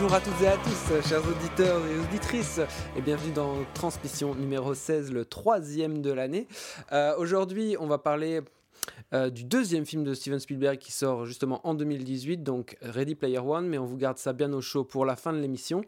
Bonjour 0.00 0.16
à 0.16 0.20
toutes 0.22 0.40
et 0.40 0.46
à 0.46 0.56
tous, 0.56 1.08
chers 1.10 1.28
auditeurs 1.28 1.82
et 1.86 1.98
auditrices, 1.98 2.58
et 2.96 3.02
bienvenue 3.02 3.32
dans 3.32 3.56
Transmission 3.74 4.34
numéro 4.34 4.72
16, 4.72 5.12
le 5.12 5.26
troisième 5.26 6.00
de 6.00 6.10
l'année. 6.10 6.48
Euh, 6.92 7.14
Aujourd'hui, 7.18 7.76
on 7.78 7.86
va 7.86 7.98
parler 7.98 8.40
euh, 9.12 9.28
du 9.28 9.44
deuxième 9.44 9.84
film 9.84 10.02
de 10.02 10.14
Steven 10.14 10.40
Spielberg 10.40 10.78
qui 10.78 10.90
sort 10.90 11.26
justement 11.26 11.60
en 11.68 11.74
2018, 11.74 12.42
donc 12.42 12.78
Ready 12.80 13.14
Player 13.14 13.40
One, 13.40 13.68
mais 13.68 13.76
on 13.76 13.84
vous 13.84 13.98
garde 13.98 14.16
ça 14.16 14.32
bien 14.32 14.50
au 14.54 14.62
chaud 14.62 14.84
pour 14.84 15.04
la 15.04 15.16
fin 15.16 15.34
de 15.34 15.38
l'émission. 15.38 15.82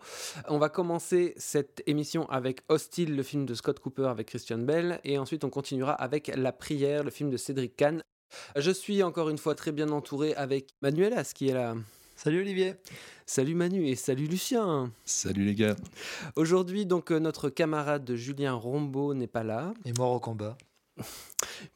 On 0.46 0.58
va 0.58 0.68
commencer 0.68 1.32
cette 1.38 1.82
émission 1.86 2.28
avec 2.28 2.60
Hostile, 2.68 3.16
le 3.16 3.22
film 3.22 3.46
de 3.46 3.54
Scott 3.54 3.80
Cooper 3.80 4.08
avec 4.08 4.26
Christian 4.26 4.58
Bell, 4.58 5.00
et 5.04 5.16
ensuite 5.16 5.42
on 5.42 5.48
continuera 5.48 5.92
avec 5.92 6.30
La 6.36 6.52
Prière, 6.52 7.02
le 7.02 7.10
film 7.10 7.30
de 7.30 7.38
Cédric 7.38 7.76
Kahn. 7.76 8.02
Je 8.56 8.72
suis 8.72 9.02
encore 9.02 9.30
une 9.30 9.38
fois 9.38 9.54
très 9.54 9.72
bien 9.72 9.88
entouré 9.88 10.34
avec 10.34 10.68
Manuelas 10.82 11.32
qui 11.34 11.48
est 11.48 11.54
là. 11.54 11.74
Salut 12.22 12.42
Olivier. 12.42 12.74
Salut 13.26 13.56
Manu 13.56 13.88
et 13.88 13.96
salut 13.96 14.26
Lucien. 14.28 14.92
Salut 15.04 15.44
les 15.44 15.56
gars. 15.56 15.74
Aujourd'hui, 16.36 16.86
donc, 16.86 17.10
euh, 17.10 17.18
notre 17.18 17.48
camarade 17.48 18.14
Julien 18.14 18.54
Rombaud 18.54 19.12
n'est 19.12 19.26
pas 19.26 19.42
là, 19.42 19.74
Et 19.84 19.92
mort 19.98 20.12
au 20.12 20.20
combat. 20.20 20.56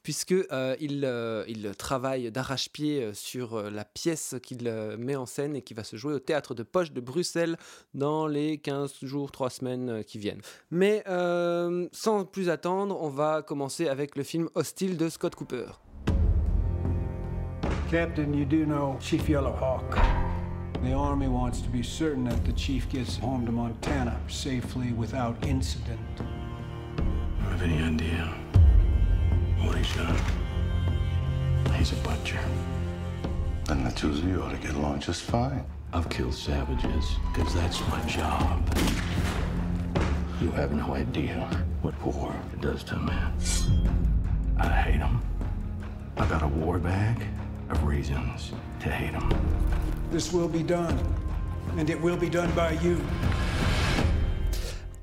puisque 0.05 0.31
euh, 0.31 0.77
il, 0.79 1.05
euh, 1.05 1.45
il 1.49 1.73
travaille 1.77 2.31
d'arrache-pied 2.31 3.13
sur 3.13 3.55
euh, 3.55 3.71
la 3.71 3.85
pièce 3.85 4.37
qu'il 4.41 4.69
euh, 4.69 4.97
met 4.97 5.17
en 5.17 5.27
scène 5.27 5.57
et 5.57 5.63
qui 5.63 5.75
va 5.75 5.83
se 5.83 5.97
jouer 5.97 6.15
au 6.15 6.21
théâtre 6.21 6.55
de 6.55 6.63
Poche 6.63 6.93
de 6.93 7.01
Bruxelles 7.01 7.57
dans 7.95 8.29
les 8.29 8.59
15 8.59 8.99
jours, 9.03 9.33
3 9.33 9.51
semaines 9.51 9.89
euh, 9.91 10.03
qui 10.05 10.19
viennent. 10.19 10.43
Mais 10.71 11.03
euh, 11.09 11.89
sans 11.91 12.25
plus 12.25 12.51
attendre, 12.51 12.97
on 13.01 13.09
va 13.09 13.43
commencer 13.43 13.89
avec 13.89 14.15
le 14.15 14.23
film 14.23 14.49
Hostile 14.55 14.97
de 14.97 15.09
Scott 15.09 15.35
Cooper. 15.35 15.67
Captain, 17.91 18.33
you 18.33 18.45
do 18.45 18.65
know 18.65 18.97
Chief 19.01 19.29
Yellowhawk. 19.29 20.26
The 20.83 20.93
Army 20.93 21.29
wants 21.29 21.61
to 21.63 21.69
be 21.69 21.83
certain 21.83 22.25
that 22.25 22.45
the 22.45 22.53
Chief 22.53 22.89
gets 22.89 23.17
home 23.17 23.47
to 23.47 23.53
Montana 23.53 24.21
safely 24.29 24.93
without 24.93 25.37
incident. 25.47 26.01
I 27.41 27.51
have 27.51 27.63
any 27.63 27.83
idea 27.83 28.33
what 29.65 29.77
he's 29.77 29.95
done? 29.97 30.17
He's 31.75 31.93
a 31.93 31.97
butcher. 31.97 32.41
Then 33.65 33.85
the 33.85 33.91
two 33.91 34.11
of 34.11 34.25
you 34.25 34.43
ought 34.43 34.53
to 34.53 34.59
get 34.59 34.75
along 34.75 35.01
just 35.01 35.23
fine. 35.23 35.65
I've 35.93 36.09
killed 36.09 36.35
savages 36.35 37.17
because 37.35 37.55
that's 37.55 37.81
my 37.89 38.01
job. 38.07 38.79
You 40.41 40.51
have 40.53 40.73
no 40.73 40.95
idea 40.95 41.49
what 41.83 42.01
war 42.05 42.35
does 42.61 42.85
to 42.85 42.97
a 42.97 43.01
man. 43.01 43.33
I 44.59 44.69
hate 44.69 45.01
him. 45.01 45.21
I 46.17 46.27
got 46.27 46.43
a 46.43 46.49
war 46.49 46.79
bag 46.79 47.27
of 47.71 47.83
reasons 47.85 48.53
to 48.81 48.91
hate 48.91 49.15
him. 49.15 49.96
This 50.13 50.33
will 50.33 50.49
be 50.49 50.63
done, 50.63 50.97
and 51.77 51.91
it 51.91 52.01
will 52.01 52.17
be 52.17 52.31
done 52.31 52.51
by 52.55 52.79
you. 52.83 52.97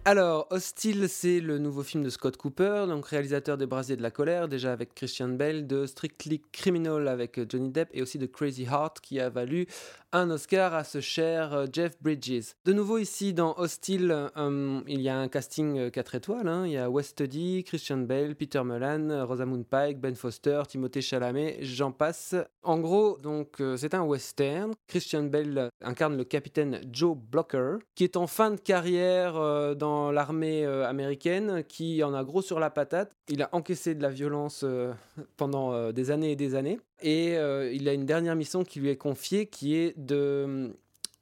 Alors, 0.06 0.48
Hostile, 0.50 1.08
c'est 1.08 1.40
le 1.40 1.60
nouveau 1.60 1.84
film 1.84 2.04
de 2.04 2.10
Scott 2.10 2.36
Cooper, 2.36 2.86
donc 2.88 3.06
réalisateur 3.06 3.58
des 3.58 3.66
Brasiers 3.66 3.96
de 3.96 4.02
la 4.02 4.12
colère, 4.12 4.50
déjà 4.50 4.74
avec 4.74 4.96
Christian 4.96 5.30
Bale, 5.30 5.66
de 5.66 5.86
Strictly 5.86 6.42
Criminal 6.52 7.08
avec 7.08 7.38
euh, 7.38 7.46
Johnny 7.48 7.70
Depp 7.70 7.90
et 7.94 8.02
aussi 8.02 8.18
de 8.18 8.26
Crazy 8.26 8.64
Heart 8.64 9.00
qui 9.02 9.22
a 9.22 9.30
valu 9.30 9.66
un 10.14 10.30
Oscar 10.30 10.74
à 10.74 10.84
ce 10.84 11.02
cher 11.02 11.54
euh, 11.54 11.66
Jeff 11.72 12.02
Bridges. 12.02 12.54
De 12.66 12.72
nouveau 12.72 13.00
ici 13.00 13.34
dans 13.34 13.56
Hostile, 13.58 14.30
euh, 14.38 14.82
il 14.88 15.02
y 15.02 15.10
a 15.10 15.18
un 15.18 15.28
casting 15.28 15.92
4 15.92 16.16
étoiles, 16.16 16.48
hein. 16.48 16.66
il 16.66 16.74
y 16.74 16.78
a 16.78 16.90
Wes 16.90 17.08
Studi, 17.08 17.64
Christian 17.64 17.98
Bale, 17.98 18.36
Peter 18.36 18.64
Mullan, 18.64 19.26
Rosamund 19.26 19.66
Pike, 19.66 20.00
Ben 20.00 20.16
Foster, 20.16 20.62
Timothée 20.68 21.02
Chalamet, 21.02 21.58
j'en 21.62 21.92
passe. 21.92 22.36
En 22.64 22.80
gros, 22.80 23.18
donc 23.22 23.60
euh, 23.60 23.76
c'est 23.76 23.94
un 23.94 24.04
western. 24.04 24.72
Christian 24.88 25.24
Bale 25.24 25.70
incarne 25.82 26.16
le 26.16 26.24
capitaine 26.24 26.80
Joe 26.92 27.18
Blocker, 27.18 27.78
qui 27.96 28.06
est 28.06 28.16
en 28.16 28.28
fin 28.28 28.52
de 28.52 28.56
carrière 28.56 29.36
euh, 29.36 29.76
dans 29.76 30.12
l'armée 30.12 30.66
euh, 30.66 30.88
américaine, 30.88 31.64
qui 31.68 32.04
en 32.04 32.14
a 32.14 32.24
gros 32.24 32.42
sur 32.42 32.60
la 32.60 32.70
patate. 32.70 33.12
Il 33.28 33.42
a 33.42 33.50
encaissé 33.52 33.96
de 33.96 34.02
la 34.02 34.10
violence 34.10 34.62
euh, 34.64 34.94
pendant 35.36 35.74
euh, 35.74 35.92
des 35.92 36.12
années 36.12 36.32
et 36.32 36.36
des 36.36 36.56
années. 36.56 36.80
Et 37.04 37.38
euh, 37.38 37.72
il 37.72 37.88
a 37.90 37.94
une 37.94 38.06
dernière 38.06 38.36
mission 38.36 38.64
qui 38.64 38.80
lui 38.80 38.90
est 38.90 38.98
confiée, 38.98 39.46
qui 39.46 39.76
est 39.76 39.94
de 39.98 40.76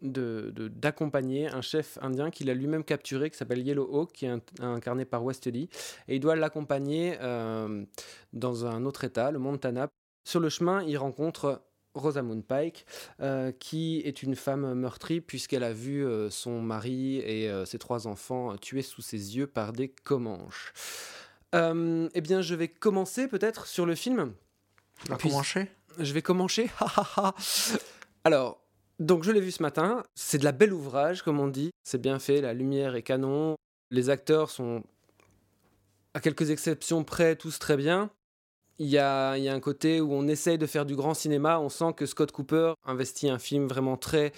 d'accompagner 0.04 1.46
un 1.46 1.62
chef 1.62 2.00
indien 2.02 2.32
qu'il 2.32 2.50
a 2.50 2.56
lui-même 2.56 2.84
capturé, 2.84 3.30
qui 3.30 3.38
s'appelle 3.38 3.62
Yellow 3.62 3.88
Hawk, 3.88 4.12
qui 4.12 4.26
est 4.26 4.34
incarné 4.60 5.06
par 5.06 5.24
Westley. 5.24 5.70
Et 6.08 6.16
il 6.16 6.20
doit 6.20 6.36
l'accompagner 6.36 7.18
euh, 7.22 7.86
dans 8.34 8.66
un 8.66 8.86
autre 8.86 9.04
état, 9.04 9.30
le 9.30 9.38
Montana. 9.38 9.90
Sur 10.28 10.40
le 10.40 10.50
chemin, 10.50 10.82
il 10.82 10.98
rencontre 10.98 11.62
Rosamund 11.94 12.44
Pike, 12.44 12.84
euh, 13.20 13.52
qui 13.52 14.02
est 14.04 14.24
une 14.24 14.36
femme 14.36 14.74
meurtrie 14.74 15.22
puisqu'elle 15.22 15.64
a 15.64 15.74
vu 15.74 16.04
son 16.32 16.62
mari 16.62 17.18
et 17.18 17.52
ses 17.66 17.78
trois 17.78 18.08
enfants 18.08 18.58
tués 18.58 18.82
sous 18.82 19.04
ses 19.04 19.38
yeux 19.38 19.46
par 19.46 19.72
des 19.72 19.90
Comanches. 19.90 20.74
Eh 21.54 22.22
bien, 22.22 22.42
je 22.42 22.56
vais 22.56 22.70
commencer 22.70 23.28
peut-être 23.28 23.68
sur 23.68 23.86
le 23.86 23.94
film. 23.94 24.34
Tu 25.06 25.10
vas 25.12 25.18
Puis- 25.18 25.30
commencer 25.30 25.68
Je 26.00 26.14
vais 26.14 26.22
commencer. 26.22 26.70
Alors, 28.24 28.62
donc 29.00 29.24
je 29.24 29.32
l'ai 29.32 29.42
vu 29.42 29.52
ce 29.52 29.64
matin. 29.64 30.04
C'est 30.16 30.38
de 30.38 30.44
la 30.44 30.52
belle 30.52 30.74
ouvrage, 30.74 31.22
comme 31.24 31.40
on 31.40 31.48
dit. 31.48 31.72
C'est 31.84 32.02
bien 32.02 32.20
fait, 32.20 32.42
la 32.42 32.54
lumière 32.54 32.96
est 32.96 33.04
canon. 33.04 33.56
Les 33.90 34.10
acteurs 34.10 34.50
sont, 34.50 34.84
à 36.14 36.20
quelques 36.20 36.50
exceptions 36.50 37.04
près, 37.04 37.36
tous 37.36 37.60
très 37.60 37.78
bien. 37.78 38.10
Il 38.80 38.88
y 38.88 38.98
a, 38.98 39.38
il 39.38 39.44
y 39.44 39.50
a 39.50 39.54
un 39.54 39.60
côté 39.60 40.02
où 40.02 40.14
on 40.14 40.28
essaye 40.28 40.58
de 40.58 40.66
faire 40.66 40.86
du 40.86 40.96
grand 40.96 41.14
cinéma. 41.14 41.60
On 41.60 41.70
sent 41.70 41.94
que 41.96 42.06
Scott 42.06 42.32
Cooper 42.32 42.74
investit 42.86 43.30
un 43.30 43.38
film 43.38 43.68
vraiment 43.68 43.98
très, 43.98 44.32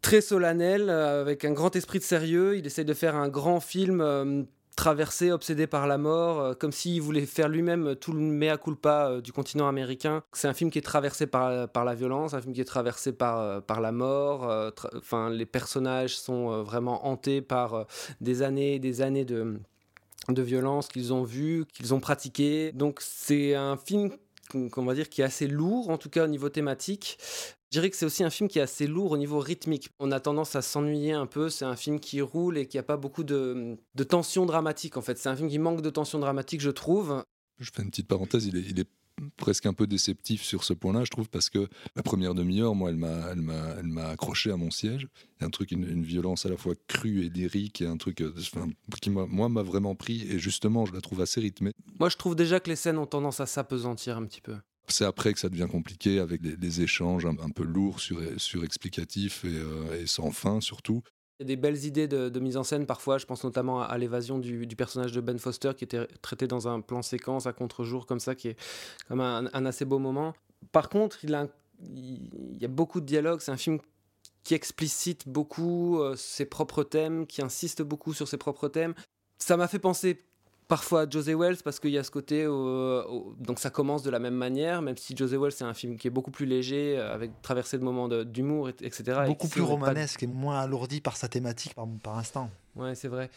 très 0.00 0.20
solennel, 0.20 0.90
avec 0.90 1.44
un 1.44 1.52
grand 1.52 1.74
esprit 1.76 1.98
de 1.98 2.04
sérieux. 2.04 2.56
Il 2.56 2.66
essaye 2.66 2.84
de 2.84 2.94
faire 2.94 3.14
un 3.14 3.28
grand 3.28 3.60
film 3.60 4.00
euh, 4.00 4.42
traversé, 4.76 5.32
obsédé 5.32 5.66
par 5.66 5.86
la 5.86 5.98
mort, 5.98 6.38
euh, 6.40 6.54
comme 6.54 6.70
s'il 6.70 7.00
voulait 7.00 7.26
faire 7.26 7.48
lui-même 7.48 7.96
tout 7.96 8.12
le 8.12 8.20
mea 8.20 8.58
culpa 8.58 9.08
euh, 9.08 9.20
du 9.20 9.32
continent 9.32 9.66
américain. 9.66 10.22
C'est 10.32 10.48
un 10.48 10.54
film 10.54 10.70
qui 10.70 10.78
est 10.78 10.82
traversé 10.82 11.26
par, 11.26 11.68
par 11.70 11.84
la 11.84 11.94
violence, 11.94 12.34
un 12.34 12.40
film 12.40 12.52
qui 12.54 12.60
est 12.60 12.64
traversé 12.64 13.12
par, 13.12 13.40
euh, 13.40 13.60
la 13.80 13.92
mort. 13.92 14.48
euh, 14.48 14.70
Enfin, 14.96 15.30
les 15.30 15.46
personnages 15.46 16.16
sont 16.16 16.50
euh, 16.52 16.62
vraiment 16.62 17.06
hantés 17.06 17.40
par 17.40 17.74
euh, 17.74 17.84
des 18.20 18.42
années 18.42 18.74
et 18.74 18.78
des 18.78 19.00
années 19.00 19.24
de, 19.24 19.58
de 20.28 20.42
violence 20.42 20.88
qu'ils 20.88 21.12
ont 21.12 21.24
vues, 21.24 21.64
qu'ils 21.72 21.94
ont 21.94 22.00
pratiquées. 22.00 22.72
Donc 22.72 23.00
c'est 23.00 23.54
un 23.54 23.76
film 23.76 24.10
qu'on 24.70 24.84
va 24.84 24.94
dire 24.94 25.08
qui 25.08 25.22
est 25.22 25.24
assez 25.24 25.48
lourd, 25.48 25.90
en 25.90 25.98
tout 25.98 26.10
cas 26.10 26.24
au 26.24 26.28
niveau 26.28 26.48
thématique. 26.48 27.18
Je 27.72 27.78
dirais 27.78 27.90
que 27.90 27.96
c'est 27.96 28.06
aussi 28.06 28.22
un 28.22 28.30
film 28.30 28.48
qui 28.48 28.58
est 28.58 28.62
assez 28.62 28.86
lourd 28.86 29.10
au 29.12 29.16
niveau 29.18 29.40
rythmique. 29.40 29.88
On 29.98 30.12
a 30.12 30.20
tendance 30.20 30.54
à 30.54 30.62
s'ennuyer 30.62 31.12
un 31.12 31.26
peu. 31.26 31.50
C'est 31.50 31.64
un 31.64 31.76
film 31.76 31.98
qui 31.98 32.20
roule 32.20 32.58
et 32.58 32.66
qui 32.66 32.78
a 32.78 32.82
pas 32.82 32.96
beaucoup 32.96 33.24
de, 33.24 33.76
de 33.94 34.04
tension 34.04 34.46
dramatique 34.46 34.96
en 34.96 35.02
fait. 35.02 35.18
C'est 35.18 35.28
un 35.28 35.36
film 35.36 35.48
qui 35.48 35.58
manque 35.58 35.82
de 35.82 35.90
tension 35.90 36.18
dramatique, 36.18 36.60
je 36.60 36.70
trouve. 36.70 37.24
Je 37.58 37.70
fais 37.74 37.82
une 37.82 37.90
petite 37.90 38.06
parenthèse, 38.08 38.46
il 38.46 38.56
est, 38.56 38.60
il 38.70 38.78
est 38.80 38.88
presque 39.38 39.64
un 39.64 39.72
peu 39.72 39.86
déceptif 39.86 40.42
sur 40.42 40.62
ce 40.62 40.74
point-là, 40.74 41.04
je 41.04 41.10
trouve, 41.10 41.28
parce 41.30 41.48
que 41.48 41.68
la 41.96 42.02
première 42.02 42.34
demi-heure, 42.34 42.74
moi, 42.74 42.90
elle 42.90 42.96
m'a, 42.96 43.30
elle 43.32 43.40
m'a, 43.40 43.74
elle 43.78 43.86
m'a 43.86 44.08
accroché 44.08 44.50
à 44.50 44.58
mon 44.58 44.70
siège. 44.70 45.08
Il 45.38 45.40
y 45.40 45.44
a 45.44 45.46
un 45.46 45.50
truc, 45.50 45.70
une, 45.72 45.88
une 45.88 46.02
violence 46.04 46.44
à 46.44 46.50
la 46.50 46.58
fois 46.58 46.74
crue 46.86 47.24
et 47.24 47.30
lyrique, 47.30 47.80
et 47.80 47.86
un 47.86 47.96
truc 47.96 48.20
euh, 48.20 48.34
enfin, 48.38 48.68
qui, 49.00 49.08
m'a- 49.08 49.24
moi, 49.26 49.48
m'a 49.48 49.62
vraiment 49.62 49.94
pris, 49.94 50.26
et 50.30 50.38
justement, 50.38 50.84
je 50.84 50.92
la 50.92 51.00
trouve 51.00 51.22
assez 51.22 51.40
rythmée. 51.40 51.72
Moi, 51.98 52.10
je 52.10 52.18
trouve 52.18 52.36
déjà 52.36 52.60
que 52.60 52.68
les 52.68 52.76
scènes 52.76 52.98
ont 52.98 53.06
tendance 53.06 53.40
à 53.40 53.46
s'apesantir 53.46 54.18
un 54.18 54.26
petit 54.26 54.42
peu. 54.42 54.56
C'est 54.88 55.04
après 55.04 55.32
que 55.32 55.38
ça 55.38 55.48
devient 55.48 55.68
compliqué, 55.70 56.18
avec 56.20 56.42
des, 56.42 56.80
échanges 56.80 57.26
un, 57.26 57.50
peu 57.50 57.64
lourds, 57.64 58.00
sur, 58.00 58.18
surexplicatifs 58.36 59.44
et, 59.44 59.48
euh, 59.48 60.02
et 60.02 60.06
sans 60.06 60.30
fin, 60.30 60.60
surtout. 60.60 61.02
Il 61.38 61.42
y 61.42 61.46
a 61.46 61.48
des 61.48 61.56
belles 61.56 61.84
idées 61.84 62.08
de, 62.08 62.40
mise 62.40 62.56
en 62.56 62.64
scène 62.64 62.86
parfois. 62.86 63.18
Je 63.18 63.26
pense 63.26 63.44
notamment 63.44 63.82
à, 63.82 63.98
l'évasion 63.98 64.38
du, 64.38 64.66
personnage 64.76 65.12
de 65.12 65.20
Ben 65.20 65.38
Foster 65.38 65.72
qui 65.76 65.84
était 65.84 66.06
traité 66.22 66.46
dans 66.46 66.68
un 66.68 66.80
plan 66.80 67.02
séquence 67.02 67.46
à 67.46 67.52
contre-jour 67.52 68.06
comme 68.06 68.20
ça, 68.20 68.34
qui 68.34 68.48
est 68.48 68.56
comme 69.08 69.20
un, 69.20 69.50
un 69.52 69.66
assez 69.66 69.84
beau 69.84 69.98
moment. 69.98 70.34
Par 70.72 70.88
contre, 70.88 71.18
il, 71.24 71.36
il 71.80 72.58
y 72.58 72.64
a 72.64 72.68
beaucoup 72.68 73.00
de 73.00 73.06
dialogues. 73.06 73.40
C'est 73.40 73.52
un 73.52 73.58
film 73.58 73.78
qui 74.44 74.54
explicite 74.54 75.28
beaucoup 75.28 76.00
euh, 76.00 76.14
ses 76.16 76.46
propres 76.46 76.84
thèmes, 76.84 77.26
qui 77.26 77.42
insiste 77.42 77.82
beaucoup 77.82 78.14
sur 78.14 78.28
ses 78.28 78.36
propres 78.36 78.68
thèmes. 78.68 78.94
Ça 79.38 79.56
m'a 79.56 79.68
fait 79.68 79.78
penser 79.78 80.22
parfois 80.68 81.06
José 81.08 81.34
Wells 81.34 81.58
parce 81.64 81.80
qu'il 81.80 81.90
y 81.90 81.98
a 81.98 82.02
ce 82.02 82.10
côté 82.10 82.44
donc 82.44 83.58
ça 83.58 83.70
commence 83.70 84.02
de 84.02 84.10
la 84.10 84.18
même 84.18 84.34
manière 84.34 84.82
même 84.82 84.96
si 84.96 85.16
José 85.16 85.36
Wells 85.36 85.52
c'est 85.52 85.64
un 85.64 85.74
film 85.74 85.96
qui 85.96 86.08
est 86.08 86.10
beaucoup 86.10 86.30
plus 86.30 86.46
léger 86.46 86.98
avec 86.98 87.40
traversé 87.42 87.78
de 87.78 87.84
moments 87.84 88.08
d'humour 88.24 88.68
etc 88.68 89.22
beaucoup 89.26 89.48
plus 89.48 89.62
romanesque 89.62 90.22
et 90.22 90.26
moins 90.26 90.60
alourdi 90.60 91.00
par 91.00 91.16
sa 91.16 91.28
thématique 91.28 91.74
par, 91.74 91.86
par 92.02 92.18
instant 92.18 92.50
ouais 92.74 92.94
c'est 92.94 93.08
vrai. 93.08 93.30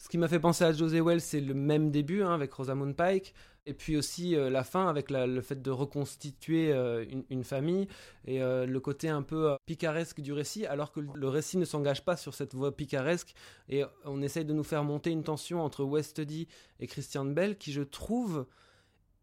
Ce 0.00 0.08
qui 0.08 0.16
m'a 0.16 0.28
fait 0.28 0.40
penser 0.40 0.64
à 0.64 0.72
José 0.72 1.02
Wells, 1.02 1.20
c'est 1.20 1.42
le 1.42 1.52
même 1.52 1.90
début 1.90 2.22
hein, 2.22 2.32
avec 2.32 2.50
Rosamund 2.54 2.96
Pike, 2.96 3.34
et 3.66 3.74
puis 3.74 3.96
aussi 3.96 4.36
euh, 4.36 4.50
la 4.50 4.64
fin 4.64 4.88
avec 4.88 5.10
le 5.10 5.40
fait 5.40 5.60
de 5.60 5.70
reconstituer 5.70 6.72
euh, 6.72 7.04
une, 7.30 7.44
famille 7.44 7.88
et 8.26 8.42
euh, 8.42 8.66
le 8.66 8.80
côté 8.80 9.08
un 9.08 9.22
peu 9.22 9.56
picaresque 9.66 10.20
du 10.20 10.32
récit, 10.32 10.66
alors 10.66 10.92
que 10.92 11.00
le 11.00 11.28
récit 11.28 11.56
ne 11.56 11.64
s'engage 11.64 12.04
pas 12.04 12.16
sur 12.16 12.34
cette 12.34 12.54
voie 12.54 12.76
picaresque 12.76 13.34
et 13.68 13.84
on 14.04 14.22
essaye 14.22 14.44
de 14.44 14.52
nous 14.52 14.64
faire 14.64 14.84
monter 14.84 15.10
une 15.10 15.24
tension 15.24 15.62
entre 15.62 15.84
Westody 15.84 16.48
et 16.80 16.86
Christian 16.86 17.24
Bell 17.24 17.56
qui, 17.58 17.72
je 17.72 17.82
trouve, 17.82 18.46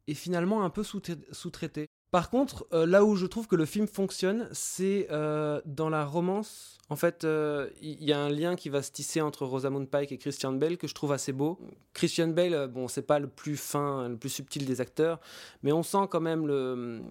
est 0.07 0.13
finalement 0.13 0.63
un 0.63 0.69
peu 0.69 0.83
sous-traité. 0.83 1.89
Par 2.11 2.29
contre, 2.29 2.65
euh, 2.73 2.85
là 2.85 3.03
où 3.03 3.15
je 3.15 3.25
trouve 3.25 3.47
que 3.47 3.55
le 3.55 3.65
film 3.65 3.87
fonctionne, 3.87 4.47
c'est 4.53 5.07
euh, 5.11 5.61
dans 5.65 5.89
la 5.89 6.05
romance. 6.05 6.77
En 6.89 6.95
fait, 6.95 7.23
il 7.23 7.27
euh, 7.27 7.69
y, 7.81 8.13
a 8.13 8.19
un 8.19 8.29
lien 8.29 8.55
qui 8.55 8.69
va 8.69 8.81
se 8.81 8.91
tisser 8.91 9.19
entre 9.19 9.45
Rosamund 9.45 9.89
Pike 9.89 10.13
et 10.13 10.17
Christian 10.17 10.53
Bale 10.53 10.77
que 10.77 10.87
je 10.87 10.93
trouve 10.95 11.11
assez 11.11 11.33
beau. 11.33 11.59
Christian 11.93 12.29
Bale, 12.29 12.67
bon, 12.67 12.87
c'est 12.87 13.01
pas 13.01 13.19
le 13.19 13.27
plus 13.27 13.57
fin, 13.57 14.07
le 14.07 14.15
plus 14.15 14.29
subtil 14.29 14.65
des 14.65 14.79
acteurs, 14.79 15.19
mais 15.63 15.73
on 15.73 15.83
sent 15.83 16.07
quand 16.09 16.21
même 16.21 16.47
le 16.47 17.01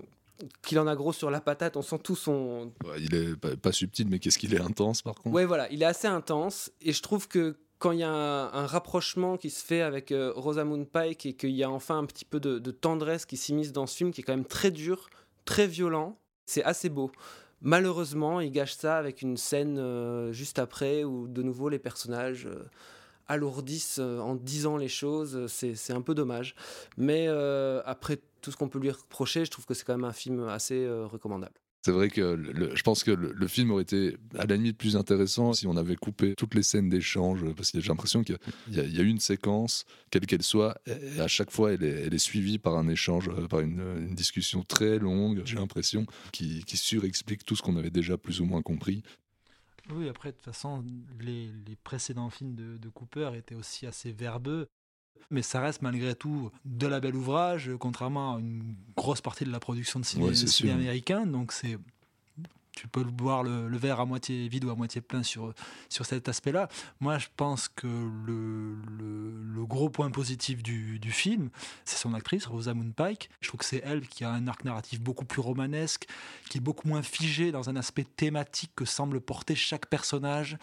qu'il 0.62 0.78
en 0.78 0.87
a 0.87 0.94
gros 0.94 1.14
sur 1.14 1.31
la 1.31 1.40
patate, 1.40 1.78
on 1.78 1.82
sent 1.82 1.99
tout 2.02 2.14
son... 2.14 2.70
il 2.99 3.14
est 3.14 3.37
pas, 3.37 3.56
pas 3.56 3.72
subtil, 3.72 4.06
mais 4.06 4.19
qu'est-ce 4.19 4.38
qu'il 4.38 4.52
est 4.52 4.60
intense 4.60 5.00
par 5.00 5.14
contre 5.14 5.34
Ouais, 5.34 5.46
voilà, 5.46 5.70
il 5.70 5.82
est 5.82 5.87
assez 5.87 6.08
intense, 6.08 6.70
et 6.82 6.92
je 6.92 7.00
trouve 7.00 7.26
que 7.26 7.56
quand 7.87 7.93
il 7.93 8.00
y 8.00 8.03
a 8.03 8.11
un, 8.11 8.67
rapprochement 8.67 9.37
qui 9.37 9.49
se 9.49 9.65
fait 9.65 9.81
avec 9.81 10.11
euh, 10.11 10.33
Rosamund 10.35 10.88
Pike 10.88 11.25
et 11.25 11.35
qu'il 11.35 11.53
y 11.53 11.62
a 11.62 11.71
enfin 11.71 11.97
un 11.97 12.05
petit 12.05 12.25
peu 12.25 12.41
de, 12.41 12.59
tendresse 12.73 13.27
qui 13.27 13.37
s'immisce 13.37 13.71
dans 13.71 13.87
ce 13.87 13.97
film 13.97 14.11
qui 14.11 14.23
est 14.23 14.25
quand 14.25 14.33
même 14.33 14.44
très 14.44 14.73
dur, 14.73 15.09
très 15.44 15.69
violent, 15.69 16.19
c'est 16.47 16.65
assez 16.65 16.88
beau. 16.88 17.12
Malheureusement, 17.61 18.41
il 18.41 18.50
gâche 18.50 18.75
ça 18.75 18.99
avec 18.99 19.23
une 19.23 19.37
scène 19.37 19.79
euh, 19.79 20.33
juste 20.33 20.59
après 20.59 21.05
où 21.05 21.29
de 21.29 21.44
nouveau 21.44 21.69
les 21.69 21.79
personnages 21.79 22.47
euh, 22.47 22.65
alourdissent 23.29 24.00
en 24.00 24.35
disant 24.35 24.77
les 24.79 24.88
choses. 24.88 25.47
C'est 25.47 25.93
un 25.93 26.03
peu 26.03 26.17
dommage. 26.17 26.56
Mais 26.97 27.29
après 27.85 28.19
tout 28.41 28.50
ce 28.50 28.56
qu'on 28.56 28.69
peut 28.69 28.81
lui 28.81 28.91
reprocher, 28.91 29.44
je 29.44 29.50
trouve 29.53 29.65
que 29.65 29.75
c'est 29.75 29.85
quand 29.85 29.97
même 29.97 30.05
un 30.05 30.12
film 30.12 30.49
assez 30.49 30.88
recommandable. 30.88 31.55
C'est 31.87 31.93
vrai 31.93 32.11
que 32.11 32.37
je 32.75 32.83
pense 32.83 33.05
que 33.05 33.12
le, 33.12 33.47
film 33.47 33.71
aurait 33.71 33.85
été 33.85 34.17
à 34.37 34.44
la 34.44 34.56
limite 34.56 34.77
plus 34.77 34.97
intéressant 34.97 35.53
si 35.53 35.69
on 35.69 35.77
avait 35.77 35.94
coupé 35.94 36.35
toutes 36.35 36.56
les 36.56 36.65
scènes 36.65 36.88
d'échange, 36.88 37.44
parce 37.55 37.71
que 37.71 37.79
j'ai 37.79 37.87
l'impression 37.91 38.25
qu'il 38.25 38.37
y, 38.73 38.99
a 38.99 39.03
une 39.05 39.21
séquence, 39.21 39.85
quelle 40.11 40.27
qu'elle 40.27 40.43
soit, 40.43 40.77
et 40.88 41.21
à 41.21 41.29
chaque 41.29 41.53
fois 41.53 41.75
elle 41.75 41.85
est, 41.85 42.19
suivie 42.19 42.59
par 42.59 42.77
un 42.77 42.88
échange, 42.88 43.29
euh, 43.29 43.47
par 43.47 43.61
une, 43.61 44.12
discussion 44.17 44.65
très 44.65 44.99
longue, 44.99 45.43
j'ai 45.44 45.55
l'impression, 45.55 46.06
qui, 46.33 46.65
surexplique 46.75 47.44
tout 47.44 47.55
ce 47.55 47.62
qu'on 47.62 47.77
avait 47.77 47.91
déjà 47.91 48.19
plus 48.19 48.41
ou 48.41 48.47
moins 48.47 48.62
compris. 48.62 49.05
Oui, 49.91 50.09
après, 50.09 50.31
de 50.31 50.35
toute 50.35 50.44
façon, 50.44 50.83
les, 51.21 51.53
précédents 51.85 52.31
films 52.31 52.56
de, 52.56 52.79
de, 52.79 52.88
Cooper 52.88 53.31
étaient 53.37 53.55
aussi 53.55 53.87
assez 53.87 54.11
verbeux 54.11 54.67
mais 55.30 55.42
ça 55.42 55.60
reste 55.60 55.82
malgré 55.82 56.14
tout 56.14 56.50
de 56.64 56.86
la 56.86 57.00
belle 57.00 57.16
ouvrage, 57.16 57.70
contrairement 57.78 58.36
à 58.36 58.38
une 58.38 58.74
grosse 58.96 59.20
partie 59.20 59.44
de 59.44 59.52
la 59.52 59.60
production 59.60 60.00
de 60.00 60.04
cinéma, 60.04 60.32
américain. 60.74 61.26
Donc 61.26 61.52
c'est 61.52 61.78
tu 62.76 62.88
peux 62.88 63.04
voir 63.18 63.42
le, 63.42 63.76
verre 63.76 64.00
à 64.00 64.04
moitié 64.04 64.48
vide 64.48 64.66
ou 64.66 64.70
à 64.70 64.74
moitié 64.76 65.00
plein 65.00 65.22
sur, 65.22 65.52
sur 65.88 66.04
cet 66.04 66.28
aspect-là. 66.28 66.68
Moi, 67.00 67.18
je 67.18 67.28
pense 67.34 67.68
que 67.68 67.86
le, 67.86 68.76
le, 69.54 69.66
gros 69.66 69.88
point 69.88 70.10
positif 70.10 70.62
du, 70.62 71.00
du 71.00 71.10
film, 71.10 71.48
c'est 71.84 71.96
son 71.96 72.14
actrice, 72.14 72.46
Rosamund 72.46 72.94
Pike. 72.94 73.30
Je 73.40 73.48
trouve 73.48 73.58
que 73.58 73.64
c'est 73.64 73.82
elle 73.84 74.06
qui 74.06 74.24
a 74.24 74.30
un 74.30 74.46
arc 74.46 74.64
narratif 74.64 75.00
beaucoup 75.00 75.24
plus 75.24 75.40
romanesque, 75.40 76.06
qui 76.50 76.58
est 76.58 76.60
beaucoup 76.60 76.86
moins 76.86 77.02
figé 77.02 77.50
dans 77.50 77.68
un 77.70 77.76
aspect 77.76 78.04
thématique 78.04 78.70
que 78.76 78.84
semble 78.84 79.20
porter 79.20 79.56
chaque 79.56 79.86
personnage 79.86 80.58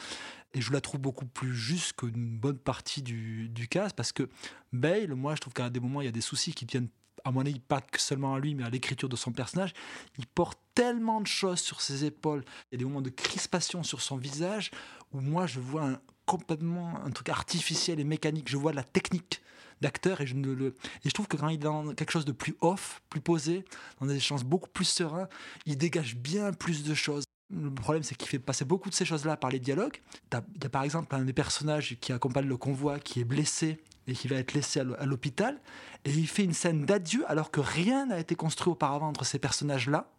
et 0.54 0.62
je 0.62 0.72
la 0.72 0.82
trouve 0.82 1.02
beaucoup 1.02 1.26
plus 1.26 1.56
juste 1.56 1.94
qu'une 1.94 2.38
bonne 2.38 2.58
partie 2.58 3.02
du, 3.02 3.50
du 3.50 3.68
cast 3.68 3.96
parce 3.96 4.12
que 4.12 4.30
Bale, 4.72 5.16
moi 5.16 5.36
je 5.36 5.42
trouve 5.42 5.54
qu'à 5.54 5.70
des 5.70 5.80
moments 5.80 6.02
il 6.02 6.06
y 6.06 6.10
a 6.10 6.12
des 6.12 6.22
soucis 6.22 6.54
qui 6.54 6.66
viennent 6.66 6.90
à 7.24 7.32
mon 7.32 7.42
avis 7.42 7.60
pas 7.60 7.82
seulement 7.98 8.36
à 8.36 8.40
lui 8.40 8.56
mais 8.56 8.64
à 8.64 8.70
l'écriture 8.70 9.10
de 9.10 9.16
son 9.16 9.32
personnage, 9.32 9.74
il 10.18 10.28
porte 10.28 10.60
tellement 10.76 11.22
de 11.22 11.28
choses 11.28 11.60
sur 11.60 11.82
ses 11.82 12.06
épaules, 12.06 12.44
il 12.72 12.76
y 12.76 12.76
a 12.76 12.80
des 12.80 12.86
moments 12.86 13.02
de 13.02 13.10
crispation 13.10 13.84
sur 13.84 14.02
son 14.02 14.18
visage 14.18 14.72
où 15.12 15.22
moi 15.22 15.48
je 15.48 15.60
vois 15.60 15.86
un, 15.86 16.00
complètement 16.26 17.00
un 17.04 17.12
truc 17.12 17.30
artificiel 17.30 18.00
et 18.00 18.04
mécanique, 18.04 18.50
je 18.50 18.58
vois 18.58 18.74
la 18.74 18.84
technique 18.84 19.42
d'acteur 19.82 20.22
et 20.22 20.28
je 20.28 20.36
ne 20.36 20.52
le 20.52 20.68
et 21.04 21.10
je 21.10 21.12
trouve 21.12 21.28
que 21.28 21.38
quand 21.38 21.50
il 21.50 21.56
est 21.56 21.58
dans 21.58 21.94
quelque 21.94 22.12
chose 22.12 22.26
de 22.26 22.32
plus 22.32 22.56
off, 22.62 23.02
plus 23.10 23.22
posé, 23.22 23.66
dans 24.00 24.08
des 24.08 24.16
échanges 24.16 24.46
beaucoup 24.46 24.70
plus 24.70 24.86
sereins, 24.86 25.28
il 25.66 25.78
dégage 25.78 26.16
bien 26.16 26.54
plus 26.54 26.84
de 26.84 26.94
choses. 26.94 27.24
Le 27.56 27.72
problème, 27.72 28.04
c'est 28.04 28.16
qu'il 28.16 28.28
fait 28.28 28.40
passer 28.40 28.66
beaucoup 28.66 28.90
de 28.90 28.96
ces 28.96 29.06
choses-là 29.06 29.38
par 29.38 29.50
les 29.50 29.60
dialogues. 29.60 30.02
Il 30.32 30.64
y 30.64 30.66
a 30.66 30.70
par 30.70 30.84
exemple 30.84 31.14
un 31.16 31.24
des 31.24 31.34
personnages 31.34 31.98
qui 32.02 32.12
accompagne 32.12 32.48
le 32.48 32.58
convoi 32.58 33.00
qui 33.00 33.20
est 33.20 33.26
blessé 33.26 33.80
et 34.08 34.14
qui 34.14 34.28
va 34.28 34.38
être 34.38 34.54
laissé 34.54 34.80
à 34.80 35.06
l'hôpital. 35.06 35.60
Et 36.06 36.12
il 36.12 36.28
fait 36.28 36.44
une 36.44 36.54
scène 36.54 36.86
d'adieu 36.86 37.24
alors 37.28 37.52
que 37.52 37.60
rien 37.60 38.08
n'a 38.08 38.20
été 38.20 38.36
construit 38.36 38.72
auparavant 38.72 39.08
entre 39.08 39.26
ces 39.26 39.40
personnages-là. 39.40 40.10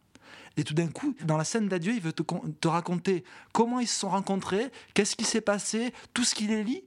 Et 0.57 0.63
tout 0.63 0.75
d'un 0.75 0.89
coup, 0.89 1.17
dans 1.25 1.37
la 1.37 1.45
scène 1.45 1.69
d'adieu, 1.69 1.93
il 1.93 2.01
veut 2.01 2.13
te, 2.13 2.23
te, 2.61 2.69
raconter 2.69 3.25
comment 3.53 3.81
ils 3.81 3.89
se 3.89 3.99
sont 3.99 4.11
rencontrés, 4.11 4.71
qu'est-ce 4.95 5.17
qui 5.17 5.25
s'est 5.25 5.41
passé, 5.41 5.93
tout 6.13 6.23
ce 6.23 6.35
qui 6.35 6.47
les. 6.47 6.85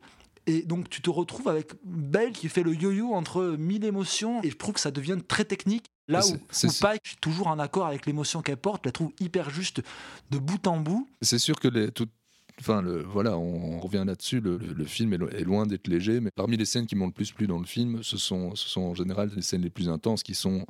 Et 0.47 0.61
donc 0.61 0.89
tu 0.89 1.01
te 1.01 1.09
retrouves 1.09 1.49
avec 1.49 1.73
Belle 1.83 2.31
qui 2.31 2.47
fait 2.47 2.63
le 2.63 2.73
yo-yo 2.73 3.13
entre 3.13 3.55
mille 3.59 3.83
émotions 3.83 4.41
et 4.44 4.49
je 4.49 4.55
trouve 4.55 4.75
que 4.75 4.79
ça 4.79 4.91
devient 4.91 5.17
très 5.27 5.45
technique. 5.45 5.85
Là 6.07 6.25
où, 6.25 6.38
Pike, 6.79 7.01
je 7.03 7.09
suis 7.09 7.17
toujours 7.19 7.47
en 7.47 7.59
accord 7.59 7.85
avec 7.85 8.05
l'émotion 8.05 8.41
qu'elle 8.41 8.55
porte, 8.55 8.85
la 8.85 8.94
trouve 8.94 9.11
hyper 9.19 9.49
juste 9.49 9.81
de 10.31 10.38
bout 10.38 10.65
en 10.65 10.79
bout. 10.79 11.05
C'est 11.21 11.38
sûr 11.38 11.59
que 11.59 11.67
les, 11.67 11.91
tout, 11.91 12.07
enfin 12.61 12.81
le, 12.81 13.03
voilà, 13.03 13.38
on, 13.38 13.77
revient 13.81 14.05
là-dessus. 14.07 14.39
Le, 14.39 14.85
film 14.85 15.11
est, 15.11 15.44
loin 15.44 15.65
d'être 15.65 15.89
léger, 15.89 16.21
mais 16.21 16.31
parmi 16.33 16.55
les 16.55 16.63
scènes 16.63 16.88
qui 16.88 16.95
m'ont 16.95 17.07
le 17.07 17.11
plus 17.11 17.33
plu 17.33 17.45
dans 17.45 17.59
le 17.59 17.65
film, 17.65 18.01
ce 18.03 18.15
sont, 18.15 18.55
ce 18.55 18.69
sont 18.69 18.83
en 18.83 18.95
général 18.95 19.31
les 19.35 19.41
scènes 19.41 19.63
les 19.63 19.69
plus 19.69 19.89
intenses 19.89 20.23
qui 20.23 20.33
sont, 20.33 20.65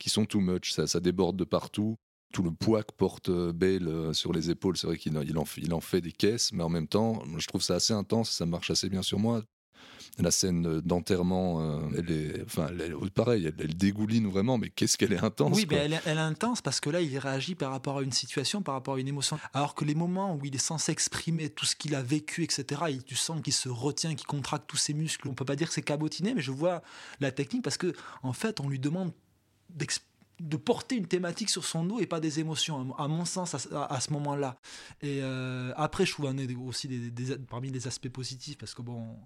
qui 0.00 0.10
sont 0.10 0.24
too 0.24 0.40
much. 0.40 0.72
Ça, 0.72 0.88
ça 0.88 0.98
déborde 0.98 1.36
de 1.36 1.44
partout 1.44 1.96
tout 2.32 2.42
le 2.42 2.50
poids 2.50 2.82
que 2.82 2.92
porte 2.92 3.28
euh, 3.28 3.52
Bale 3.52 3.88
euh, 3.88 4.12
sur 4.12 4.32
les 4.32 4.50
épaules, 4.50 4.76
c'est 4.76 4.86
vrai 4.86 4.96
qu'il 4.96 5.16
en, 5.18 5.22
il 5.22 5.72
en 5.72 5.80
fait 5.80 6.00
des 6.00 6.12
caisses, 6.12 6.52
mais 6.52 6.62
en 6.62 6.68
même 6.68 6.86
temps, 6.86 7.22
je 7.38 7.46
trouve 7.46 7.62
ça 7.62 7.74
assez 7.74 7.92
intense, 7.92 8.30
ça 8.30 8.46
marche 8.46 8.70
assez 8.70 8.88
bien 8.88 9.02
sur 9.02 9.18
moi. 9.18 9.42
La 10.18 10.30
scène 10.30 10.80
d'enterrement, 10.80 11.60
euh, 11.60 11.78
elle 11.96 12.10
est, 12.10 12.42
enfin, 12.44 12.68
pareil, 13.14 13.50
elle, 13.58 13.74
dégouline 13.76 14.28
vraiment, 14.28 14.58
mais 14.58 14.68
qu'est-ce 14.68 14.98
qu'elle 14.98 15.12
est 15.12 15.22
intense. 15.22 15.56
Oui, 15.56 15.66
mais 15.70 15.76
elle, 15.76 15.92
est 15.92 16.20
intense 16.20 16.60
parce 16.60 16.80
que 16.80 16.90
là, 16.90 17.00
il 17.00 17.16
réagit 17.16 17.54
par 17.54 17.70
rapport 17.70 17.98
à 17.98 18.02
une 18.02 18.12
situation, 18.12 18.60
par 18.60 18.74
rapport 18.74 18.94
à 18.94 19.00
une 19.00 19.08
émotion. 19.08 19.38
Alors 19.54 19.74
que 19.74 19.84
les 19.84 19.94
moments 19.94 20.34
où 20.34 20.44
il 20.44 20.54
est 20.54 20.58
censé 20.58 20.92
exprimer 20.92 21.48
tout 21.48 21.64
ce 21.64 21.76
qu'il 21.76 21.94
a 21.94 22.02
vécu, 22.02 22.42
etc., 22.42 22.82
et 22.88 22.98
tu 22.98 23.14
sens 23.14 23.40
qu'il 23.40 23.52
se 23.52 23.68
retient, 23.68 24.14
qu'il 24.14 24.26
contracte 24.26 24.66
tous 24.66 24.76
ses 24.76 24.94
muscles. 24.94 25.28
On 25.28 25.34
peut 25.34 25.44
pas 25.44 25.56
dire 25.56 25.68
que 25.68 25.74
c'est 25.74 25.82
cabotiné, 25.82 26.34
mais 26.34 26.42
je 26.42 26.50
vois 26.50 26.82
la 27.20 27.30
technique 27.30 27.62
parce 27.62 27.78
que, 27.78 27.94
en 28.22 28.32
fait, 28.32 28.60
on 28.60 28.68
lui 28.68 28.78
demande 28.78 29.12
d'exprimer 29.70 30.09
de 30.40 30.56
porter 30.56 30.96
une 30.96 31.06
thématique 31.06 31.50
sur 31.50 31.64
son 31.64 31.84
dos 31.84 32.00
et 32.00 32.06
pas 32.06 32.20
des 32.20 32.40
émotions, 32.40 32.94
à 32.96 33.08
mon 33.08 33.24
sens, 33.24 33.54
à, 33.54 34.00
ce 34.00 34.12
moment-là. 34.12 34.58
Et 35.02 35.20
euh, 35.22 35.72
après, 35.76 36.06
je 36.06 36.12
trouve 36.12 36.32
aussi 36.66 36.88
des, 36.88 37.36
parmi 37.38 37.70
les 37.70 37.86
aspects 37.86 38.08
positifs, 38.08 38.58
parce 38.58 38.74
que 38.74 38.82
bon, 38.82 39.16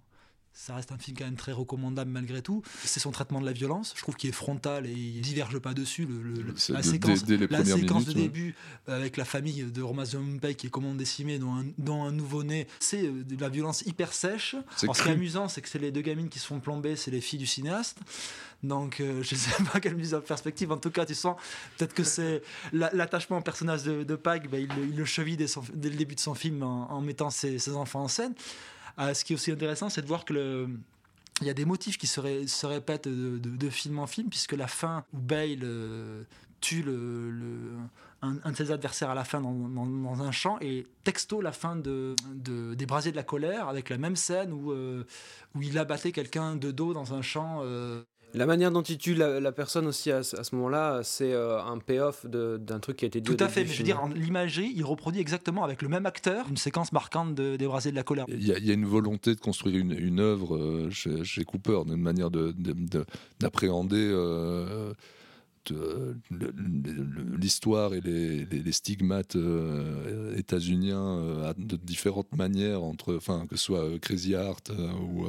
ça 0.54 0.76
reste 0.76 0.92
un 0.92 0.98
film 0.98 1.16
quand 1.16 1.24
même 1.24 1.36
très 1.36 1.52
recommandable 1.52 2.10
malgré 2.10 2.40
tout. 2.40 2.62
C'est 2.84 3.00
son 3.00 3.10
traitement 3.10 3.40
de 3.40 3.46
la 3.46 3.52
violence, 3.52 3.92
je 3.96 4.02
trouve 4.02 4.14
qu'il 4.14 4.30
est 4.30 4.34
frontal 4.34 4.86
et 4.86 4.92
il 4.92 5.20
diverge 5.20 5.58
pas 5.58 5.74
dessus. 5.74 6.06
Le, 6.06 6.54
la 6.72 6.82
séquence, 6.82 7.28
la 7.28 7.64
séquence 7.64 8.04
de 8.06 8.12
début 8.12 8.54
avec 8.86 9.16
la 9.16 9.24
famille 9.24 9.64
de 9.64 9.82
Romain 9.82 10.04
Pike 10.40 10.56
qui 10.56 10.66
est 10.68 10.70
comment 10.70 10.94
décimée, 10.94 11.38
dont 11.38 11.54
un, 11.54 12.06
un 12.06 12.12
nouveau-né, 12.12 12.68
c'est 12.78 13.06
euh, 13.06 13.24
de 13.24 13.40
la 13.40 13.48
violence 13.48 13.82
hyper 13.82 14.12
sèche. 14.12 14.54
ce 14.76 14.86
qui 14.86 15.08
est 15.08 15.12
amusant, 15.12 15.48
c'est 15.48 15.60
que 15.60 15.68
c'est 15.68 15.78
les 15.78 15.90
deux 15.90 16.02
gamines 16.02 16.28
qui 16.28 16.38
se 16.38 16.46
font 16.46 16.60
plomber, 16.60 16.96
c'est 16.96 17.10
les 17.10 17.20
filles 17.20 17.38
du 17.38 17.46
cinéaste. 17.46 17.98
Donc, 18.62 19.00
euh, 19.00 19.22
je 19.22 19.34
ne 19.34 19.40
sais 19.40 19.62
pas 19.72 19.80
quelle 19.80 19.96
mise 19.96 20.14
en 20.14 20.20
perspective. 20.20 20.72
En 20.72 20.78
tout 20.78 20.90
cas, 20.90 21.04
tu 21.04 21.14
sens 21.14 21.36
peut-être 21.76 21.94
que 21.94 22.04
c'est 22.04 22.42
l'attachement 22.72 23.38
au 23.38 23.42
personnage 23.42 23.82
de, 23.82 24.04
de 24.04 24.16
Pike, 24.16 24.48
ben, 24.48 24.68
il, 24.78 24.96
le 24.96 25.04
cheville 25.04 25.36
dès, 25.36 25.46
le 25.90 25.96
début 25.96 26.14
de 26.14 26.20
son 26.20 26.34
film 26.34 26.62
en, 26.62 27.00
mettant 27.00 27.30
ses, 27.30 27.58
ses 27.58 27.72
enfants 27.72 28.04
en 28.04 28.08
scène. 28.08 28.34
Euh, 28.98 29.14
ce 29.14 29.24
qui 29.24 29.32
est 29.32 29.36
aussi 29.36 29.50
intéressant, 29.50 29.88
c'est 29.88 30.02
de 30.02 30.06
voir 30.06 30.24
que 30.24 30.68
il 31.40 31.46
y 31.46 31.50
a 31.50 31.54
des 31.54 31.64
motifs 31.64 31.98
qui 31.98 32.06
se, 32.06 32.20
répètent 32.66 33.08
de, 33.08 33.70
film 33.70 33.98
en 33.98 34.06
film, 34.06 34.28
puisque 34.28 34.52
la 34.52 34.68
fin 34.68 35.04
où 35.12 35.18
Bale 35.18 35.64
euh, 35.64 36.22
tue 36.60 36.84
un, 38.22 38.50
de 38.50 38.56
ses 38.56 38.70
adversaires 38.70 39.10
à 39.10 39.14
la 39.14 39.24
fin 39.24 39.40
dans, 39.40 40.22
un 40.22 40.30
champ, 40.30 40.58
et 40.60 40.86
texto 41.02 41.40
la 41.40 41.50
fin 41.50 41.74
de, 41.74 42.14
des 42.34 42.86
Brasiers 42.86 43.10
de 43.10 43.16
la 43.16 43.24
colère, 43.24 43.68
avec 43.68 43.88
la 43.88 43.98
même 43.98 44.14
scène 44.14 44.52
où, 44.52 44.70
euh, 44.70 45.04
où 45.56 45.62
il 45.62 45.76
abattait 45.76 46.12
quelqu'un 46.12 46.54
de 46.54 46.70
dos 46.70 46.94
dans 46.94 47.14
un 47.14 47.22
champ. 47.22 47.62
La 48.34 48.46
manière 48.46 48.72
dont 48.72 48.82
il 48.82 48.98
tue 48.98 49.14
la, 49.14 49.52
personne 49.52 49.86
aussi 49.86 50.10
à, 50.10 50.22
ce 50.24 50.54
moment-là, 50.56 51.00
c'est 51.04 51.32
euh, 51.32 51.62
un 51.62 51.78
payoff 51.78 52.26
d'un 52.26 52.80
truc 52.80 52.96
qui 52.96 53.04
a 53.04 53.08
été 53.08 53.20
dit. 53.20 53.36
Tout 53.36 53.42
à 53.42 53.48
fait, 53.48 53.62
mais 53.62 53.70
je 53.70 53.78
veux 53.78 53.84
dire, 53.84 54.02
en 54.02 54.08
l'imagerie, 54.08 54.72
il 54.74 54.84
reproduit 54.84 55.20
exactement 55.20 55.62
avec 55.62 55.82
le 55.82 55.88
même 55.88 56.04
acteur 56.04 56.46
une 56.48 56.56
séquence 56.56 56.92
marquante 56.92 57.34
de, 57.34 57.56
des 57.56 57.66
brasiers 57.66 57.92
de 57.92 57.96
la 57.96 58.02
colère. 58.02 58.26
Il 58.28 58.42
y, 58.42 58.52
a, 58.52 58.74
une 58.74 58.86
volonté 58.86 59.34
de 59.34 59.40
construire 59.40 59.76
une, 59.76 59.92
une 59.92 60.18
œuvre 60.18 60.56
euh, 60.56 60.90
chez, 60.90 61.44
Cooper, 61.44 61.82
d'une 61.86 61.96
manière 61.96 62.30
d'appréhender. 63.40 64.10
Euh, 64.12 64.92
l'histoire 67.40 67.94
et 67.94 68.00
les, 68.02 68.72
stigmates 68.72 69.36
états-uniens 70.36 71.54
de 71.56 71.76
différentes 71.76 72.36
manières, 72.36 72.82
entre, 72.82 73.14
enfin, 73.16 73.46
que 73.46 73.56
ce 73.56 73.64
soit 73.64 73.98
Crazy 73.98 74.34
Art 74.34 74.60
ou 75.00 75.24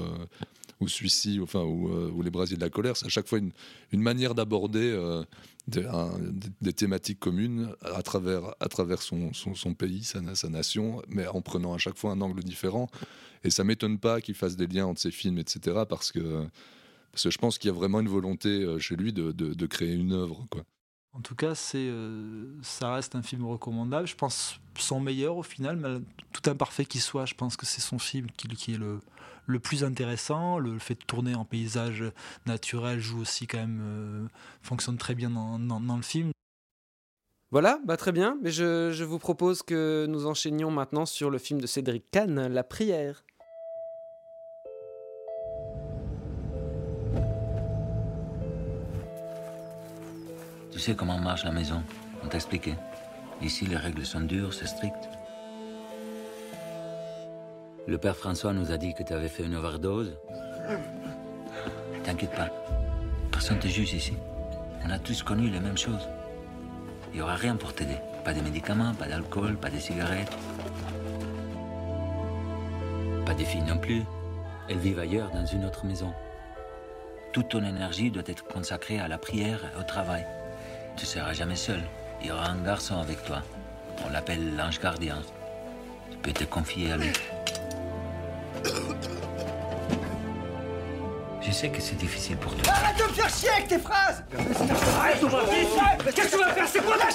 ou 0.79 0.87
Suicide, 0.87 1.41
enfin, 1.41 1.59
euh, 1.59 2.11
ou, 2.11 2.21
Les 2.21 2.29
Brasiers 2.29 2.57
de 2.57 2.61
la 2.61 2.69
colère, 2.69 2.97
c'est 2.97 3.05
à 3.05 3.09
chaque 3.09 3.27
fois 3.27 3.39
une, 3.39 4.01
manière 4.01 4.35
d'aborder 4.35 4.91
euh, 4.91 5.23
des, 5.67 6.73
thématiques 6.73 7.19
communes 7.19 7.73
à 7.81 8.01
travers, 8.01 9.01
son, 9.01 9.73
pays, 9.73 10.03
sa, 10.03 10.35
sa, 10.35 10.49
nation, 10.49 11.01
mais 11.07 11.27
en 11.27 11.41
prenant 11.41 11.73
à 11.73 11.77
chaque 11.77 11.97
fois 11.97 12.11
un 12.11 12.21
angle 12.21 12.43
différent. 12.43 12.89
Et 13.43 13.49
ça 13.49 13.63
m'étonne 13.63 13.99
pas 13.99 14.21
qu'il 14.21 14.35
fasse 14.35 14.57
des 14.57 14.67
liens 14.67 14.87
entre 14.87 14.99
ses 14.99 15.11
films, 15.11 15.37
etc., 15.37 15.83
parce 15.87 16.11
que, 16.11 16.45
parce 17.11 17.23
que 17.23 17.29
je 17.29 17.37
pense 17.37 17.57
qu'il 17.57 17.69
y 17.69 17.71
a 17.71 17.75
vraiment 17.75 17.99
une 18.01 18.09
volonté 18.09 18.49
euh, 18.49 18.79
chez 18.79 18.95
lui 18.95 19.13
de, 19.13 19.31
de, 19.31 19.65
créer 19.67 19.93
une 19.93 20.11
œuvre. 20.11 20.45
Quoi. 20.49 20.65
En 21.15 21.21
tout 21.21 21.35
cas, 21.35 21.55
c'est, 21.55 21.89
ça 22.61 22.93
reste 22.93 23.15
un 23.15 23.21
film 23.21 23.45
recommandable. 23.45 24.05
Je 24.05 24.15
pense 24.15 24.59
son 24.77 24.99
meilleur 24.99 25.37
au 25.37 25.43
final, 25.43 26.01
tout 26.33 26.49
imparfait 26.49 26.85
qu'il 26.85 26.99
soit, 26.99 27.25
je 27.25 27.33
pense 27.33 27.55
que 27.55 27.65
c'est 27.65 27.81
son 27.81 27.99
film 27.99 28.27
qui, 28.35 28.49
qui 28.49 28.73
est 28.73 28.77
le, 28.77 28.99
le 29.45 29.59
plus 29.59 29.83
intéressant. 29.83 30.59
Le, 30.59 30.79
fait 30.79 30.95
de 30.95 31.05
tourner 31.05 31.35
en 31.35 31.45
paysage 31.45 32.03
naturel 32.45 32.99
joue 32.99 33.21
aussi 33.21 33.47
quand 33.47 33.57
même, 33.57 33.81
euh, 33.81 34.27
fonctionne 34.61 34.97
très 34.97 35.15
bien 35.15 35.29
dans, 35.29 35.95
le 35.95 36.01
film. 36.01 36.31
Voilà, 37.51 37.79
bah 37.85 37.95
très 37.95 38.11
bien, 38.11 38.37
mais 38.41 38.51
je, 38.51 38.91
je, 38.91 39.03
vous 39.03 39.19
propose 39.19 39.63
que 39.63 40.05
nous 40.09 40.25
enchaînions 40.25 40.71
maintenant 40.71 41.05
sur 41.05 41.29
le 41.29 41.37
film 41.37 41.61
de 41.61 41.67
Cédric 41.67 42.09
Kahn, 42.11 42.47
La 42.47 42.63
prière. 42.63 43.23
Sais 50.85 50.95
comment 50.95 51.17
marche 51.17 51.45
la 51.45 51.51
maison 51.51 51.81
On 52.23 52.27
t'a 52.27 52.35
expliqué. 52.35 52.75
Ici, 53.41 53.65
les 53.65 53.75
règles 53.75 54.05
sont 54.05 54.19
dures, 54.21 54.53
c'est 54.53 54.67
strict. 54.67 55.09
Le 57.87 57.97
père 57.97 58.15
François 58.15 58.53
nous 58.53 58.71
a 58.71 58.77
dit 58.77 58.93
que 58.93 59.01
tu 59.01 59.11
avais 59.11 59.27
fait 59.27 59.43
une 59.43 59.55
overdose. 59.55 60.15
T'inquiète 62.03 62.35
pas. 62.35 62.49
Personne 63.31 63.57
ne 63.57 63.63
te 63.63 63.67
juge 63.67 63.93
ici. 63.93 64.13
On 64.85 64.91
a 64.91 64.99
tous 64.99 65.23
connu 65.23 65.49
les 65.49 65.59
mêmes 65.59 65.77
choses. 65.77 66.07
Il 67.11 67.15
n'y 67.15 67.21
aura 67.23 67.35
rien 67.35 67.55
pour 67.55 67.73
t'aider. 67.73 67.97
Pas 68.23 68.35
de 68.35 68.41
médicaments, 68.41 68.93
pas 68.93 69.07
d'alcool, 69.07 69.57
pas 69.57 69.71
de 69.71 69.79
cigarettes. 69.79 70.37
Pas 73.25 73.33
de 73.33 73.43
filles 73.43 73.63
non 73.63 73.79
plus. 73.79 74.03
Elles 74.69 74.77
vivent 74.77 74.99
ailleurs, 74.99 75.31
dans 75.31 75.47
une 75.47 75.65
autre 75.65 75.83
maison. 75.83 76.13
Toute 77.33 77.49
ton 77.49 77.63
énergie 77.63 78.11
doit 78.11 78.23
être 78.27 78.45
consacrée 78.45 78.99
à 78.99 79.07
la 79.07 79.17
prière 79.17 79.61
et 79.63 79.79
au 79.79 79.83
travail. 79.83 80.25
Tu 80.95 81.03
ne 81.03 81.07
seras 81.07 81.33
jamais 81.33 81.55
seul. 81.55 81.81
Il 82.21 82.27
y 82.27 82.31
aura 82.31 82.47
un 82.47 82.63
garçon 82.63 82.99
avec 82.99 83.23
toi. 83.25 83.41
On 84.05 84.09
l'appelle 84.11 84.55
l'ange 84.55 84.79
gardien. 84.79 85.21
Tu 86.11 86.17
peux 86.17 86.31
te 86.31 86.43
confier 86.45 86.91
à 86.91 86.97
lui. 86.97 87.11
Je 91.41 91.51
sais 91.51 91.69
que 91.69 91.81
c'est 91.81 91.95
difficile 91.95 92.37
pour 92.37 92.55
toi. 92.55 92.73
Arrête 92.73 92.97
de 92.97 93.03
me 93.03 93.09
faire 93.09 93.29
chier 93.29 93.49
avec 93.49 93.67
tes 93.67 93.77
phrases 93.77 94.23
Arrête 94.97 95.19
Qu'est-ce 96.15 96.31
que 96.31 96.37
tu 96.37 96.43
vas 96.43 96.53
faire? 96.53 96.67
C'est 96.67 96.83
quoi 96.83 96.95
la 96.97 97.11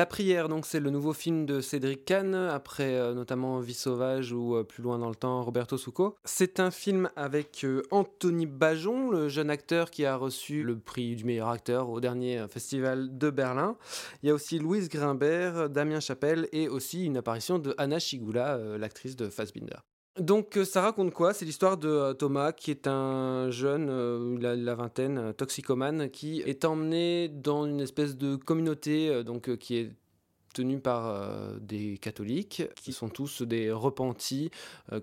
La 0.00 0.06
prière, 0.06 0.48
donc 0.48 0.64
c'est 0.64 0.80
le 0.80 0.88
nouveau 0.88 1.12
film 1.12 1.44
de 1.44 1.60
Cédric 1.60 2.06
Kahn, 2.06 2.34
après 2.34 2.94
euh, 2.94 3.12
notamment 3.12 3.60
Vie 3.60 3.74
sauvage 3.74 4.32
ou 4.32 4.56
euh, 4.56 4.64
plus 4.64 4.82
loin 4.82 4.98
dans 4.98 5.10
le 5.10 5.14
temps 5.14 5.42
Roberto 5.42 5.76
Succo. 5.76 6.16
C'est 6.24 6.58
un 6.58 6.70
film 6.70 7.10
avec 7.16 7.64
euh, 7.64 7.82
Anthony 7.90 8.46
Bajon, 8.46 9.10
le 9.10 9.28
jeune 9.28 9.50
acteur 9.50 9.90
qui 9.90 10.06
a 10.06 10.16
reçu 10.16 10.62
le 10.62 10.78
prix 10.78 11.16
du 11.16 11.24
meilleur 11.24 11.50
acteur 11.50 11.90
au 11.90 12.00
dernier 12.00 12.46
festival 12.48 13.18
de 13.18 13.28
Berlin. 13.28 13.76
Il 14.22 14.28
y 14.28 14.30
a 14.30 14.34
aussi 14.34 14.58
Louise 14.58 14.88
Grimbert, 14.88 15.68
Damien 15.68 16.00
Chapelle 16.00 16.48
et 16.52 16.66
aussi 16.70 17.04
une 17.04 17.18
apparition 17.18 17.58
de 17.58 17.74
Anna 17.76 17.98
Chigula, 17.98 18.56
l'actrice 18.78 19.16
de 19.16 19.28
Fassbinder. 19.28 19.80
Donc 20.18 20.58
ça 20.64 20.82
raconte 20.82 21.12
quoi? 21.12 21.32
C'est 21.32 21.44
l'histoire 21.44 21.76
de 21.76 22.12
Thomas 22.14 22.52
qui 22.52 22.70
est 22.70 22.86
un 22.86 23.50
jeune, 23.50 24.36
il 24.38 24.44
a 24.44 24.56
la 24.56 24.74
vingtaine, 24.74 25.32
toxicomane, 25.34 26.10
qui 26.10 26.40
est 26.42 26.64
emmené 26.64 27.28
dans 27.28 27.64
une 27.64 27.80
espèce 27.80 28.16
de 28.16 28.36
communauté 28.36 29.22
donc 29.24 29.56
qui 29.56 29.76
est 29.76 29.92
tenue 30.52 30.80
par 30.80 31.58
des 31.60 31.98
catholiques 31.98 32.64
qui 32.76 32.92
sont 32.92 33.08
tous 33.08 33.42
des 33.42 33.70
repentis, 33.70 34.50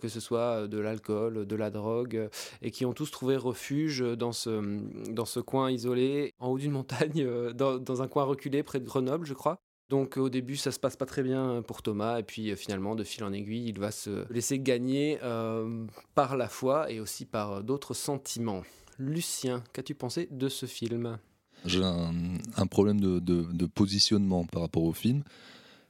que 0.01 0.07
ce 0.07 0.19
soit 0.19 0.67
de 0.67 0.77
l'alcool, 0.77 1.45
de 1.45 1.55
la 1.55 1.69
drogue, 1.69 2.29
et 2.61 2.71
qui 2.71 2.85
ont 2.85 2.93
tous 2.93 3.09
trouvé 3.11 3.37
refuge 3.37 4.01
dans 4.01 4.31
ce, 4.31 4.81
dans 5.11 5.25
ce 5.25 5.39
coin 5.39 5.71
isolé, 5.71 6.33
en 6.39 6.49
haut 6.49 6.57
d'une 6.57 6.71
montagne, 6.71 7.25
dans, 7.53 8.01
un 8.01 8.07
coin 8.07 8.25
reculé 8.25 8.63
près 8.63 8.79
de 8.79 8.85
Grenoble, 8.85 9.25
je 9.25 9.33
crois. 9.33 9.59
Donc 9.89 10.17
au 10.17 10.29
début 10.29 10.57
ça 10.57 10.71
se 10.71 10.79
passe 10.79 10.97
pas 10.97 11.05
très 11.05 11.23
bien 11.23 11.61
pour 11.61 11.81
Thomas 11.81 12.19
et 12.19 12.23
puis 12.23 12.51
euh, 12.51 12.55
finalement 12.55 12.95
de 12.95 13.03
fil 13.05 13.23
en 13.23 13.31
aiguille 13.31 13.69
il 13.69 13.79
va 13.79 13.91
se 13.91 14.31
laisser 14.31 14.59
gagner 14.59 15.17
euh, 15.23 15.85
par 16.13 16.35
la 16.35 16.49
foi 16.49 16.91
et 16.91 16.99
aussi 16.99 17.25
par 17.25 17.51
euh, 17.53 17.61
d'autres 17.61 17.93
sentiments. 17.93 18.63
Lucien, 18.99 19.63
qu'as-tu 19.73 19.95
pensé 19.95 20.27
de 20.29 20.49
ce 20.49 20.65
film? 20.65 21.19
J'ai 21.65 21.83
un, 21.83 22.67
problème 22.67 22.99
de, 22.99 23.65
positionnement 23.65 24.45
par 24.45 24.61
rapport 24.61 24.83
au 24.83 24.93
film. 24.93 25.23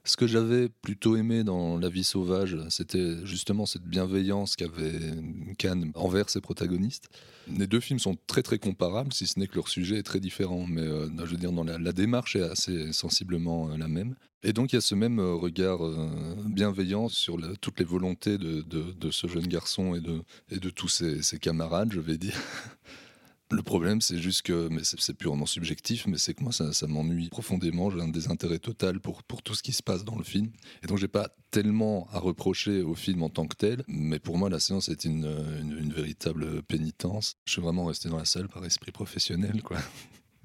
Ce 0.08 0.16
que 0.16 0.26
j'avais 0.26 0.70
plutôt 0.70 1.16
aimé 1.16 1.44
dans 1.44 1.76
La 1.76 1.90
vie 1.90 2.02
sauvage, 2.02 2.56
c'était 2.70 3.26
justement 3.26 3.66
cette 3.66 3.82
bienveillance 3.82 4.56
qu'avait 4.56 4.98
Cannes 5.58 5.92
envers 5.94 6.30
ses 6.30 6.40
protagonistes. 6.40 7.10
Les 7.58 7.66
deux 7.66 7.80
films 7.80 7.98
sont 7.98 8.16
très 8.26 8.42
très 8.42 8.58
comparables, 8.58 9.12
si 9.12 9.26
ce 9.26 9.38
n'est 9.38 9.46
que 9.46 9.56
leur 9.56 9.68
sujet 9.68 9.98
est 9.98 10.02
très 10.02 10.18
différent, 10.18 10.64
mais 10.66 10.80
euh, 10.80 11.08
je 11.18 11.30
veux 11.30 11.36
dire, 11.36 11.52
la, 11.52 11.92
démarche 11.92 12.36
est 12.36 12.42
assez 12.42 12.90
sensiblement 12.94 13.68
euh, 13.68 13.76
la 13.76 13.88
même. 13.88 14.14
Et 14.42 14.54
donc 14.54 14.72
il 14.72 14.76
y 14.76 14.78
a 14.78 14.80
ce 14.80 14.94
même 14.94 15.18
euh, 15.18 15.34
regard 15.34 15.80
bienveillant 16.46 17.08
sur 17.08 17.36
toutes 17.60 17.78
les 17.78 17.84
volontés 17.84 18.38
de, 18.38 19.10
ce 19.10 19.26
jeune 19.26 19.46
garçon 19.46 19.94
et 19.94 20.58
de 20.58 20.70
tous 20.70 20.88
ses 20.88 21.38
camarades, 21.38 21.92
je 21.92 22.00
vais 22.00 22.16
dire. 22.16 22.40
Le 23.50 23.62
problème, 23.62 24.02
c'est 24.02 24.18
juste 24.18 24.42
que, 24.42 24.68
mais 24.68 24.82
c'est 24.84 25.14
purement 25.14 25.46
subjectif, 25.46 26.06
mais 26.06 26.18
c'est 26.18 26.34
que 26.34 26.42
moi, 26.42 26.52
ça, 26.52 26.86
m'ennuie 26.86 27.30
profondément. 27.30 27.90
J'ai 27.90 28.00
un 28.00 28.08
désintérêt 28.08 28.58
total 28.58 29.00
pour, 29.00 29.22
pour 29.22 29.42
tout 29.42 29.54
ce 29.54 29.62
qui 29.62 29.72
se 29.72 29.82
passe 29.82 30.04
dans 30.04 30.16
le 30.16 30.24
film. 30.24 30.50
Et 30.82 30.86
donc, 30.86 30.98
j'ai 30.98 31.08
pas 31.08 31.30
tellement 31.50 32.08
à 32.12 32.18
reprocher 32.18 32.82
au 32.82 32.94
film 32.94 33.22
en 33.22 33.30
tant 33.30 33.46
que 33.46 33.56
tel, 33.56 33.84
mais 33.88 34.18
pour 34.18 34.36
moi, 34.36 34.50
la 34.50 34.60
séance 34.60 34.90
est 34.90 35.06
une, 35.06 35.24
une, 35.60 35.92
véritable 35.92 36.62
pénitence. 36.62 37.36
Je 37.46 37.52
suis 37.52 37.62
vraiment 37.62 37.86
resté 37.86 38.10
dans 38.10 38.18
la 38.18 38.26
salle 38.26 38.48
par 38.48 38.64
esprit 38.66 38.92
professionnel, 38.92 39.62
quoi. 39.62 39.78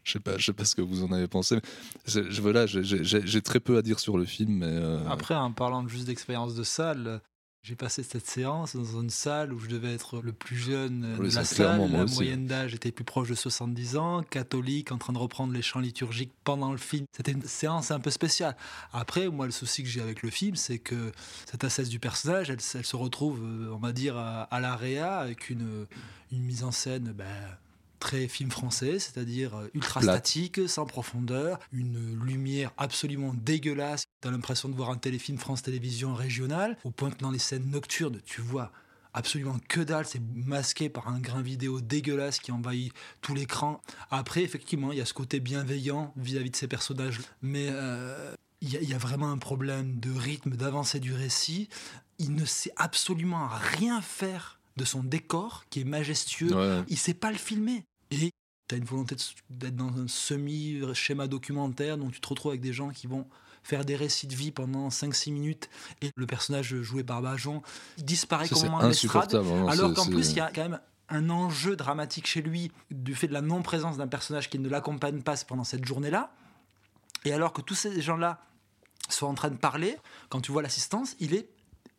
Je 0.04 0.12
sais 0.12 0.20
pas, 0.20 0.38
je 0.38 0.46
sais 0.46 0.54
pas 0.54 0.66
ce 0.66 0.76
que 0.76 0.82
vous 0.82 1.04
en 1.04 1.14
avez 1.14 1.30
pensé. 1.30 1.60
Je, 2.06 2.42
voilà, 2.42 2.66
j'ai 2.66 3.42
très 3.42 3.62
peu 3.62 3.78
à 3.78 3.82
dire 3.82 4.02
sur 4.02 4.18
le 4.18 4.26
film, 4.26 4.58
mais 4.58 4.66
euh, 4.68 5.00
après, 5.08 5.34
en 5.34 5.54
parlant 5.54 5.88
juste 5.88 6.08
d'expérience 6.08 6.56
de 6.56 6.64
salle, 6.64 7.22
j'ai 7.64 7.78
passé 7.78 8.04
cette 8.04 8.28
séance 8.28 8.76
dans 8.76 9.00
une 9.00 9.10
salle 9.10 9.54
où 9.54 9.60
je 9.60 9.70
devais 9.70 9.94
être 9.94 10.22
le 10.22 10.34
plus 10.34 10.58
jeune 10.58 11.16
de 11.18 11.34
la 11.34 11.46
salle. 11.46 11.90
La 11.90 12.06
moyenne 12.06 12.46
d'âge 12.46 12.76
était 12.76 12.92
plus 12.92 13.06
proche 13.06 13.30
de 13.30 13.36
70 13.36 13.96
ans, 13.96 14.22
catholique, 14.22 14.92
en 14.92 14.98
train 14.98 15.14
de 15.14 15.18
reprendre 15.18 15.54
les 15.54 15.62
chants 15.62 15.80
liturgiques 15.80 16.34
pendant 16.44 16.74
le 16.74 16.78
film. 16.78 17.06
C'était 17.16 17.32
une 17.32 17.44
séance 17.44 17.90
un 17.92 18.02
peu 18.02 18.10
spéciale. 18.10 18.58
Après, 18.92 19.30
moi, 19.30 19.46
le 19.46 19.54
souci 19.54 19.82
que 19.82 19.88
j'ai 19.88 20.02
avec 20.02 20.24
le 20.24 20.30
film, 20.30 20.58
c'est 20.58 20.78
que 20.80 21.14
cette 21.50 21.64
assesse 21.64 21.88
du 21.88 22.00
personnage, 22.00 22.50
elle, 22.50 22.60
se 22.60 22.96
retrouve, 22.98 23.42
euh, 23.42 23.72
on 23.72 23.78
va 23.78 23.94
dire, 23.94 24.18
à, 24.18 24.44
à 24.44 24.60
l'AREA 24.60 25.20
avec 25.20 25.50
une, 25.50 25.88
une 26.34 26.44
mise 26.44 26.66
en 26.66 26.72
scène 26.72 27.14
ben, 27.14 27.26
très 28.04 28.28
film 28.28 28.52
français, 28.52 29.00
c'est-à-dire 29.00 29.56
euh, 29.56 29.70
ultra 29.74 30.02
statique, 30.02 30.68
sans 30.68 30.86
profondeur, 30.86 31.58
une 31.72 32.22
lumière 32.22 32.74
absolument 32.78 33.34
dégueulasse. 33.34 34.04
Tu 34.22 34.28
as 34.28 34.32
l'impression 34.32 34.68
de 34.68 34.76
voir 34.76 34.90
un 34.90 34.98
téléfilm 34.98 35.38
France 35.38 35.62
Télévisions 35.62 36.14
régional, 36.14 36.78
au 36.84 36.92
point 36.92 37.12
que 37.12 37.20
dans 37.20 37.32
les 37.32 37.40
scènes 37.40 37.70
nocturnes, 37.70 38.20
tu 38.26 38.42
vois 38.42 38.74
absolument 39.14 39.58
que 39.70 39.80
dalle, 39.80 40.06
c'est 40.06 40.22
masqué 40.36 40.90
par 40.90 41.08
un 41.08 41.20
grain 41.20 41.42
vidéo 41.42 41.80
dégueulasse 41.80 42.40
qui 42.40 42.52
envahit 42.52 42.92
tout 43.22 43.34
l'écran. 43.36 43.80
Après, 44.12 44.42
effectivement, 44.42 44.92
il 44.92 44.98
y 44.98 45.02
a 45.02 45.06
ce 45.06 45.14
côté 45.14 45.40
bienveillant 45.40 46.14
vis-à-vis 46.18 46.50
de 46.50 46.56
ces 46.56 46.68
personnages, 46.68 47.22
mais 47.42 47.68
euh, 47.70 48.36
il 48.62 48.72
y, 48.72 48.94
a 48.94 48.98
vraiment 48.98 49.32
un 49.32 49.38
problème 49.38 50.00
de 50.00 50.12
rythme, 50.12 50.56
d'avancée 50.56 51.00
du 51.00 51.14
récit. 51.14 51.70
Il 52.18 52.34
ne 52.34 52.44
sait 52.44 52.74
absolument 52.76 53.48
rien 53.48 54.02
faire 54.02 54.60
de 54.78 54.84
son 54.84 55.04
décor 55.04 55.66
qui 55.70 55.82
est 55.82 55.86
majestueux. 55.86 56.52
Il 56.90 56.98
sait 56.98 57.14
pas 57.14 57.32
le 57.32 57.38
filmer. 57.38 57.86
Et 58.14 58.32
tu 58.68 58.76
as 58.76 58.78
une 58.78 58.86
volonté 58.86 59.16
d'être 59.50 59.76
dans 59.76 59.98
un 59.98 60.08
semi-schéma 60.08 61.28
documentaire, 61.28 61.98
donc 61.98 62.14
tu 62.14 62.22
te 62.22 62.28
retrouves 62.28 62.52
avec 62.52 62.62
des 62.62 62.74
gens 62.74 62.90
qui 62.90 63.08
vont 63.08 63.28
faire 63.64 63.86
des 63.86 63.96
récits 63.96 64.28
de 64.28 64.36
vie 64.36 64.52
pendant 64.52 64.90
5-6 64.90 65.32
minutes 65.32 65.70
et 66.02 66.12
le 66.16 66.26
personnage 66.26 66.76
joué 66.82 67.04
par 67.04 67.22
Bajon 67.22 67.62
disparaît 67.98 68.48
Ça, 68.48 68.56
complètement 68.56 68.80
de 68.80 68.88
l'estrade. 68.88 69.36
Alors 69.70 69.94
qu'en 69.94 70.06
plus, 70.06 70.32
il 70.32 70.38
y 70.38 70.42
a 70.42 70.52
quand 70.52 70.64
même 70.64 70.80
un 71.10 71.30
enjeu 71.30 71.76
dramatique 71.76 72.28
chez 72.28 72.42
lui 72.42 72.72
du 72.92 73.16
fait 73.16 73.28
de 73.28 73.34
la 73.34 73.42
non-présence 73.42 73.98
d'un 73.98 74.08
personnage 74.08 74.50
qui 74.50 74.60
ne 74.60 74.70
l'accompagne 74.70 75.22
pas 75.22 75.36
pendant 75.48 75.64
cette 75.64 75.86
journée-là. 75.86 76.34
Et 77.26 77.34
alors 77.34 77.54
que 77.54 77.62
tous 77.62 77.76
ces 77.76 78.02
gens-là 78.02 78.42
sont 79.10 79.28
en 79.28 79.34
train 79.34 79.50
de 79.50 79.58
parler, 79.58 79.98
quand 80.30 80.42
tu 80.42 80.52
vois 80.52 80.62
l'assistance, 80.62 81.16
il 81.20 81.34
est, 81.34 81.48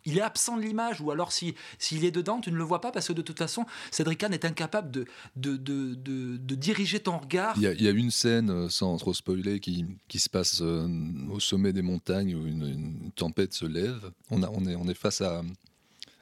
il 0.05 0.19
est 0.19 0.23
absent 0.23 0.57
de 0.57 0.63
l'image, 0.63 1.01
ou 1.01 1.11
alors 1.11 1.33
si- 1.33 1.55
s'il 1.79 2.05
est 2.05 2.11
dedans, 2.11 2.41
tu 2.41 2.51
ne 2.53 2.57
le 2.57 2.65
vois 2.65 2.81
pas 2.81 2.93
parce 2.93 3.09
que 3.09 3.13
de 3.13 3.23
toute 3.23 3.39
façon, 3.39 3.65
Cédric 3.91 4.19
Kahn 4.19 4.33
est 4.35 4.45
incapable 4.45 4.91
de, 4.91 5.07
de, 5.37 5.57
de, 5.57 5.95
de- 5.95 6.55
diriger 6.55 7.01
ton 7.01 7.19
regard. 7.19 7.55
Il 7.57 7.63
y, 7.63 7.67
a, 7.67 7.73
il 7.73 7.83
y 7.83 7.89
a 7.89 7.91
une 7.91 8.11
scène, 8.11 8.51
euh, 8.51 8.69
sans 8.69 8.97
trop 8.99 9.13
spoiler, 9.15 9.61
qui, 9.61 9.85
qui 10.09 10.19
se 10.19 10.29
passe 10.29 10.61
euh, 10.63 10.87
au 11.31 11.41
sommet 11.41 11.73
des 11.73 11.83
montagnes 11.83 12.35
où 12.35 12.47
une, 12.47 12.67
une 12.67 13.11
tempête 13.13 13.53
se 13.53 13.65
lève. 13.67 14.11
On, 14.31 14.43
a, 14.43 14.49
on, 14.51 14.67
est, 14.67 14.77
on 14.77 14.87
est 14.89 14.95
face 14.95 15.21
à 15.21 15.43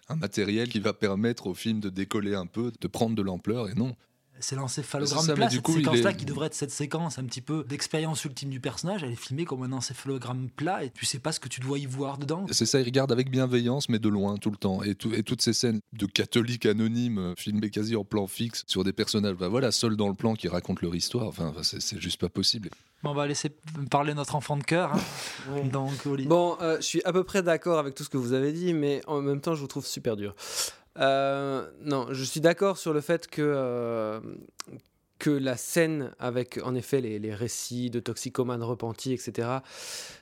un 0.09 0.17
matériel 0.17 0.69
qui 0.69 0.81
va 0.81 0.93
permettre 0.93 1.47
au 1.47 1.55
film 1.55 1.81
de 1.81 1.89
décoller 1.89 2.35
un 2.35 2.47
peu, 2.47 2.73
de 2.81 2.87
prendre 2.89 3.15
de 3.15 3.23
l'ampleur, 3.23 3.69
et 3.71 3.75
non. 3.75 3.95
C'est 4.43 4.57
l'encéphalogramme 4.57 5.25
plat, 5.35 5.49
cette 5.49 5.67
séquence-là 5.67 6.11
est- 6.11 6.17
qui 6.17 6.25
devrait 6.25 6.47
être 6.49 6.55
cette 6.55 6.71
séquence 6.73 7.19
un 7.19 7.25
petit 7.25 7.41
peu 7.41 7.65
d'expérience 7.69 8.25
ultime 8.25 8.51
du 8.51 8.61
personnage, 8.61 9.03
elle 9.05 9.13
est 9.13 9.17
filmée 9.17 9.45
comme 9.45 9.63
un 9.63 9.73
encéphalogramme 9.73 10.49
plat 10.55 10.85
et 10.85 10.91
tu 10.91 11.07
sais 11.07 11.19
pas 11.21 11.33
ce 11.33 11.41
que 11.41 11.49
tu 11.49 11.61
dois 11.61 11.79
y 11.79 11.87
voir 11.87 12.19
dedans. 12.19 12.45
C'est 12.51 12.67
ça, 12.67 12.81
il 12.81 12.85
regarde 12.85 13.13
avec 13.13 13.31
bienveillance, 13.31 13.89
mais 13.89 13.99
de 13.99 14.09
loin, 14.09 14.37
tout 14.37 14.51
le 14.51 14.57
temps. 14.57 14.83
Et, 14.83 14.95
tout- 14.95 15.15
et 15.15 15.23
toutes 15.23 15.43
ces 15.43 15.53
scènes 15.53 15.81
de 15.93 16.07
catholiques 16.07 16.67
anonymes, 16.67 17.19
euh, 17.19 17.35
filmées 17.37 17.71
quasi 17.71 17.95
en 17.97 18.05
plan 18.05 18.27
fixe, 18.27 18.65
sur 18.67 18.85
des 18.85 18.93
personnages, 18.93 19.37
bah 19.37 19.49
voilà, 19.49 19.71
seuls 19.73 19.97
dans 19.97 20.09
le 20.09 20.15
plan 20.15 20.35
qui 20.35 20.49
racontent 20.49 20.81
leur 20.83 20.95
histoire, 20.95 21.27
enfin, 21.29 21.53
c'est 21.63 21.81
c'est 21.81 22.01
juste 22.01 22.21
pas 22.21 22.29
possible. 22.29 22.69
Bon, 23.03 23.11
on 23.11 23.15
va 23.15 23.27
laisser 23.27 23.51
parler 23.91 24.15
notre 24.15 24.35
enfant 24.37 24.57
de 24.57 24.63
cœur. 24.65 24.93
hein. 24.95 25.63
Donc, 25.73 26.07
Oli. 26.07 26.27
Bon, 26.27 26.57
euh, 26.61 26.77
je 26.77 26.83
suis 26.83 27.03
à 27.05 27.13
peu 27.13 27.25
près 27.25 27.43
d'accord 27.43 27.79
avec 27.79 27.95
tout 27.95 28.05
ce 28.05 28.09
que 28.09 28.17
vous 28.17 28.33
avez 28.33 28.53
dit, 28.53 28.75
mais 28.75 29.03
en 29.07 29.21
même 29.21 29.41
temps, 29.41 29.55
je 29.55 29.61
vous 29.61 29.67
trouve 29.67 29.87
super 29.87 30.17
dur. 30.17 30.35
Euh, 30.99 31.71
non, 31.81 32.09
je 32.11 32.25
suis 32.25 32.41
d'accord 32.41 32.79
sur 32.79 32.93
le 32.93 33.01
fait 33.01 33.27
que, 33.27 33.43
euh, 33.43 34.21
que 35.19 35.31
la 35.31 35.57
scène 35.57 36.15
avec, 36.19 36.59
en 36.65 36.75
effet, 36.75 37.01
les, 37.01 37.35
récits 37.35 37.91
de 37.91 38.01
toxicomanes 38.01 38.63
repentis, 38.63 39.13
etc., 39.13 39.49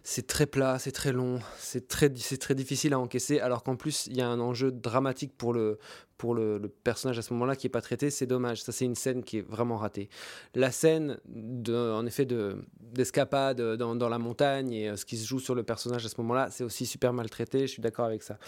c'est 0.05 0.27
très 0.27 0.47
plat, 0.47 0.79
c'est 0.79 0.93
très 0.93 1.13
long, 1.13 1.41
c'est 1.59 1.89
très, 1.89 2.11
très 2.11 2.55
difficile 2.55 2.93
à 2.93 2.99
encaisser, 2.99 3.41
alors 3.41 3.63
qu'en 3.63 3.77
plus, 3.77 4.07
il 4.07 4.17
y 4.17 4.21
a 4.21 4.29
un 4.29 4.41
enjeu 4.41 4.71
dramatique 4.71 5.33
pour 5.37 5.53
le, 5.53 5.79
pour 6.21 6.35
le, 6.35 6.61
personnage 6.85 7.19
à 7.19 7.23
ce 7.23 7.33
moment-là 7.33 7.57
qui 7.57 7.67
n'est 7.67 7.71
pas 7.71 7.81
traité, 7.81 8.11
c'est 8.11 8.27
dommage. 8.27 8.63
Ça, 8.63 8.73
c'est 8.73 8.85
une 8.85 8.95
scène 8.95 9.25
qui 9.25 9.39
est 9.39 9.49
vraiment 9.49 9.79
ratée. 9.79 10.11
La 10.55 10.71
scène, 10.71 11.19
en 11.67 12.05
effet, 12.05 12.27
de, 12.27 12.63
d'escapade 12.79 13.59
dans, 13.77 14.09
la 14.09 14.19
montagne 14.19 14.73
et 14.73 14.91
euh, 14.91 14.97
ce 14.97 15.07
qui 15.07 15.17
se 15.17 15.27
joue 15.27 15.41
sur 15.41 15.55
le 15.55 15.63
personnage 15.63 16.05
à 16.05 16.11
ce 16.11 16.21
moment-là, 16.21 16.49
c'est 16.51 16.63
aussi 16.63 16.85
super 16.85 17.15
mal 17.15 17.31
traité, 17.31 17.61
je 17.61 17.73
suis 17.73 17.81
d'accord 17.81 18.05
avec 18.05 18.23
ça. 18.23 18.39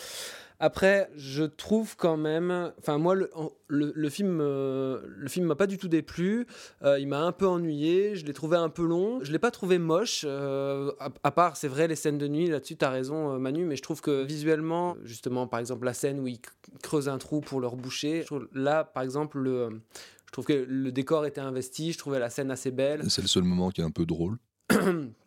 Après, 0.64 1.10
je 1.16 1.42
trouve 1.42 1.96
quand 1.96 2.16
même, 2.16 2.72
enfin 2.78 2.96
moi, 2.96 3.16
le, 3.16 3.28
le, 3.66 3.92
le 3.96 4.08
film, 4.08 4.38
euh, 4.40 5.00
le 5.08 5.28
film 5.28 5.46
m'a 5.46 5.56
pas 5.56 5.66
du 5.66 5.76
tout 5.76 5.88
déplu. 5.88 6.46
Euh, 6.84 7.00
il 7.00 7.08
m'a 7.08 7.18
un 7.20 7.32
peu 7.32 7.48
ennuyé. 7.48 8.14
Je 8.14 8.24
l'ai 8.24 8.32
trouvé 8.32 8.56
un 8.56 8.68
peu 8.68 8.86
long. 8.86 9.18
Je 9.24 9.32
l'ai 9.32 9.40
pas 9.40 9.50
trouvé 9.50 9.78
moche. 9.78 10.22
euh, 10.24 10.92
à, 11.00 11.08
à 11.24 11.30
part, 11.32 11.56
c'est 11.56 11.66
vrai, 11.66 11.88
les 11.88 11.96
scènes 11.96 12.16
de 12.18 12.28
nuit. 12.28 12.46
Là-dessus, 12.46 12.76
tu 12.76 12.84
as 12.84 12.90
raison, 12.90 13.34
euh, 13.34 13.38
Manu. 13.38 13.64
Mais 13.64 13.74
je 13.74 13.82
trouve 13.82 14.00
que 14.00 14.22
visuellement, 14.22 14.96
justement, 15.02 15.48
par 15.48 15.58
exemple, 15.58 15.84
la 15.84 15.94
scène 15.94 16.20
où 16.20 16.28
ils 16.28 16.38
creusent 16.80 17.08
un 17.08 17.18
trou 17.18 17.40
pour 17.40 17.58
leur 17.60 17.74
boucher. 17.74 18.20
je 18.20 18.26
trouve- 18.26 18.48
là, 18.54 18.84
par 18.84 19.02
exemple, 19.02 19.40
le, 19.40 19.68
je 20.26 20.30
trouve 20.32 20.44
que 20.44 20.52
le 20.68 20.92
décor 20.92 21.26
était 21.26 21.40
investi. 21.40 21.90
Je 21.92 21.98
trouvais 21.98 22.20
la 22.20 22.30
scène 22.30 22.52
assez 22.52 22.70
belle. 22.70 23.02
C'est 23.10 23.22
le 23.22 23.26
seul 23.26 23.42
moment 23.42 23.70
qui 23.70 23.80
est 23.80 23.84
un 23.84 23.90
peu 23.90 24.06
drôle. 24.06 24.38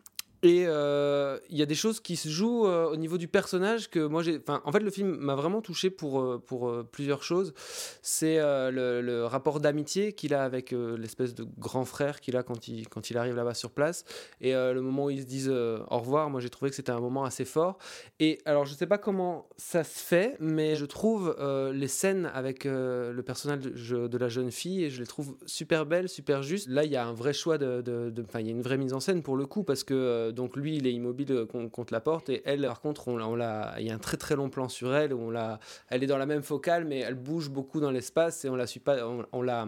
Et 0.46 0.64
euh, 0.68 1.40
il 1.50 1.56
y 1.56 1.62
a 1.62 1.66
des 1.66 1.74
choses 1.74 1.98
qui 1.98 2.14
se 2.14 2.28
jouent 2.28 2.68
euh, 2.68 2.88
au 2.88 2.94
niveau 2.94 3.18
du 3.18 3.26
personnage 3.26 3.90
que 3.90 3.98
moi 3.98 4.22
j'ai. 4.22 4.38
Enfin, 4.38 4.62
en 4.64 4.70
fait, 4.70 4.78
le 4.78 4.92
film 4.92 5.16
m'a 5.16 5.34
vraiment 5.34 5.60
touché 5.60 5.90
pour, 5.90 6.20
euh, 6.20 6.88
plusieurs 6.92 7.24
choses. 7.24 7.52
C'est 8.00 8.36
le, 8.38 9.24
rapport 9.24 9.58
d'amitié 9.58 10.12
qu'il 10.12 10.34
a 10.34 10.44
avec 10.44 10.70
l'espèce 10.70 11.34
de 11.34 11.44
grand 11.58 11.84
frère 11.84 12.20
qu'il 12.20 12.36
a 12.36 12.44
quand 12.44 12.68
il, 12.68 13.18
arrive 13.18 13.34
là-bas 13.34 13.54
sur 13.54 13.72
place. 13.72 14.04
Et 14.40 14.52
le 14.52 14.80
moment 14.80 15.06
où 15.06 15.10
ils 15.10 15.22
se 15.22 15.26
disent 15.26 15.48
au 15.48 15.98
revoir, 15.98 16.30
moi 16.30 16.40
j'ai 16.40 16.50
trouvé 16.50 16.70
que 16.70 16.76
c'était 16.76 16.92
un 16.92 17.00
moment 17.00 17.24
assez 17.24 17.44
fort. 17.44 17.78
Et 18.20 18.38
alors, 18.44 18.66
je 18.66 18.74
sais 18.74 18.86
pas 18.86 18.98
comment 18.98 19.48
ça 19.56 19.82
se 19.82 19.98
fait, 19.98 20.36
mais 20.38 20.76
je 20.76 20.84
trouve 20.84 21.34
les 21.74 21.88
scènes 21.88 22.30
avec 22.32 22.64
le 22.64 23.20
personnage 23.22 23.60
de, 23.60 24.06
de 24.06 24.18
la 24.18 24.28
jeune 24.28 24.52
fille, 24.52 24.84
et 24.84 24.90
je 24.90 25.00
les 25.00 25.06
trouve 25.06 25.36
super 25.46 25.86
belles, 25.86 26.08
super 26.08 26.42
justes. 26.42 26.68
Là, 26.68 26.84
il 26.84 26.92
y 26.92 26.96
a 26.96 27.04
un 27.04 27.14
vrai 27.14 27.32
choix 27.32 27.58
de. 27.58 28.12
Enfin, 28.28 28.40
il 28.40 28.46
y 28.46 28.50
a 28.50 28.52
une 28.52 28.62
vraie 28.62 28.78
mise 28.78 28.92
en 28.92 29.00
scène 29.00 29.22
pour 29.22 29.36
le 29.36 29.46
coup, 29.46 29.64
parce 29.64 29.82
que 29.82 30.30
donc 30.36 30.54
lui, 30.56 30.76
il 30.76 30.86
est 30.86 30.92
immobile 30.92 31.32
euh, 31.32 31.46
con- 31.46 31.68
contre 31.68 31.92
la 31.92 32.00
porte, 32.00 32.28
et 32.28 32.42
elle, 32.44 32.62
par 32.62 32.80
contre, 32.80 33.08
on. 33.08 33.18
Il 33.18 33.86
y 33.86 33.90
a 33.90 33.94
un 33.94 33.98
très 33.98 34.16
très 34.16 34.36
long 34.36 34.50
plan 34.50 34.68
sur 34.68 34.94
elle, 34.94 35.12
on 35.12 35.30
l'a. 35.30 35.58
Elle 35.88 36.04
est 36.04 36.06
dans 36.06 36.18
la 36.18 36.26
même 36.26 36.44
focale, 36.44 36.84
mais 36.84 37.00
elle 37.00 37.14
bouge 37.14 37.48
beaucoup 37.48 37.80
dans 37.80 37.90
l'espace, 37.90 38.44
et 38.44 38.48
on 38.48 38.54
la 38.54 38.68
suit 38.68 38.78
pas. 38.78 38.98
On, 39.32 39.42
la. 39.42 39.66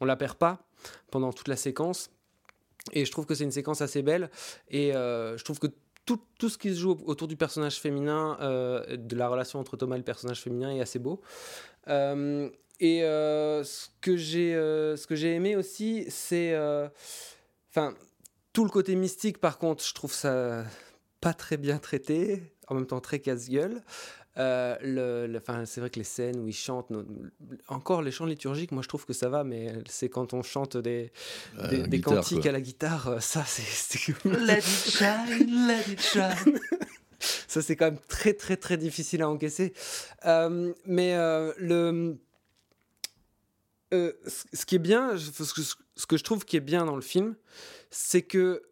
On 0.00 0.04
la 0.04 0.16
perd 0.16 0.34
pas 0.34 0.58
pendant 1.10 1.32
toute 1.32 1.48
la 1.48 1.56
séquence. 1.56 2.10
Et 2.92 3.04
je 3.04 3.10
trouve 3.12 3.26
que 3.26 3.34
c'est 3.34 3.44
une 3.44 3.52
séquence 3.52 3.80
assez 3.80 4.02
belle. 4.02 4.30
Et 4.70 4.94
euh, 4.94 5.36
je 5.36 5.44
trouve 5.44 5.58
que 5.58 5.68
tout, 6.04 6.20
tout 6.38 6.48
ce 6.48 6.58
qui 6.58 6.70
se 6.70 6.80
joue 6.80 6.96
autour 7.06 7.28
du 7.28 7.36
personnage 7.36 7.80
féminin, 7.80 8.38
euh, 8.40 8.96
de 8.96 9.16
la 9.16 9.28
relation 9.28 9.58
entre 9.58 9.76
Thomas 9.76 9.96
et 9.96 9.98
le 9.98 10.04
personnage 10.04 10.40
féminin 10.40 10.70
est 10.70 10.80
assez 10.80 10.98
beau. 10.98 11.20
Et 11.86 13.00
ce 13.00 13.88
que 14.00 14.16
j'ai 14.16 14.52
ce 14.52 15.06
que 15.06 15.14
j'ai 15.14 15.34
aimé 15.34 15.56
aussi, 15.56 16.04
c'est. 16.08 16.56
Enfin, 17.70 17.94
tout 18.56 18.64
le 18.64 18.70
côté 18.70 18.94
mystique, 18.96 19.36
par 19.36 19.58
contre, 19.58 19.84
je 19.84 19.92
trouve 19.92 20.14
ça 20.14 20.64
pas 21.20 21.34
très 21.34 21.58
bien 21.58 21.76
traité, 21.76 22.42
en 22.68 22.74
même 22.74 22.86
temps 22.86 23.00
très 23.02 23.18
casse-gueule. 23.18 23.82
Euh, 24.38 24.76
le, 24.80 25.26
le- 25.30 25.40
'fin, 25.40 25.66
c'est 25.66 25.80
vrai 25.82 25.90
que 25.90 25.98
les 25.98 26.04
scènes 26.04 26.38
où 26.40 26.48
ils 26.48 26.54
chantent, 26.54 26.88
no- 26.88 27.04
encore 27.68 28.00
les 28.00 28.10
chants 28.10 28.24
liturgiques, 28.24 28.72
moi 28.72 28.82
je 28.82 28.88
trouve 28.88 29.04
que 29.04 29.12
ça 29.12 29.28
va, 29.28 29.44
mais 29.44 29.74
c'est 29.90 30.08
quand 30.08 30.32
on 30.32 30.42
chante 30.42 30.78
des, 30.78 31.12
Euh, 31.58 31.68
des, 31.68 31.76
la 31.78 31.86
des 31.86 31.96
guitare, 31.98 32.14
cantiques 32.14 32.40
quoi. 32.40 32.48
à 32.48 32.52
la 32.52 32.60
guitare, 32.62 33.08
euh, 33.08 33.20
ça 33.20 33.44
c'est. 33.46 34.14
Let 34.24 34.58
it 34.60 34.64
shine, 34.64 35.66
let 35.68 35.92
it 35.92 36.00
shine. 36.00 36.58
ça 37.48 37.60
c'est 37.60 37.76
quand 37.76 37.86
même 37.90 38.00
très 38.08 38.32
très 38.32 38.56
très 38.56 38.78
difficile 38.78 39.20
à 39.20 39.28
encaisser. 39.28 39.74
Euh, 40.24 40.72
mais 40.86 41.14
euh, 41.14 41.52
le, 41.58 42.16
euh, 43.92 44.12
ce 44.54 44.64
qui 44.64 44.76
est 44.76 44.78
bien, 44.90 45.14
je- 45.16 45.30
ce 45.30 45.52
que, 45.54 45.60
ce 45.96 46.06
que 46.06 46.16
je 46.16 46.24
trouve 46.24 46.44
qui 46.44 46.56
est 46.56 46.60
bien 46.60 46.84
dans 46.84 46.96
le 46.96 47.02
film, 47.02 47.36
c'est 47.90 48.22
que 48.22 48.62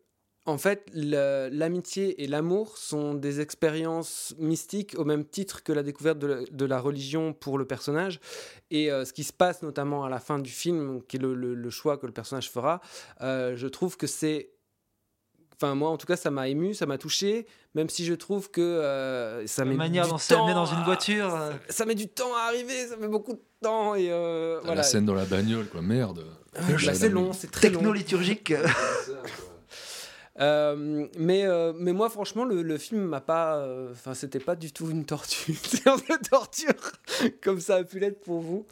en 0.46 0.58
fait 0.58 0.90
l'amitié 0.92 2.22
et 2.22 2.26
l'amour 2.26 2.76
sont 2.76 3.14
des 3.14 3.40
expériences 3.40 4.34
mystiques 4.38 4.94
au 4.98 5.04
même 5.04 5.24
titre 5.24 5.62
que 5.62 5.72
la 5.72 5.82
découverte 5.82 6.18
de 6.18 6.64
la, 6.66 6.80
religion 6.80 7.32
pour 7.32 7.56
le 7.56 7.64
personnage. 7.64 8.20
Et 8.70 8.90
euh, 8.90 9.06
ce 9.06 9.12
qui 9.12 9.24
se 9.24 9.32
passe 9.32 9.62
notamment 9.62 10.04
à 10.04 10.10
la 10.10 10.20
fin 10.20 10.38
du 10.38 10.50
film, 10.50 11.02
qui 11.08 11.16
est 11.16 11.20
le 11.20 11.70
choix 11.70 11.96
que 11.96 12.06
le 12.06 12.12
personnage 12.12 12.50
fera, 12.50 12.80
euh, 13.22 13.56
je 13.56 13.66
trouve 13.66 13.96
que 13.96 14.06
c'est 14.06 14.53
Enfin, 15.56 15.74
moi, 15.74 15.90
en 15.90 15.96
tout 15.96 16.06
cas, 16.06 16.16
ça 16.16 16.30
m'a 16.30 16.48
ému, 16.48 16.74
ça 16.74 16.84
m'a 16.86 16.98
touché, 16.98 17.46
même 17.74 17.88
si 17.88 18.04
je 18.04 18.14
trouve 18.14 18.50
que 18.50 18.60
euh, 18.60 19.46
ça 19.46 19.64
La 19.64 19.70
met 19.70 19.76
manière 19.76 20.04
du 20.04 20.10
dont 20.10 20.18
c'est 20.18 20.34
amené 20.34 20.52
temps 20.52 20.64
dans 20.64 20.66
une 20.66 20.80
à- 20.80 20.84
voiture. 20.84 21.34
euh, 21.34 21.52
Ça 21.68 21.84
met 21.86 21.94
du 21.94 22.08
temps 22.08 22.34
à 22.36 22.48
arriver, 22.48 22.86
ça 22.88 22.96
met 22.96 23.08
beaucoup 23.08 23.34
de 23.34 23.42
temps 23.62 23.94
et 23.94 24.08
euh, 24.10 24.58
voilà. 24.62 24.76
La 24.78 24.82
scène 24.82 25.04
dans 25.06 25.14
la 25.14 25.24
bagnole, 25.24 25.66
quoi, 25.68 25.80
merde. 25.82 26.24
Ah, 26.56 26.60
bah, 26.84 26.94
c'est 26.94 27.08
long, 27.08 27.32
c'est 27.32 27.50
très 27.50 27.68
long. 27.70 27.78
Techno-liturgique. 27.78 28.52
Euh, 30.40 31.06
mais, 31.16 31.44
euh, 31.44 31.72
mais 31.76 31.92
moi, 31.92 32.08
franchement, 32.08 32.44
le, 32.44 32.62
le 32.62 32.76
film 32.78 33.02
m'a 33.02 33.20
pas. 33.20 33.56
euh, 33.58 33.92
Enfin, 33.92 34.14
c'était 34.14 34.40
pas 34.40 34.56
du 34.56 34.72
tout 34.72 34.90
une 34.90 35.04
torture, 35.04 35.54
une 36.08 36.18
torture, 36.28 36.74
comme 37.42 37.60
ça 37.60 37.76
a 37.76 37.84
pu 37.84 38.00
l'être 38.00 38.20
pour 38.20 38.40
vous. 38.40 38.66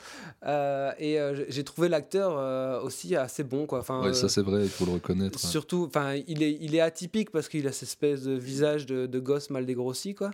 Et 0.98 1.18
j'ai- 1.48 1.62
trouvé 1.64 1.88
l'acteur 1.88 2.83
aussi 2.83 3.14
assez 3.14 3.44
bon, 3.44 3.66
quoi. 3.66 3.79
Enfin, 3.79 4.03
Ouais, 4.03 4.12
ça 4.14 4.29
c'est 4.29 4.42
vrai, 4.42 4.62
il 4.64 4.68
faut 4.68 4.85
le 4.87 4.92
reconnaître. 4.92 5.38
ouais. 5.42 5.51
Surtout, 5.51 5.85
enfin, 5.88 6.14
il 6.27 6.42
est, 6.42 6.59
il 6.61 6.75
est 6.75 6.81
atypique 6.81 7.31
parce 7.31 7.48
qu'il 7.48 7.66
a 7.68 7.72
cette 7.72 7.88
espèce 7.88 8.22
de 8.22 8.33
visage 8.33 8.87
de, 8.87 9.07
de 9.07 9.18
gosse 9.20 9.51
mal 9.51 9.64
dégrossi, 9.64 10.14
quoi. 10.14 10.31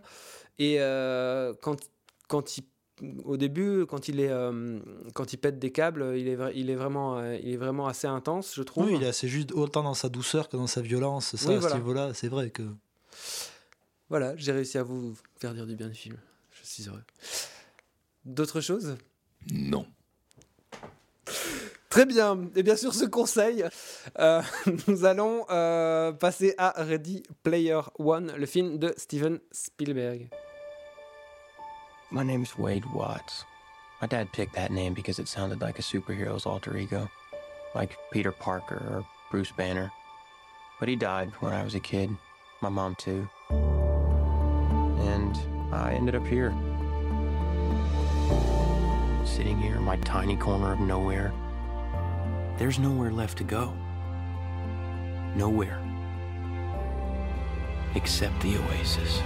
Et 0.59 0.79
quand, 1.61 1.77
quand 2.29 2.57
il, 2.57 2.65
au 3.25 3.37
début, 3.37 3.87
quand 3.87 4.09
il 4.09 4.21
est, 4.21 4.31
euh, 4.31 4.79
quand 5.15 5.33
il 5.33 5.37
pète 5.39 5.59
des 5.59 5.71
câbles, 5.73 6.15
il 6.17 6.27
est, 6.29 6.37
vra- 6.37 6.53
il 6.55 6.69
est 6.71 6.75
vraiment, 6.75 7.19
euh, 7.19 7.37
il 7.43 7.51
est 7.55 7.57
vraiment 7.57 7.87
assez 7.87 8.07
intense, 8.07 8.55
je 8.55 8.63
trouve. 8.63 8.87
Oui, 8.87 8.95
il 8.97 9.03
est 9.03 9.09
assez 9.09 9.29
juste 9.29 9.53
autant 9.53 9.83
dans 9.83 9.95
sa 9.95 10.09
douceur 10.09 10.49
que 10.49 10.57
dans 10.57 10.67
sa 10.67 10.81
violence. 10.81 11.37
Ça, 11.37 11.49
Oui, 11.49 11.55
à 11.55 11.59
voilà. 11.59 11.75
ce 11.75 11.81
niveau-là, 11.81 12.15
c'est 12.15 12.29
vrai 12.29 12.51
que. 12.51 12.63
Voilà, 14.09 14.35
j'ai 14.37 14.53
réussi 14.53 14.79
à 14.79 14.83
vous 14.83 15.15
faire 15.39 15.55
dire 15.55 15.67
du 15.67 15.77
bien 15.77 15.89
du 15.89 15.95
film. 15.95 16.17
Je 16.51 16.67
suis 16.67 16.89
heureux. 16.89 17.03
D'autres 18.25 18.61
choses? 18.61 18.97
Non. 19.53 19.87
Très 21.91 22.05
bien. 22.07 22.49
Et 22.55 22.63
bien 22.63 22.77
sûr, 22.77 22.95
ce 22.95 23.05
conseil, 23.07 23.65
euh, 24.19 24.43
nous 24.89 25.05
allons 25.05 25.47
euh, 25.51 26.13
passer 26.13 26.55
à 26.59 26.83
Ready 26.83 27.23
Player 27.43 27.81
One, 27.99 28.33
le 28.37 28.47
film 28.47 28.79
de 28.79 28.93
Steven 28.97 29.41
Spielberg. 29.53 30.29
My 32.11 32.23
name's 32.23 32.57
Wade 32.57 32.87
Watts. 32.87 33.45
My 34.01 34.07
dad 34.07 34.33
picked 34.33 34.55
that 34.55 34.73
name 34.73 34.95
because 34.95 35.19
it 35.19 35.29
sounded 35.29 35.61
like 35.61 35.79
a 35.79 35.83
superhero's 35.83 36.47
alter 36.47 36.75
ego, 36.75 37.11
like 37.75 37.99
Peter 38.11 38.33
Parker 38.33 38.77
or 38.77 39.07
Bruce 39.31 39.53
Banner. 39.53 39.93
But 40.81 40.89
he 40.89 40.97
died 40.97 41.33
when 41.41 41.53
I 41.53 41.63
was 41.63 41.75
a 41.75 41.81
kid. 41.81 42.17
My 42.63 42.71
mom, 42.71 42.95
too. 42.95 43.29
And 43.51 45.39
I 45.71 45.93
ended 45.93 46.15
up 46.15 46.27
here. 46.27 46.55
Sitting 49.27 49.59
here 49.59 49.77
in 49.77 49.83
my 49.83 49.99
tiny 49.99 50.39
corner 50.39 50.73
of 50.73 50.81
nowhere. 50.81 51.31
There's 52.57 52.79
nowhere 52.79 53.13
left 53.13 53.37
to 53.39 53.45
go. 53.45 53.75
Nowhere. 55.37 55.79
Except 57.95 58.41
the 58.41 58.57
oasis. 58.57 59.21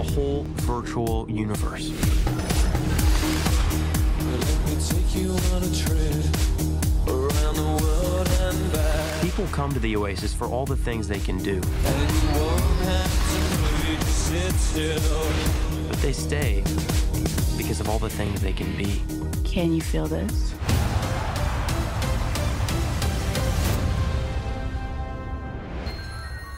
A 0.00 0.02
whole 0.02 0.44
virtual 0.62 1.30
universe. 1.30 1.90
People 9.20 9.46
come 9.52 9.74
to 9.74 9.78
the 9.78 9.96
Oasis 9.96 10.32
for 10.32 10.46
all 10.46 10.64
the 10.64 10.74
things 10.74 11.06
they 11.06 11.18
can 11.18 11.36
do. 11.42 11.60
But 15.88 15.98
they 16.00 16.14
stay 16.14 16.64
because 17.58 17.80
of 17.80 17.90
all 17.90 17.98
the 17.98 18.08
things 18.08 18.40
they 18.40 18.54
can 18.54 18.74
be. 18.78 19.02
Can 19.44 19.74
you 19.74 19.82
feel 19.82 20.06
this? 20.06 20.54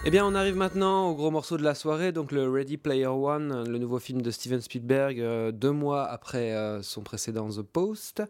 Eh 0.05 0.11
bien, 0.11 0.27
on 0.27 0.35
arrive 0.35 0.57
maintenant 0.57 1.11
au 1.11 1.15
gros 1.15 1.31
morceau 1.31 1.57
de 1.57 1.63
la 1.63 1.77
soirée, 1.77 2.11
donc 2.11 2.33
le 2.33 2.51
Ready 2.51 2.77
Player 2.77 3.07
One, 3.07 3.69
le 3.69 3.79
nouveau 3.79 4.01
film 4.01 4.21
de 4.21 4.33
Steven 4.33 4.61
Spielberg, 4.61 5.21
euh, 5.21 5.53
deux 5.53 5.71
mois 5.71 6.07
après 6.07 6.51
euh, 6.57 6.83
son 6.83 7.03
précédent 7.03 7.49
The 7.49 7.63
Post. 7.63 8.21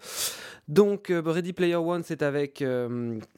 Donc, 0.68 1.08
euh, 1.08 1.22
Ready 1.24 1.54
Player 1.54 1.76
One, 1.76 2.02
c'est 2.04 2.20
avec 2.20 2.62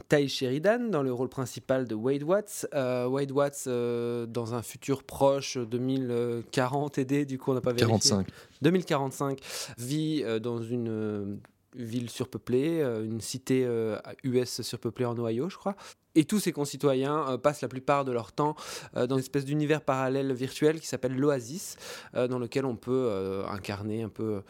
Ty 0.09 0.29
Sheridan 0.29 0.91
dans 0.91 1.05
le 1.05 1.13
rôle 1.13 1.29
principal 1.29 1.87
de 1.87 1.95
Wade 1.95 2.25
Watts. 2.25 2.67
Wade 2.73 3.31
Watts, 3.31 3.69
dans 3.69 4.55
un 4.55 4.63
futur 4.63 5.05
proche, 5.05 5.57
2040 5.57 6.99
aidé, 6.99 7.27
du 7.27 7.39
coup, 7.39 7.53
on 7.53 7.55
n'a 7.55 7.61
pas 7.61 7.73
vérifié. 7.73 8.11
45. 8.11 8.27
2045, 8.63 9.39
vit 9.79 10.25
dans 10.41 10.61
une 10.61 11.39
ville 11.75 12.11
surpeuplée, 12.11 12.81
euh, 12.81 13.05
une 13.05 13.21
cité 13.21 13.65
euh, 13.65 13.99
US 14.23 14.63
surpeuplée 14.63 15.05
en 15.05 15.19
Ohio, 15.19 15.49
je 15.49 15.57
crois. 15.57 15.77
Et 16.17 16.25
tous 16.25 16.39
ses 16.39 16.53
concitoyens 16.53 17.29
euh, 17.29 17.39
passent 17.39 17.63
la 17.63 17.69
plupart 17.69 18.05
de 18.05 18.13
leur 18.13 18.33
temps 18.33 18.55
euh, 18.97 19.07
dans 19.07 19.17
une 19.17 19.23
espèce 19.23 19.45
d'univers 19.45 19.83
parallèle 19.83 20.33
virtuel 20.33 20.81
qui 20.81 20.87
s'appelle 20.87 21.17
l'Oasis, 21.17 21.77
euh, 22.15 22.29
dans 22.29 22.39
lequel 22.39 22.65
on 22.65 22.77
peut 22.77 23.09
euh, 23.11 23.45
incarner 23.49 24.03
un 24.03 24.09
peu 24.09 24.43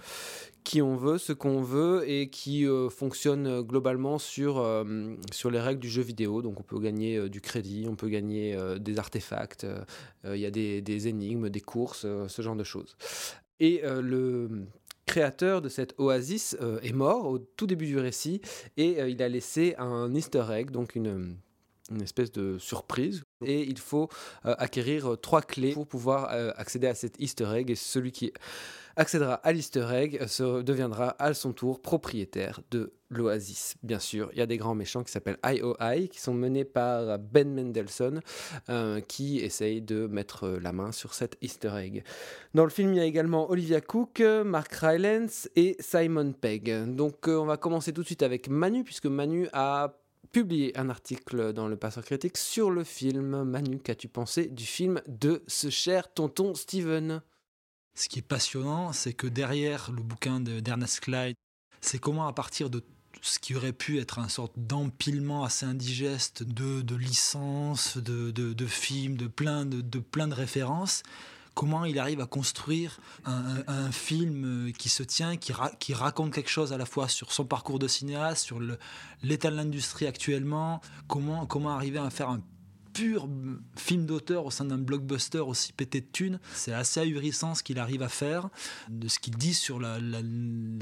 qui 0.64 0.80
on 0.80 0.96
veut, 0.96 1.18
ce 1.18 1.32
qu'on 1.32 1.60
veut, 1.60 2.08
et 2.08 2.30
qui 2.30 2.66
euh, 2.66 2.88
fonctionne 2.88 3.46
euh, 3.46 3.62
globalement 3.62 4.18
sur, 4.18 4.58
euh, 4.58 5.14
sur 5.30 5.50
les 5.50 5.60
règles 5.60 5.80
du 5.80 5.90
jeu 5.90 6.02
vidéo. 6.02 6.40
Donc 6.40 6.58
on 6.58 6.62
peut 6.62 6.78
gagner 6.80 7.16
euh, 7.16 7.28
du 7.28 7.40
crédit, 7.40 7.86
on 7.88 7.96
peut 7.96 8.08
gagner 8.08 8.54
euh, 8.54 8.78
des 8.78 8.98
artefacts, 8.98 9.64
euh, 9.64 9.84
euh, 10.24 10.36
il 10.36 10.40
y 10.40 10.46
a 10.46 10.50
des, 10.50 10.80
des 10.80 11.08
énigmes, 11.08 11.50
des 11.50 11.60
courses, 11.60 12.04
euh, 12.06 12.28
ce 12.28 12.40
genre 12.40 12.56
de 12.56 12.64
choses. 12.64 12.96
Et 13.60 13.84
euh, 13.84 14.00
le 14.00 14.66
créateur 15.06 15.62
de 15.62 15.68
cette 15.68 15.94
oasis 15.98 16.56
euh, 16.60 16.80
est 16.80 16.92
mort 16.92 17.26
au 17.26 17.38
tout 17.38 17.66
début 17.66 17.86
du 17.86 17.98
récit 17.98 18.40
et 18.76 19.00
euh, 19.00 19.08
il 19.08 19.22
a 19.22 19.28
laissé 19.28 19.74
un 19.78 20.14
easter 20.14 20.44
egg, 20.50 20.70
donc 20.70 20.94
une, 20.94 21.36
une 21.90 22.02
espèce 22.02 22.32
de 22.32 22.58
surprise. 22.58 23.24
Et 23.44 23.62
il 23.62 23.78
faut 23.78 24.08
euh, 24.46 24.54
acquérir 24.58 25.12
euh, 25.12 25.16
trois 25.16 25.42
clés 25.42 25.72
pour 25.72 25.86
pouvoir 25.86 26.30
euh, 26.32 26.50
accéder 26.56 26.86
à 26.86 26.94
cet 26.94 27.20
easter 27.20 27.48
egg. 27.54 27.70
Et 27.70 27.74
celui 27.74 28.10
qui 28.10 28.32
accédera 28.96 29.34
à 29.34 29.52
l'easter 29.52 29.86
egg 29.92 30.26
se 30.26 30.62
deviendra 30.62 31.14
à 31.18 31.34
son 31.34 31.52
tour 31.52 31.82
propriétaire 31.82 32.60
de 32.70 32.94
l'Oasis. 33.10 33.74
Bien 33.82 33.98
sûr, 33.98 34.30
il 34.32 34.38
y 34.38 34.40
a 34.42 34.46
des 34.46 34.56
grands 34.56 34.74
méchants 34.74 35.02
qui 35.02 35.12
s'appellent 35.12 35.38
IOI, 35.44 36.06
qui 36.10 36.20
sont 36.20 36.32
menés 36.32 36.64
par 36.64 37.18
Ben 37.18 37.52
Mendelssohn, 37.52 38.20
qui 39.08 39.38
essaye 39.38 39.82
de 39.82 40.06
mettre 40.06 40.48
la 40.48 40.72
main 40.72 40.90
sur 40.90 41.12
cet 41.14 41.36
easter 41.42 41.72
egg. 41.76 42.04
Dans 42.54 42.64
le 42.64 42.70
film, 42.70 42.92
il 42.92 42.96
y 42.96 43.00
a 43.00 43.04
également 43.04 43.50
Olivia 43.50 43.80
Cook, 43.80 44.20
Mark 44.20 44.72
Rylance 44.72 45.48
et 45.54 45.76
Simon 45.80 46.32
Pegg. 46.32 46.94
Donc 46.94 47.26
on 47.26 47.46
va 47.46 47.56
commencer 47.56 47.92
tout 47.92 48.02
de 48.02 48.06
suite 48.06 48.22
avec 48.22 48.48
Manu, 48.48 48.84
puisque 48.84 49.06
Manu 49.06 49.48
a 49.52 49.92
publié 50.34 50.76
un 50.76 50.90
article 50.90 51.52
dans 51.52 51.68
le 51.68 51.76
Passeur 51.76 52.04
Critique 52.04 52.36
sur 52.38 52.72
le 52.72 52.82
film. 52.82 53.44
Manu, 53.44 53.78
qu'as-tu 53.78 54.08
pensé 54.08 54.46
du 54.46 54.66
film 54.66 55.00
de 55.06 55.44
ce 55.46 55.70
cher 55.70 56.12
tonton 56.12 56.56
Steven? 56.56 57.22
Ce 57.94 58.08
qui 58.08 58.18
est 58.18 58.22
passionnant, 58.22 58.92
c'est 58.92 59.12
que 59.12 59.28
derrière 59.28 59.92
le 59.92 60.02
bouquin 60.02 60.40
de- 60.40 60.58
d'Ernest 60.58 60.98
Clyde, 60.98 61.36
c'est 61.80 62.00
comment 62.00 62.26
à 62.26 62.32
partir 62.32 62.68
de 62.68 62.82
ce 63.22 63.38
qui 63.38 63.54
aurait 63.54 63.72
pu 63.72 64.00
être 64.00 64.18
un 64.18 64.28
sorte 64.28 64.54
d'empilement 64.56 65.44
assez 65.44 65.66
indigeste 65.66 66.42
de, 66.42 66.96
licences, 66.96 67.96
de, 67.96 68.66
films, 68.66 69.16
de 69.16 69.28
plein 69.28 69.64
de 69.64 70.34
références, 70.34 71.04
comment 71.54 71.84
il 71.84 71.98
arrive 71.98 72.20
à 72.20 72.26
construire 72.26 72.98
un, 73.24 73.90
film 73.92 74.68
euh, 74.68 74.72
qui 74.72 74.88
se 74.88 75.02
tient, 75.02 75.36
qui, 75.36 75.52
ra- 75.52 75.72
qui 75.78 75.94
raconte 75.94 76.32
quelque 76.32 76.50
chose 76.50 76.72
à 76.72 76.78
la 76.78 76.86
fois 76.86 77.08
sur 77.08 77.32
son 77.32 77.44
parcours 77.44 77.78
de 77.78 77.88
cinéaste, 77.88 78.44
sur 78.44 78.60
l'état 79.22 79.50
de 79.50 79.56
l'industrie 79.56 80.06
actuellement, 80.06 80.80
comment, 81.06 81.46
comment 81.46 81.70
arriver 81.70 81.98
à 81.98 82.10
faire 82.10 82.28
un 82.28 82.40
pur 82.94 83.28
film 83.76 84.06
d'auteur 84.06 84.46
au 84.46 84.50
sein 84.50 84.64
d'un 84.64 84.78
blockbuster 84.78 85.40
aussi 85.40 85.72
pété 85.72 86.00
de 86.00 86.06
thunes. 86.06 86.40
C'est 86.54 86.72
assez 86.72 87.00
ahurissant 87.00 87.54
ce 87.54 87.62
qu'il 87.62 87.78
arrive 87.78 88.02
à 88.02 88.08
faire, 88.08 88.48
de 88.88 89.08
ce 89.08 89.18
qu'il 89.18 89.36
dit 89.36 89.52
sur 89.52 89.80
la, 89.80 89.98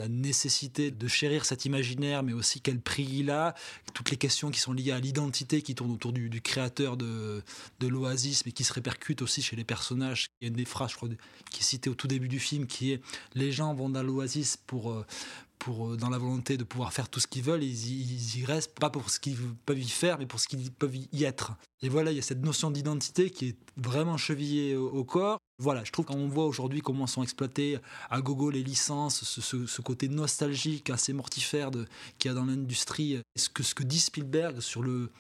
nécessité 0.09 0.91
de 0.91 1.09
chérir 1.09 1.45
cet 1.45 1.65
imaginaire, 1.65 2.23
mais 2.23 2.33
aussi 2.33 2.61
quel 2.61 2.81
prix 2.81 3.09
il 3.11 3.31
a, 3.31 3.55
toutes 3.95 4.11
les 4.11 4.17
questions 4.17 4.51
qui 4.51 4.61
sont 4.61 4.73
liées 4.73 4.93
à 4.93 5.01
l'identité 5.01 5.63
qui 5.63 5.75
tournent 5.75 5.93
autour 5.93 6.13
du, 6.13 6.41
créateur 6.43 6.97
de, 6.97 7.43
l'Oasis, 7.81 8.45
mais 8.47 8.53
qui 8.53 8.65
se 8.65 8.73
répercutent 8.73 9.23
aussi 9.23 9.43
chez 9.43 9.57
les 9.57 9.65
personnages. 9.65 10.29
Il 10.41 10.45
y 10.45 10.47
a 10.47 10.49
une 10.49 10.57
des 10.57 10.65
phrases, 10.65 10.93
je 10.93 10.97
crois, 10.97 11.09
qui 11.51 11.61
est 11.61 11.65
citée 11.65 11.91
au 11.91 11.95
tout 11.95 12.09
début 12.09 12.29
du 12.29 12.39
film, 12.39 12.67
qui 12.67 12.93
est 12.93 13.01
«Les 13.35 13.53
gens 13.53 13.75
vont 13.75 13.89
dans 13.89 14.03
l'Oasis 14.03 14.59
pour... 14.67 15.05
euh, 15.69 15.97
dans 15.97 16.11
la 16.11 16.19
volonté 16.19 16.57
de 16.57 16.65
pouvoir 16.65 16.93
faire 16.93 17.09
tout 17.09 17.21
ce 17.21 17.27
qu'ils 17.27 17.43
veulent, 17.43 17.63
ils 17.63 18.39
y, 18.39 18.45
restent 18.45 18.79
pas 18.79 18.91
pour 18.91 19.11
ce 19.11 19.21
qu'ils 19.21 19.37
peuvent 19.67 19.79
y 19.79 19.89
faire, 19.89 20.19
mais 20.19 20.27
pour 20.27 20.41
ce 20.41 20.49
qu'ils 20.49 20.71
peuvent 20.71 20.97
y 20.97 21.25
être. 21.25 21.53
Et 21.81 21.89
voilà, 21.89 22.11
il 22.13 22.17
y 22.17 22.19
a 22.19 22.23
cette 22.23 22.43
notion 22.43 22.71
d'identité 22.71 23.31
qui 23.31 23.49
est 23.49 23.57
vraiment 23.77 24.17
chevillée 24.17 24.77
au, 24.77 25.05
corps. 25.05 25.39
Voilà, 25.59 25.85
je 25.85 25.93
trouve 25.93 26.07
qu'on 26.07 26.29
voit 26.29 26.47
aujourd'hui 26.47 26.81
comment 26.81 27.07
sont 27.07 27.23
exploitées 27.23 27.79
à 28.11 28.21
gogo 28.21 28.51
les 28.51 28.63
licences, 28.63 29.23
ce, 29.25 29.83
côté 29.83 30.09
nostalgique 30.09 30.91
assez 30.91 31.13
mortifère 31.13 31.71
qu'il 32.19 32.31
y 32.31 32.33
a 32.33 32.35
dans 32.35 32.45
l'industrie. 32.45 33.21
Ce 33.37 33.49
que, 33.49 33.63
ce 33.63 33.75
que 33.75 33.83
dit 33.83 34.01
Spielberg 34.01 34.61
sur 34.61 34.83
le, 34.83 35.11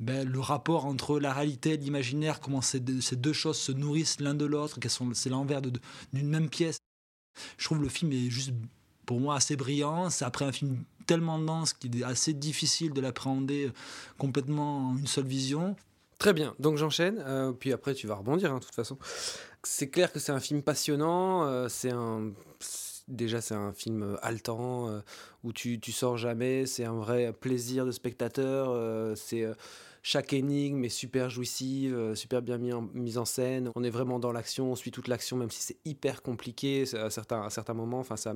ben, 0.00 0.28
le 0.28 0.40
rapport 0.40 0.86
entre 0.86 1.18
la 1.18 1.32
réalité 1.32 1.74
et 1.74 1.76
l'imaginaire, 1.76 2.40
comment 2.40 2.62
ces 2.62 2.80
deux, 2.80 3.00
ces 3.00 3.16
deux 3.16 3.32
choses 3.32 3.58
se 3.58 3.72
nourrissent 3.72 4.20
l'un 4.20 4.34
de 4.34 4.44
l'autre, 4.44 4.78
qu'elles 4.78 4.90
sont 4.90 5.12
c'est 5.14 5.30
l'envers 5.30 5.60
d'une 5.60 6.28
même 6.28 6.48
pièce? 6.48 6.78
Je 7.56 7.64
trouve 7.64 7.82
le 7.82 7.88
film 7.88 8.12
est 8.12 8.30
juste 8.30 8.52
pour 9.08 9.20
moi 9.20 9.34
assez 9.36 9.56
brillant. 9.56 10.10
C'est 10.10 10.24
après 10.26 10.44
un 10.44 10.52
film 10.52 10.84
tellement 11.06 11.38
dense 11.38 11.72
qu'il 11.72 11.98
est 11.98 12.04
assez 12.04 12.34
difficile 12.34 12.92
de 12.92 13.00
l'appréhender 13.00 13.72
complètement 14.18 14.90
en 14.90 14.96
une 14.98 15.06
seule 15.06 15.26
vision. 15.26 15.74
Très 16.18 16.32
bien, 16.32 16.54
donc 16.58 16.76
j'enchaîne, 16.76 17.22
euh, 17.26 17.52
puis 17.52 17.72
après 17.72 17.94
tu 17.94 18.06
vas 18.06 18.16
rebondir, 18.16 18.52
hein, 18.52 18.58
de 18.58 18.64
toute 18.64 18.74
façon. 18.74 18.98
C'est 19.62 19.88
clair 19.88 20.12
que 20.12 20.18
c'est 20.18 20.32
un 20.32 20.40
film 20.40 20.62
passionnant, 20.62 21.44
euh, 21.44 21.68
c'est 21.68 21.92
Déjà, 23.08 23.40
c'est 23.40 23.54
un 23.54 23.72
film 23.72 24.02
euh, 24.02 24.16
haletant, 24.20 24.90
euh, 24.90 25.00
où 25.42 25.54
tu, 25.54 25.80
tu 25.80 25.92
sors 25.92 26.18
jamais, 26.18 26.66
c'est 26.66 26.84
un 26.84 26.92
vrai 26.92 27.32
plaisir 27.32 27.86
de 27.86 27.90
spectateur, 27.90 28.68
euh, 28.70 29.14
c'est... 29.14 29.46
chaque 30.02 30.32
énigme 30.32 30.84
est 30.84 30.88
super 30.88 31.30
jouissive, 31.30 31.94
euh, 31.94 32.14
super 32.14 32.42
bien 32.42 32.58
mis 32.58 32.72
en- 32.72 32.88
mise 32.94 33.18
en 33.18 33.24
scène. 33.24 33.70
On 33.74 33.82
est 33.84 33.90
vraiment 33.90 34.18
dans 34.18 34.32
l'action, 34.32 34.72
on 34.72 34.76
suit 34.76 34.90
toute 34.90 35.08
l'action, 35.08 35.36
même 35.36 35.50
si 35.50 35.62
c'est 35.62 35.76
hyper 35.84 36.22
compliqué 36.22 36.84
à 36.94 37.10
certains, 37.10 37.42
à 37.42 37.50
certains 37.50 37.74
moments. 37.74 37.98
Enfin, 38.00 38.16
ça 38.16 38.34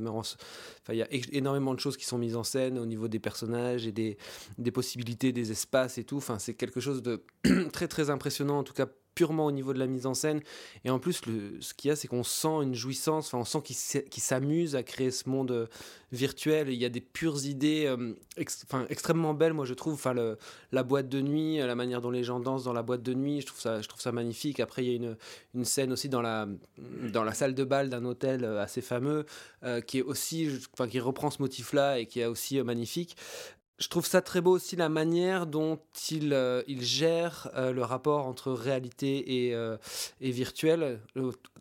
il 0.90 0.96
y 0.96 1.02
a 1.02 1.08
énormément 1.32 1.74
de 1.74 1.80
choses 1.80 1.96
qui 1.96 2.04
sont 2.04 2.18
mises 2.18 2.36
en 2.36 2.44
scène 2.44 2.78
au 2.78 2.86
niveau 2.86 3.08
des 3.08 3.18
personnages 3.18 3.86
et 3.86 3.92
des, 3.92 4.16
des 4.58 4.70
possibilités, 4.70 5.32
des 5.32 5.50
espaces 5.50 5.98
et 5.98 6.04
tout. 6.04 6.16
Enfin, 6.16 6.38
c'est 6.38 6.54
quelque 6.54 6.80
chose 6.80 7.02
de 7.02 7.24
très 7.72 7.88
très 7.88 8.10
impressionnant, 8.10 8.58
en 8.58 8.64
tout 8.64 8.74
cas 8.74 8.86
purement 9.14 9.46
au 9.46 9.52
niveau 9.52 9.72
de 9.72 9.78
la 9.78 9.86
mise 9.86 10.06
en 10.06 10.14
scène. 10.14 10.40
Et 10.84 10.90
en 10.90 10.98
plus, 10.98 11.20
ce 11.60 11.74
qu'il 11.74 11.88
y 11.88 11.92
a, 11.92 11.96
c'est 11.96 12.08
qu'on 12.08 12.24
sent 12.24 12.62
une 12.62 12.74
jouissance, 12.74 13.26
enfin, 13.26 13.38
on 13.38 13.44
sent 13.44 13.62
qu'il 13.62 14.22
s'amuse 14.22 14.76
à 14.76 14.82
créer 14.82 15.10
ce 15.10 15.28
monde 15.28 15.50
euh, 15.50 15.66
virtuel. 16.12 16.68
Il 16.70 16.80
y 16.80 16.84
a 16.84 16.88
des 16.88 17.00
pures 17.00 17.44
idées 17.44 17.86
euh, 17.86 18.14
extrêmement 18.36 19.34
belles, 19.34 19.52
moi 19.52 19.64
je 19.64 19.74
trouve. 19.74 19.94
Enfin, 19.94 20.14
la 20.72 20.82
boîte 20.82 21.08
de 21.08 21.20
nuit, 21.20 21.60
euh, 21.60 21.66
la 21.66 21.74
manière 21.74 22.00
dont 22.00 22.10
les 22.10 22.24
gens 22.24 22.40
dansent 22.40 22.64
dans 22.64 22.72
la 22.72 22.82
boîte 22.82 23.02
de 23.02 23.14
nuit, 23.14 23.40
je 23.40 23.46
trouve 23.46 23.60
ça, 23.60 23.80
je 23.80 23.88
trouve 23.88 24.00
ça 24.00 24.12
magnifique. 24.12 24.60
Après, 24.60 24.84
il 24.84 24.92
y 24.92 25.06
a 25.06 25.14
une, 25.54 25.64
scène 25.64 25.92
aussi 25.92 26.08
dans 26.08 26.22
la, 26.22 26.48
dans 27.12 27.24
la 27.24 27.34
salle 27.34 27.54
de 27.54 27.64
bal 27.64 27.88
d'un 27.88 28.04
hôtel 28.04 28.44
assez 28.44 28.80
fameux, 28.80 29.26
qui 29.86 29.98
est 29.98 30.02
aussi, 30.02 30.48
enfin, 30.72 30.88
qui 30.88 30.98
reprend 30.98 31.30
ce 31.30 31.40
motif-là 31.40 31.98
et 31.98 32.06
qui 32.06 32.20
est 32.20 32.26
aussi 32.26 32.60
magnifique. 32.62 33.16
Je 33.82 33.88
trouve 33.88 34.06
ça 34.06 34.22
très 34.22 34.40
beau 34.40 34.52
aussi 34.52 34.76
la 34.76 34.88
manière 34.88 35.44
dont 35.44 35.76
il, 36.08 36.32
euh, 36.34 36.62
il 36.68 36.84
gère 36.84 37.50
euh, 37.56 37.72
le 37.72 37.82
rapport 37.82 38.28
entre 38.28 38.52
réalité 38.52 39.48
et, 39.48 39.54
euh, 39.56 39.76
et 40.20 40.30
virtuel. 40.30 41.00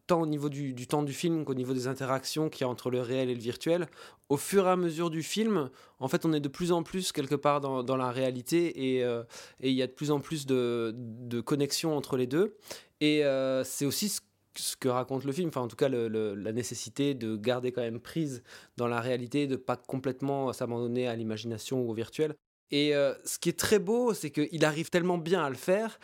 Tant 0.06 0.22
au 0.22 0.28
niveau 0.28 0.48
du, 0.48 0.74
du 0.74 0.86
temps 0.86 1.02
du 1.02 1.14
film 1.14 1.46
qu'au 1.46 1.56
niveau 1.56 1.74
des 1.74 1.88
interactions 1.88 2.50
qu'il 2.50 2.62
y 2.62 2.64
a 2.66 2.70
entre 2.70 2.92
le 2.92 3.02
réel 3.02 3.32
et 3.32 3.34
le 3.34 3.42
virtuel. 3.42 3.88
Au 4.30 4.38
fur 4.38 4.68
et 4.68 4.70
à 4.70 4.76
mesure 4.76 5.10
du 5.10 5.24
film, 5.24 5.72
en 6.00 6.08
fait, 6.08 6.24
on 6.24 6.32
est 6.32 6.40
de 6.40 6.48
plus 6.48 6.72
en 6.72 6.84
plus 6.84 7.12
quelque 7.12 7.34
part 7.34 7.60
dans, 7.60 7.98
la 7.98 8.12
réalité 8.12 8.98
et 8.98 9.00
et 9.00 9.70
il 9.70 9.74
y 9.74 9.82
a 9.82 9.88
de 9.88 9.92
plus 9.92 10.12
en 10.12 10.20
plus 10.20 10.46
de, 10.46 10.94
de 10.96 11.42
connexions 11.42 11.98
entre 11.98 12.18
les 12.18 12.28
deux. 12.28 12.56
Et 13.00 13.24
c'est 13.64 13.86
aussi 13.86 14.10
ce 14.10 14.22
ce 14.56 14.76
que 14.76 14.88
raconte 14.88 15.24
le 15.24 15.32
film, 15.32 15.50
enfin 15.50 15.62
en 15.62 15.68
tout 15.68 15.76
cas 15.76 15.90
la 15.90 16.52
nécessité 16.52 17.14
de 17.14 17.36
garder 17.36 17.72
quand 17.72 17.82
même 17.82 18.00
prise 18.00 18.44
dans 18.78 18.88
la 18.88 19.00
réalité, 19.00 19.48
de 19.48 19.56
pas 19.56 19.78
complètement 19.78 20.52
s'abandonner 20.54 21.08
à 21.08 21.16
l'imagination 21.16 21.82
ou 21.82 21.92
au 21.92 21.94
virtuel. 21.94 22.36
Et 22.72 22.96
euh, 22.96 23.14
ce 23.26 23.38
qui 23.38 23.50
est 23.50 23.60
très 23.60 23.80
beau, 23.80 24.14
c'est 24.14 24.32
qu'il 24.32 24.64
arrive 24.64 24.90
tellement 24.90 25.18
bien 25.18 25.44
à 25.44 25.50
le 25.50 25.56
faire 25.56 26.00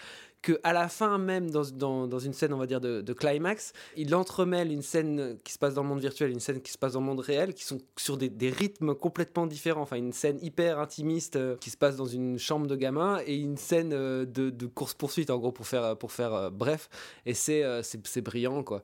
que 0.48 0.58
à 0.64 0.72
la 0.72 0.88
fin 0.88 1.18
même 1.18 1.52
dans, 1.52 1.64
dans, 1.74 2.08
dans, 2.08 2.20
une 2.20 2.32
scène 2.32 2.54
on 2.54 2.58
va 2.58 2.68
dire 2.68 2.80
de, 2.80 3.14
climax 3.14 3.74
il 3.98 4.16
entremêle 4.16 4.72
une 4.72 4.82
scène 4.82 5.38
qui 5.44 5.52
se 5.52 5.60
passe 5.60 5.74
dans 5.74 5.84
le 5.84 5.90
monde 5.90 6.00
virtuel 6.00 6.30
et 6.30 6.34
une 6.34 6.40
scène 6.40 6.62
qui 6.62 6.72
se 6.72 6.78
passe 6.78 6.94
dans 6.94 7.02
le 7.02 7.06
monde 7.06 7.20
réel 7.20 7.54
qui 7.54 7.66
sont 7.66 7.80
sur 7.98 8.16
des, 8.16 8.50
rythmes 8.50 8.96
complètement 8.96 9.46
différents. 9.46 9.82
Enfin 9.82 9.98
une 9.98 10.14
scène 10.14 10.40
hyper 10.42 10.80
intimiste 10.80 11.36
euh, 11.36 11.58
qui 11.58 11.70
se 11.70 11.76
passe 11.76 11.98
dans 11.98 12.06
une 12.06 12.40
chambre 12.40 12.66
de 12.66 12.78
gamin 12.78 13.20
et 13.26 13.36
une 13.36 13.58
scène 13.58 13.92
euh, 13.92 14.26
de, 14.26 14.50
de 14.50 14.66
course 14.68 14.94
poursuite 14.94 15.30
en 15.30 15.38
gros 15.38 15.52
pour 15.52 15.68
faire 15.68 15.98
pour 15.98 16.14
faire 16.14 16.34
euh, 16.34 16.50
bref. 16.50 16.90
Et 17.26 17.34
c'est 17.34 17.64
euh, 17.64 17.82
c'est 17.84 18.22
brillant 18.22 18.64
quoi. 18.64 18.82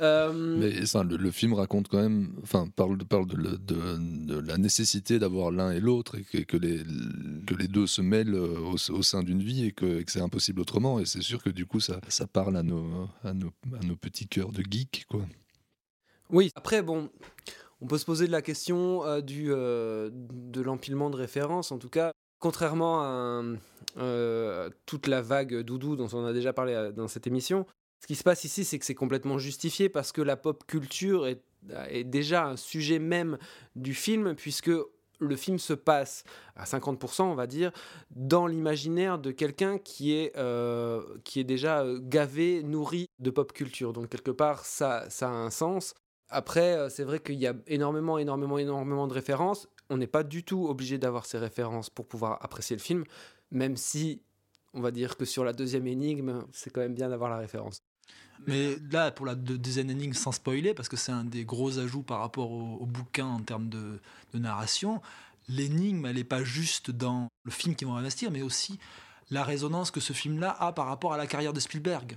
Euh, 0.00 0.32
mais 0.32 0.70
le, 0.70 1.30
film 1.30 1.54
raconte 1.54 1.88
quand 1.88 2.02
même 2.02 2.34
enfin 2.42 2.68
parle 2.76 2.98
parle 3.04 3.26
de, 3.26 3.56
de, 3.56 4.38
la 4.38 4.58
nécessité 4.58 5.18
d'avoir 5.18 5.50
l'un 5.50 5.70
et 5.70 5.80
l'autre 5.80 6.16
et 6.16 6.44
que, 6.44 6.56
les 6.56 6.82
que 7.46 7.54
les 7.54 7.68
deux 7.68 7.86
se 7.86 8.02
mêlent 8.02 8.34
au, 8.34 8.74
au 8.74 9.02
sein 9.02 9.22
d'une 9.22 9.42
vie 9.42 9.66
et 9.66 9.72
que, 9.72 10.02
que 10.02 10.10
c'est 10.10 10.20
impossible 10.20 10.60
autrement 10.60 10.89
et 10.98 11.06
c'est 11.06 11.22
sûr 11.22 11.42
que 11.42 11.50
du 11.50 11.66
coup 11.66 11.80
ça, 11.80 12.00
parle 12.32 12.56
à 12.56 12.62
nos, 12.62 13.08
petits 14.00 14.28
cœurs 14.28 14.52
de 14.52 14.62
geek 14.68 15.06
quoi. 15.08 15.24
Oui, 16.30 16.50
après 16.54 16.82
bon, 16.82 17.10
on 17.80 17.86
peut 17.86 17.98
se 17.98 18.04
poser 18.04 18.26
la 18.26 18.42
question 18.42 19.04
euh, 19.04 19.20
du, 19.20 19.46
euh, 19.50 20.10
de 20.12 20.60
l'empilement 20.60 21.10
de 21.10 21.16
références 21.16 21.72
en 21.72 21.78
tout 21.78 21.88
cas. 21.88 22.12
Contrairement 22.38 23.02
à 23.02 23.42
euh, 23.98 24.70
toute 24.86 25.06
la 25.06 25.20
vague 25.22 25.60
doudou 25.60 25.96
dont 25.96 26.08
on 26.12 26.24
a 26.24 26.32
déjà 26.32 26.52
parlé 26.52 26.90
dans 26.94 27.08
cette 27.08 27.26
émission, 27.26 27.66
ce 28.00 28.06
qui 28.06 28.14
se 28.14 28.22
passe 28.22 28.44
ici, 28.44 28.64
c'est 28.64 28.78
que 28.78 28.84
c'est 28.86 28.94
complètement 28.94 29.38
justifié 29.38 29.88
parce 29.88 30.12
que 30.12 30.22
la 30.22 30.36
pop 30.36 30.64
culture 30.66 31.26
est 31.26 32.04
déjà 32.04 32.46
un 32.46 32.56
sujet 32.56 32.98
même 32.98 33.36
du 33.76 33.92
film, 33.92 34.34
puisque 34.34 34.70
le 35.20 35.36
film 35.36 35.58
se 35.58 35.72
passe 35.72 36.24
à 36.56 36.64
50%, 36.64 37.22
on 37.22 37.34
va 37.34 37.46
dire, 37.46 37.72
dans 38.10 38.46
l'imaginaire 38.46 39.18
de 39.18 39.30
quelqu'un 39.30 39.78
qui, 39.78 40.14
est, 40.14 40.36
euh, 40.36 41.02
qui 41.24 41.40
est 41.40 41.44
déjà 41.44 41.84
gavé, 42.00 42.62
nourri 42.62 43.06
de 43.18 43.30
pop 43.30 43.52
culture. 43.52 43.92
Donc, 43.92 44.08
quelque 44.08 44.30
part, 44.30 44.64
ça, 44.64 45.08
ça 45.10 45.28
a 45.28 45.32
un 45.32 45.50
sens. 45.50 45.94
Après, 46.28 46.76
euh, 46.76 46.88
c'est 46.88 47.04
vrai 47.04 47.20
qu'il 47.20 47.36
y 47.36 47.46
a 47.46 47.54
énormément, 47.66 48.18
énormément, 48.18 48.58
énormément 48.58 49.06
de 49.06 49.14
références. 49.14 49.68
On 49.90 49.96
n'est 49.96 50.06
pas 50.06 50.22
du 50.22 50.44
tout 50.44 50.66
obligé 50.66 50.98
d'avoir 50.98 51.26
ces 51.26 51.38
références 51.38 51.90
pour 51.90 52.06
pouvoir 52.06 52.38
apprécier 52.44 52.76
le 52.76 52.82
film, 52.82 53.04
même 53.50 53.76
si 53.76 54.22
on 54.72 54.80
va 54.80 54.92
dire 54.92 55.16
que 55.16 55.24
sur 55.24 55.44
la 55.44 55.52
deuxième 55.52 55.86
énigme, 55.86 56.44
c'est 56.52 56.70
quand 56.70 56.80
même 56.80 56.94
bien 56.94 57.08
d'avoir 57.08 57.28
la 57.30 57.38
référence. 57.38 57.82
Mais 58.46 58.76
là, 58.90 59.10
pour 59.10 59.26
la 59.26 59.34
deuxième 59.34 59.90
énigme, 59.90 60.14
sans 60.14 60.32
spoiler, 60.32 60.72
parce 60.72 60.88
que 60.88 60.96
c'est 60.96 61.12
un 61.12 61.24
des 61.24 61.44
gros 61.44 61.78
ajouts 61.78 62.02
par 62.02 62.20
rapport 62.20 62.50
au, 62.50 62.78
au 62.80 62.86
bouquin 62.86 63.26
en 63.26 63.40
termes 63.40 63.68
de, 63.68 64.00
de 64.32 64.38
narration, 64.38 65.02
l'énigme, 65.48 66.06
elle 66.06 66.16
n'est 66.16 66.24
pas 66.24 66.42
juste 66.42 66.90
dans 66.90 67.28
le 67.44 67.50
film 67.50 67.74
qu'ils 67.74 67.88
vont 67.88 67.96
investir, 67.96 68.30
mais 68.30 68.42
aussi 68.42 68.78
la 69.30 69.44
résonance 69.44 69.90
que 69.90 70.00
ce 70.00 70.12
film-là 70.12 70.56
a 70.58 70.72
par 70.72 70.86
rapport 70.86 71.12
à 71.12 71.16
la 71.16 71.26
carrière 71.26 71.52
de 71.52 71.60
Spielberg. 71.60 72.16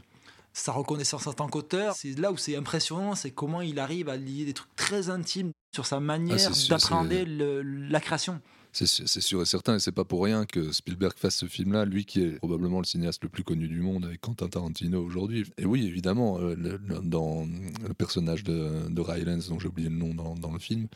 Sa 0.54 0.72
reconnaissance 0.72 1.26
en 1.26 1.34
tant 1.34 1.48
qu'auteur, 1.48 1.96
c'est 1.96 2.18
là 2.20 2.32
où 2.32 2.38
c'est 2.38 2.56
impressionnant, 2.56 3.16
c'est 3.16 3.32
comment 3.32 3.62
il 3.62 3.80
arrive 3.80 4.08
à 4.08 4.18
lier 4.18 4.46
des 4.46 4.54
trucs 4.54 4.76
très 4.76 5.10
intimes 5.10 5.52
sur 5.74 5.86
sa 5.86 6.00
manière 6.00 6.38
ah, 6.48 6.70
d'appréhender 6.70 7.26
la 7.26 8.00
création 8.00 8.40
c'est 8.74 9.22
sûr 9.22 9.42
et 9.42 9.46
certain, 9.46 9.76
et 9.76 9.80
c'est 9.80 9.92
pas 9.92 10.06
pour 10.06 10.24
rien 10.24 10.46
que 10.46 10.72
Spielberg 10.72 11.14
fasse 11.16 11.36
ce 11.38 11.46
film-là, 11.46 11.86
lui 11.86 12.06
qui 12.06 12.22
est 12.22 12.38
probablement 12.38 12.80
le 12.80 12.86
cinéaste 12.86 13.24
le 13.24 13.30
plus 13.30 13.44
connu 13.44 13.68
du 13.68 13.82
monde 13.82 14.06
avec 14.06 14.22
Quentin 14.22 14.50
Tarantino 14.50 15.04
aujourd'hui. 15.04 15.46
Et 15.58 15.66
oui, 15.66 15.86
évidemment, 15.86 16.40
euh, 16.40 16.56
le, 16.56 16.78
le, 16.78 17.00
dans 17.02 17.46
le 17.88 17.94
personnage 17.94 18.44
de, 18.44 18.90
de 18.90 19.02
Rylance, 19.02 19.50
dont 19.50 19.60
j'ai 19.60 19.68
oublié 19.68 19.90
le 19.90 19.96
nom 19.96 20.14
dans, 20.14 20.36
dans 20.36 20.52
le 20.52 20.60
film, 20.60 20.88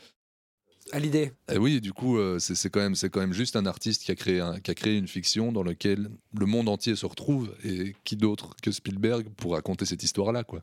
à 0.92 0.98
l'idée. 0.98 1.32
Et 1.52 1.58
oui, 1.58 1.80
du 1.80 1.92
coup, 1.92 2.18
euh, 2.18 2.38
c'est 2.38 2.70
quand 2.70 2.80
même 2.80 2.94
c'est 2.94 3.10
quand 3.10 3.20
même 3.20 3.32
juste 3.32 3.56
un 3.56 3.66
artiste 3.66 4.04
qui 4.04 4.10
a 4.10 4.14
créé 4.14 4.40
un, 4.40 4.58
qui 4.58 4.70
a 4.70 4.74
créé 4.74 4.96
une 4.96 5.08
fiction 5.08 5.52
dans 5.52 5.62
laquelle 5.62 6.08
le 6.38 6.46
monde 6.46 6.68
entier 6.68 6.96
se 6.96 7.06
retrouve 7.06 7.54
et 7.62 7.94
qui 8.04 8.16
d'autre 8.16 8.56
que 8.62 8.72
Spielberg 8.72 9.28
pour 9.36 9.52
raconter 9.52 9.84
cette 9.84 10.02
histoire-là, 10.02 10.44
quoi. 10.44 10.62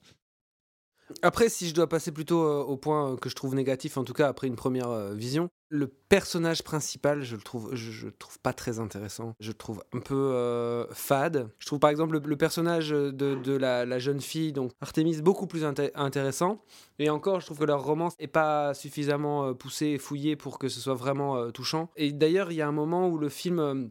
Après, 1.21 1.49
si 1.49 1.67
je 1.67 1.73
dois 1.73 1.87
passer 1.87 2.11
plutôt 2.11 2.43
euh, 2.43 2.63
au 2.63 2.77
point 2.77 3.15
que 3.17 3.29
je 3.29 3.35
trouve 3.35 3.55
négatif, 3.55 3.97
en 3.97 4.03
tout 4.03 4.13
cas 4.13 4.27
après 4.27 4.47
une 4.47 4.55
première 4.55 4.89
euh, 4.89 5.13
vision, 5.13 5.49
le 5.69 5.87
personnage 5.87 6.63
principal, 6.63 7.23
je 7.23 7.35
le 7.35 7.41
trouve, 7.41 7.75
je, 7.75 7.91
je 7.91 8.07
trouve 8.07 8.39
pas 8.39 8.53
très 8.53 8.79
intéressant. 8.79 9.33
Je 9.39 9.49
le 9.49 9.53
trouve 9.53 9.83
un 9.93 9.99
peu 9.99 10.15
euh, 10.15 10.85
fade. 10.91 11.49
Je 11.59 11.65
trouve 11.65 11.79
par 11.79 11.89
exemple 11.89 12.13
le, 12.13 12.21
le 12.25 12.37
personnage 12.37 12.89
de, 12.89 13.57
la, 13.57 13.99
jeune 13.99 14.21
fille, 14.21 14.53
donc 14.53 14.71
Artemis, 14.81 15.21
beaucoup 15.21 15.47
plus 15.47 15.65
inté 15.65 15.91
intéressant. 15.95 16.61
Et 16.99 17.09
encore, 17.09 17.39
je 17.39 17.45
trouve 17.45 17.59
que 17.59 17.65
leur 17.65 17.83
romance 17.83 18.13
est 18.19 18.27
pas 18.27 18.73
suffisamment 18.73 19.47
euh, 19.47 19.53
poussée 19.53 19.87
et 19.87 19.97
fouillée 19.97 20.35
pour 20.35 20.59
que 20.59 20.69
ce 20.69 20.79
soit 20.79 20.95
vraiment 20.95 21.35
euh, 21.37 21.51
touchant. 21.51 21.89
Et 21.95 22.11
d'ailleurs, 22.11 22.51
il 22.51 22.55
y 22.55 22.61
a 22.61 22.67
un 22.67 22.71
moment 22.71 23.09
où 23.09 23.17
le 23.17 23.29
film 23.29 23.59
euh, 23.59 23.85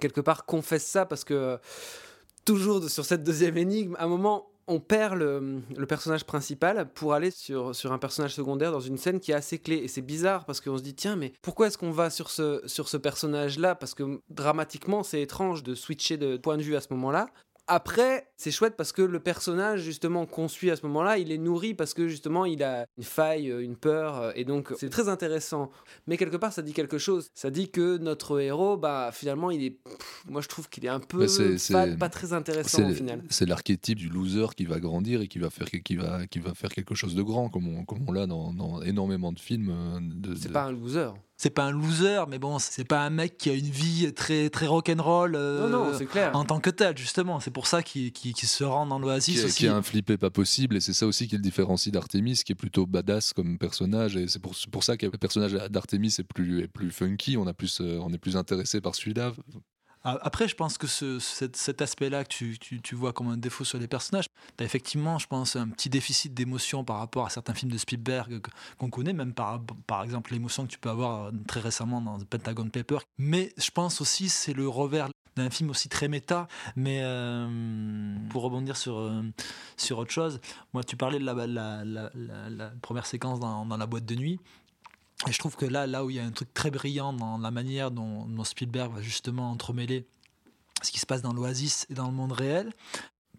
quelque 0.00 0.20
part 0.20 0.46
confesse 0.46 0.86
ça 0.86 1.06
parce 1.06 1.24
que 1.24 1.34
euh, 1.34 1.56
toujours 2.44 2.88
sur 2.88 3.04
cette 3.04 3.22
deuxième 3.22 3.56
énigme, 3.56 3.96
à 3.98 4.04
un 4.04 4.08
moment 4.08 4.49
on 4.70 4.78
perd 4.78 5.18
le, 5.18 5.62
personnage 5.88 6.24
principal 6.24 6.88
pour 6.94 7.12
aller 7.12 7.32
sur, 7.32 7.74
sur 7.74 7.92
un 7.92 7.98
personnage 7.98 8.34
secondaire 8.34 8.70
dans 8.70 8.80
une 8.80 8.96
scène 8.96 9.18
qui 9.18 9.32
est 9.32 9.34
assez 9.34 9.58
clé. 9.58 9.76
Et 9.76 9.88
c'est 9.88 10.00
bizarre 10.00 10.44
parce 10.44 10.60
qu'on 10.60 10.78
se 10.78 10.82
dit, 10.82 10.94
tiens, 10.94 11.16
mais 11.16 11.32
pourquoi 11.42 11.66
est-ce 11.66 11.76
qu'on 11.76 11.90
va 11.90 12.08
sur 12.08 12.30
ce, 12.30 12.62
sur 12.66 12.88
ce 12.88 12.96
personnage-là? 12.96 13.74
Parce 13.74 13.94
que 13.94 14.20
dramatiquement, 14.30 15.02
c'est 15.02 15.20
étrange 15.20 15.64
de 15.64 15.74
switcher 15.74 16.16
de 16.18 16.36
point 16.36 16.56
de 16.56 16.62
vue 16.62 16.76
à 16.76 16.80
ce 16.80 16.86
moment-là. 16.92 17.26
Après, 17.72 18.26
c'est 18.36 18.50
chouette 18.50 18.74
parce 18.76 18.90
que 18.90 19.00
le 19.00 19.20
personnage, 19.20 19.82
justement, 19.82 20.26
qu'on 20.26 20.48
suit 20.48 20.72
à 20.72 20.76
ce 20.76 20.84
moment-là, 20.86 21.18
il 21.18 21.30
est 21.30 21.38
nourri 21.38 21.72
parce 21.72 21.94
que, 21.94 22.08
justement, 22.08 22.44
il 22.44 22.64
a 22.64 22.84
une 22.98 23.04
faille, 23.04 23.46
une 23.46 23.76
peur, 23.76 24.32
et 24.36 24.44
donc 24.44 24.72
c'est 24.76 24.90
très 24.90 25.08
intéressant. 25.08 25.70
Mais 26.08 26.16
quelque 26.16 26.36
part, 26.36 26.52
ça 26.52 26.62
dit 26.62 26.72
quelque 26.72 26.98
chose. 26.98 27.30
Ça 27.32 27.50
dit 27.50 27.70
que 27.70 27.96
notre 27.98 28.40
héros, 28.40 28.76
bah, 28.76 29.10
finalement, 29.12 29.52
il 29.52 29.62
est. 29.62 29.70
Pff, 29.70 30.24
moi, 30.28 30.40
je 30.40 30.48
trouve 30.48 30.68
qu'il 30.68 30.84
est 30.84 30.88
un 30.88 30.98
peu 30.98 31.28
fade, 31.58 31.96
pas 31.98 32.08
très 32.08 32.32
intéressant 32.32 32.90
au 32.90 32.92
final. 32.92 33.22
C'est 33.30 33.46
l'archétype 33.46 33.98
du 33.98 34.08
loser 34.08 34.46
qui 34.56 34.64
va 34.64 34.80
grandir 34.80 35.20
et 35.20 35.28
qui 35.28 35.38
va 35.38 35.48
faire, 35.50 35.68
qui 35.70 35.94
va, 35.94 36.26
qui 36.26 36.40
va 36.40 36.54
faire 36.54 36.70
quelque 36.70 36.96
chose 36.96 37.14
de 37.14 37.22
grand, 37.22 37.50
comme 37.50 37.68
on, 37.68 37.84
comme 37.84 38.00
on 38.08 38.12
l'a 38.12 38.26
dans, 38.26 38.52
dans, 38.52 38.82
énormément 38.82 39.32
de 39.32 39.38
films. 39.38 39.70
euh, 39.70 40.00
De, 40.00 40.34
c'est 40.34 40.48
de... 40.48 40.52
pas 40.52 40.64
un 40.64 40.72
loser 40.72 41.10
c'est 41.40 41.48
pas 41.48 41.64
un 41.64 41.70
loser, 41.70 42.26
mais 42.28 42.38
bon, 42.38 42.58
c'est 42.58 42.84
pas 42.84 43.00
un 43.00 43.08
mec 43.08 43.38
qui 43.38 43.48
a 43.48 43.54
une 43.54 43.70
vie 43.70 44.12
très 44.12 44.50
très 44.50 44.66
rock'n'roll 44.66 45.34
euh, 45.34 45.70
non, 45.70 45.86
non, 45.86 45.92
c'est 45.96 46.04
clair. 46.04 46.36
en 46.36 46.44
tant 46.44 46.60
que 46.60 46.68
tel, 46.68 46.98
justement. 46.98 47.40
C'est 47.40 47.50
pour 47.50 47.66
ça 47.66 47.82
qu'il 47.82 48.12
qu 48.12 48.34
qu 48.34 48.46
se 48.46 48.62
rend 48.62 48.84
dans 48.84 48.98
l'Oasis 48.98 49.42
aussi. 49.44 49.60
Qui 49.60 49.66
a 49.66 49.74
un 49.74 49.80
flippé 49.80 50.18
pas 50.18 50.28
possible, 50.28 50.76
et 50.76 50.80
c'est 50.80 50.92
ça 50.92 51.06
aussi 51.06 51.28
qui 51.28 51.36
le 51.36 51.40
différencie 51.40 51.90
d'Artemis, 51.90 52.42
qui 52.44 52.52
est 52.52 52.56
plutôt 52.56 52.84
badass 52.84 53.32
comme 53.32 53.56
personnage, 53.56 54.16
et 54.16 54.28
c'est 54.28 54.38
pour, 54.38 54.54
pour 54.70 54.84
ça 54.84 54.98
que 54.98 55.06
le 55.06 55.12
personnage 55.12 55.52
d'Artemis 55.70 56.14
est 56.18 56.24
plus, 56.24 56.60
est 56.60 56.68
plus 56.68 56.90
funky, 56.90 57.38
on, 57.38 57.46
a 57.46 57.54
plus, 57.54 57.80
euh, 57.80 57.98
on 58.02 58.12
est 58.12 58.18
plus 58.18 58.36
intéressé 58.36 58.82
par 58.82 58.94
celui-là. 58.94 59.32
Après, 60.02 60.48
je 60.48 60.54
pense 60.54 60.78
que 60.78 60.86
ce, 60.86 61.18
cet, 61.18 61.82
aspect-là 61.82 62.24
que 62.24 62.54
tu, 62.78 62.94
vois 62.94 63.12
comme 63.12 63.28
un 63.28 63.36
défaut 63.36 63.64
sur 63.64 63.78
les 63.78 63.86
personnages, 63.86 64.26
tu 64.56 64.62
as 64.62 64.66
effectivement, 64.66 65.18
je 65.18 65.26
pense, 65.26 65.56
un 65.56 65.68
petit 65.68 65.90
déficit 65.90 66.32
d'émotion 66.32 66.84
par 66.84 66.98
rapport 66.98 67.26
à 67.26 67.30
certains 67.30 67.52
films 67.52 67.70
de 67.70 67.76
Spielberg 67.76 68.40
qu'on 68.78 68.88
connaît, 68.88 69.12
même 69.12 69.34
par, 69.34 69.60
exemple 70.02 70.32
l'émotion 70.32 70.64
que 70.64 70.70
tu 70.70 70.78
peux 70.78 70.88
avoir 70.88 71.26
euh, 71.26 71.30
très 71.46 71.60
récemment 71.60 72.00
dans 72.00 72.18
Pentagon 72.18 72.68
Paper. 72.68 72.98
Mais 73.18 73.52
je 73.58 73.70
pense 73.70 74.00
aussi 74.00 74.28
c'est 74.28 74.54
le 74.54 74.66
revers 74.68 75.08
d'un 75.36 75.50
film 75.50 75.70
aussi 75.70 75.88
très 75.88 76.08
méta. 76.08 76.48
Mais 76.76 77.00
euh, 77.02 78.16
pour 78.30 78.42
rebondir 78.42 78.76
sur, 78.76 78.98
euh, 78.98 79.22
sur 79.76 79.98
autre 79.98 80.10
chose, 80.10 80.40
moi, 80.72 80.82
tu 80.82 80.96
parlais 80.96 81.18
de 81.18 81.24
la, 81.24 82.72
première 82.80 83.06
séquence 83.06 83.38
dans 83.38 83.76
la 83.76 83.86
boîte 83.86 84.06
de 84.06 84.14
nuit. 84.14 84.40
Et 85.28 85.32
je 85.32 85.38
trouve 85.38 85.56
que 85.56 85.66
là, 85.66 85.86
là 85.86 86.04
où 86.04 86.10
il 86.10 86.16
y 86.16 86.18
a 86.18 86.24
un 86.24 86.30
truc 86.30 86.52
très 86.54 86.70
brillant 86.70 87.12
dans 87.12 87.38
la 87.38 87.50
manière 87.50 87.90
dont, 87.90 88.26
dont 88.26 88.44
Spielberg 88.44 88.92
va 88.92 89.02
justement 89.02 89.50
entremêler 89.50 90.06
ce 90.82 90.90
qui 90.90 90.98
se 90.98 91.06
passe 91.06 91.20
dans 91.20 91.32
l'Oasis 91.32 91.86
et 91.90 91.94
dans 91.94 92.06
le 92.06 92.14
monde 92.14 92.32
réel, 92.32 92.72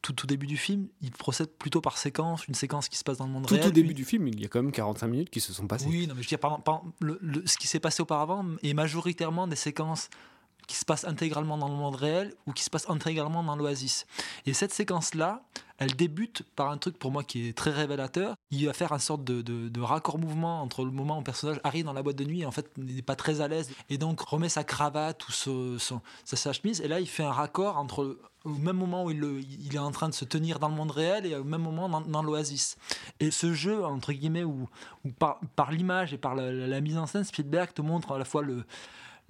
tout 0.01 0.23
au 0.23 0.27
début 0.27 0.47
du 0.47 0.57
film, 0.57 0.87
il 1.01 1.11
procède 1.11 1.49
plutôt 1.49 1.81
par 1.81 1.97
séquence, 1.97 2.47
une 2.47 2.55
séquence 2.55 2.89
qui 2.89 2.97
se 2.97 3.03
passe 3.03 3.17
dans 3.17 3.25
le 3.25 3.31
monde 3.31 3.45
tout 3.45 3.53
réel. 3.53 3.63
Tout 3.63 3.69
au 3.69 3.73
début 3.73 3.89
lui... 3.89 3.95
du 3.95 4.05
film, 4.05 4.27
il 4.27 4.39
y 4.39 4.45
a 4.45 4.47
quand 4.47 4.61
même 4.61 4.71
45 4.71 5.07
minutes 5.07 5.29
qui 5.29 5.39
se 5.39 5.53
sont 5.53 5.67
passées. 5.67 5.85
Oui, 5.87 6.07
non, 6.07 6.15
mais 6.15 6.21
je 6.21 6.27
veux 6.27 6.29
dire, 6.29 6.39
par, 6.39 6.61
par, 6.63 6.83
le, 6.99 7.19
le, 7.21 7.43
ce 7.45 7.57
qui 7.57 7.67
s'est 7.67 7.79
passé 7.79 8.01
auparavant 8.01 8.45
est 8.63 8.73
majoritairement 8.73 9.47
des 9.47 9.55
séquences 9.55 10.09
qui 10.71 10.77
se 10.77 10.85
passent 10.85 11.03
intégralement 11.03 11.57
dans 11.57 11.67
le 11.67 11.75
monde 11.75 11.97
réel 11.97 12.33
ou 12.47 12.53
qui 12.53 12.63
se 12.63 12.69
passent 12.69 12.89
intégralement 12.89 13.43
dans 13.43 13.57
l'Oasis. 13.57 14.05
Et 14.45 14.53
cette 14.53 14.71
séquence-là, 14.71 15.43
elle 15.79 15.93
débute 15.97 16.43
par 16.55 16.69
un 16.69 16.77
truc 16.77 16.97
pour 16.97 17.11
moi 17.11 17.25
qui 17.25 17.49
est 17.49 17.57
très 17.57 17.71
révélateur. 17.71 18.35
Il 18.51 18.65
va 18.67 18.71
faire 18.71 18.93
un 18.93 18.99
sorte 18.99 19.25
de, 19.25 19.81
raccord 19.81 20.17
mouvement 20.17 20.61
entre 20.61 20.85
le 20.85 20.91
moment 20.91 21.15
où 21.15 21.19
le 21.19 21.25
personnage 21.25 21.59
arrive 21.65 21.83
dans 21.83 21.91
la 21.91 22.03
boîte 22.03 22.15
de 22.15 22.23
nuit 22.23 22.43
et 22.43 22.45
en 22.45 22.51
fait 22.51 22.71
n'est 22.77 23.01
pas 23.01 23.17
très 23.17 23.41
à 23.41 23.49
l'aise 23.49 23.69
et 23.89 23.97
donc 23.97 24.21
remet 24.21 24.47
sa 24.47 24.63
cravate 24.63 25.27
ou 25.27 25.77
sa, 26.23 26.53
chemise 26.53 26.79
et 26.79 26.87
là 26.87 27.01
il 27.01 27.07
fait 27.07 27.23
un 27.23 27.33
raccord 27.33 27.77
entre 27.77 28.17
au 28.45 28.49
même 28.51 28.77
moment 28.77 29.03
où 29.03 29.11
il, 29.11 29.75
est 29.75 29.77
en 29.77 29.91
train 29.91 30.07
de 30.07 30.13
se 30.13 30.23
tenir 30.23 30.57
dans 30.57 30.69
le 30.69 30.75
monde 30.75 30.91
réel 30.91 31.25
et 31.25 31.35
au 31.35 31.43
même 31.43 31.61
moment 31.61 31.89
dans, 31.89 32.23
l'oasis. 32.23 32.77
Et 33.19 33.29
ce 33.29 33.53
jeu, 33.53 33.83
entre 33.83 34.13
guillemets, 34.13 34.43
où, 34.43 34.67
par 35.19 35.71
l'image 35.71 36.13
et 36.13 36.17
par 36.17 36.33
la, 36.33 36.81
mise 36.81 36.97
en 36.97 37.05
scène, 37.05 37.23
Spielberg 37.23 37.71
te 37.71 37.83
montre 37.83 38.13
à 38.13 38.17
la 38.17 38.25
fois 38.25 38.41
le, 38.41 38.65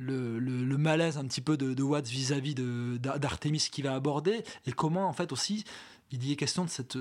le, 0.01 0.77
malaise 0.77 1.17
un 1.17 1.25
petit 1.25 1.41
peu 1.41 1.57
de, 1.57 1.83
Watts 1.83 2.07
vis-à-vis 2.07 2.55
d'Artemis 2.55 3.67
qu'il 3.71 3.85
va 3.85 3.93
aborder 3.93 4.43
et 4.65 4.71
comment 4.71 5.07
en 5.07 5.13
fait 5.13 5.31
aussi 5.31 5.63
il 6.11 6.25
y 6.25 6.31
est 6.31 6.35
question 6.35 6.65
de 6.65 6.69
cette 6.69 6.97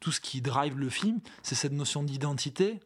tout 0.00 0.12
ce 0.12 0.20
qui 0.20 0.40
drive 0.40 0.78
le 0.78 0.88
film, 0.90 1.20
c'est 1.42 1.54
cette 1.54 1.72
notion 1.72 2.02
d'identité 2.02 2.80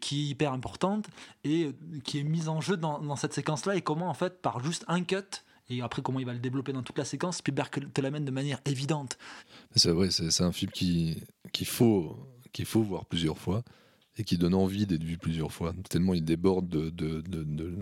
qui 0.00 0.20
est 0.22 0.28
hyper 0.28 0.52
importante 0.52 1.08
et 1.42 1.72
qui 2.04 2.20
est 2.20 2.22
mise 2.22 2.48
en 2.48 2.60
jeu 2.60 2.76
dans, 2.76 3.16
cette 3.16 3.32
séquence-là 3.32 3.74
et 3.74 3.82
comment 3.82 4.08
en 4.08 4.14
fait 4.14 4.40
par 4.40 4.62
juste 4.62 4.84
un 4.86 5.02
cut 5.02 5.42
et 5.68 5.82
après 5.82 6.00
comment 6.00 6.20
il 6.20 6.26
va 6.26 6.32
le 6.32 6.38
développer 6.38 6.72
dans 6.72 6.82
toute 6.82 6.96
la 6.96 7.04
séquence, 7.04 7.38
Spielberg 7.38 7.92
te 7.92 8.00
l'amène 8.00 8.24
de 8.24 8.30
manière 8.30 8.60
évidente. 8.64 9.18
C'est 9.74 9.90
vrai, 9.90 10.10
c'est 10.10 10.44
un 10.44 10.52
film 10.52 10.70
qui 10.70 11.22
qu'il 11.52 11.66
faut 11.66 12.16
qu'il 12.52 12.66
faut 12.66 12.82
voir 12.82 13.04
plusieurs 13.04 13.36
fois 13.36 13.64
et 14.16 14.24
qui 14.24 14.38
donne 14.38 14.54
envie 14.54 14.86
d'être 14.86 15.04
vu 15.04 15.18
plusieurs 15.18 15.52
fois 15.52 15.74
tellement 15.90 16.14
il 16.14 16.24
déborde 16.24 16.68
de, 16.68 16.90
de, 16.90 17.20
de, 17.20 17.42
de 17.42 17.76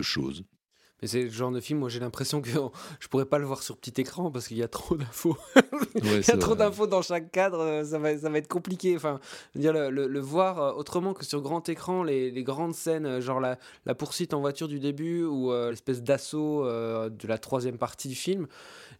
choses. 0.00 0.42
Mais 1.02 1.08
c'est 1.08 1.24
le 1.24 1.30
genre 1.30 1.50
de 1.50 1.58
film, 1.58 1.80
moi 1.80 1.88
j'ai 1.88 1.98
l'impression 1.98 2.40
que 2.40 2.48
je 3.00 3.08
pourrais 3.08 3.24
pas 3.24 3.38
le 3.38 3.44
voir 3.44 3.64
sur 3.64 3.76
petit 3.76 4.00
écran 4.00 4.30
parce 4.30 4.46
qu'il 4.46 4.56
y 4.56 4.62
a 4.62 4.68
trop 4.68 4.96
d'infos. 4.96 5.36
il 5.96 6.12
y 6.12 6.30
a 6.30 6.36
trop 6.36 6.54
d'infos 6.54 6.86
dans 6.86 7.02
chaque 7.02 7.32
cadre, 7.32 7.58
euh, 7.58 7.84
ça 7.84 7.98
va, 7.98 8.16
ça 8.16 8.30
va 8.30 8.38
être 8.38 8.46
compliqué. 8.46 8.94
Enfin, 8.94 9.18
dire, 9.56 9.72
le, 9.72 9.90
le, 9.90 10.20
voir 10.20 10.60
euh, 10.60 10.72
autrement 10.74 11.12
que 11.12 11.24
sur 11.24 11.42
grand 11.42 11.68
écran, 11.68 12.04
les, 12.04 12.30
les 12.30 12.44
grandes 12.44 12.74
scènes, 12.74 13.06
euh, 13.06 13.20
genre 13.20 13.40
la, 13.40 13.58
la, 13.84 13.96
poursuite 13.96 14.32
en 14.32 14.40
voiture 14.40 14.68
du 14.68 14.78
début 14.78 15.24
ou 15.24 15.52
l'espèce 15.52 16.02
d'assaut 16.02 16.64
de 16.64 17.28
la 17.28 17.38
troisième 17.38 17.78
partie 17.78 18.08
du 18.08 18.14
film, 18.14 18.46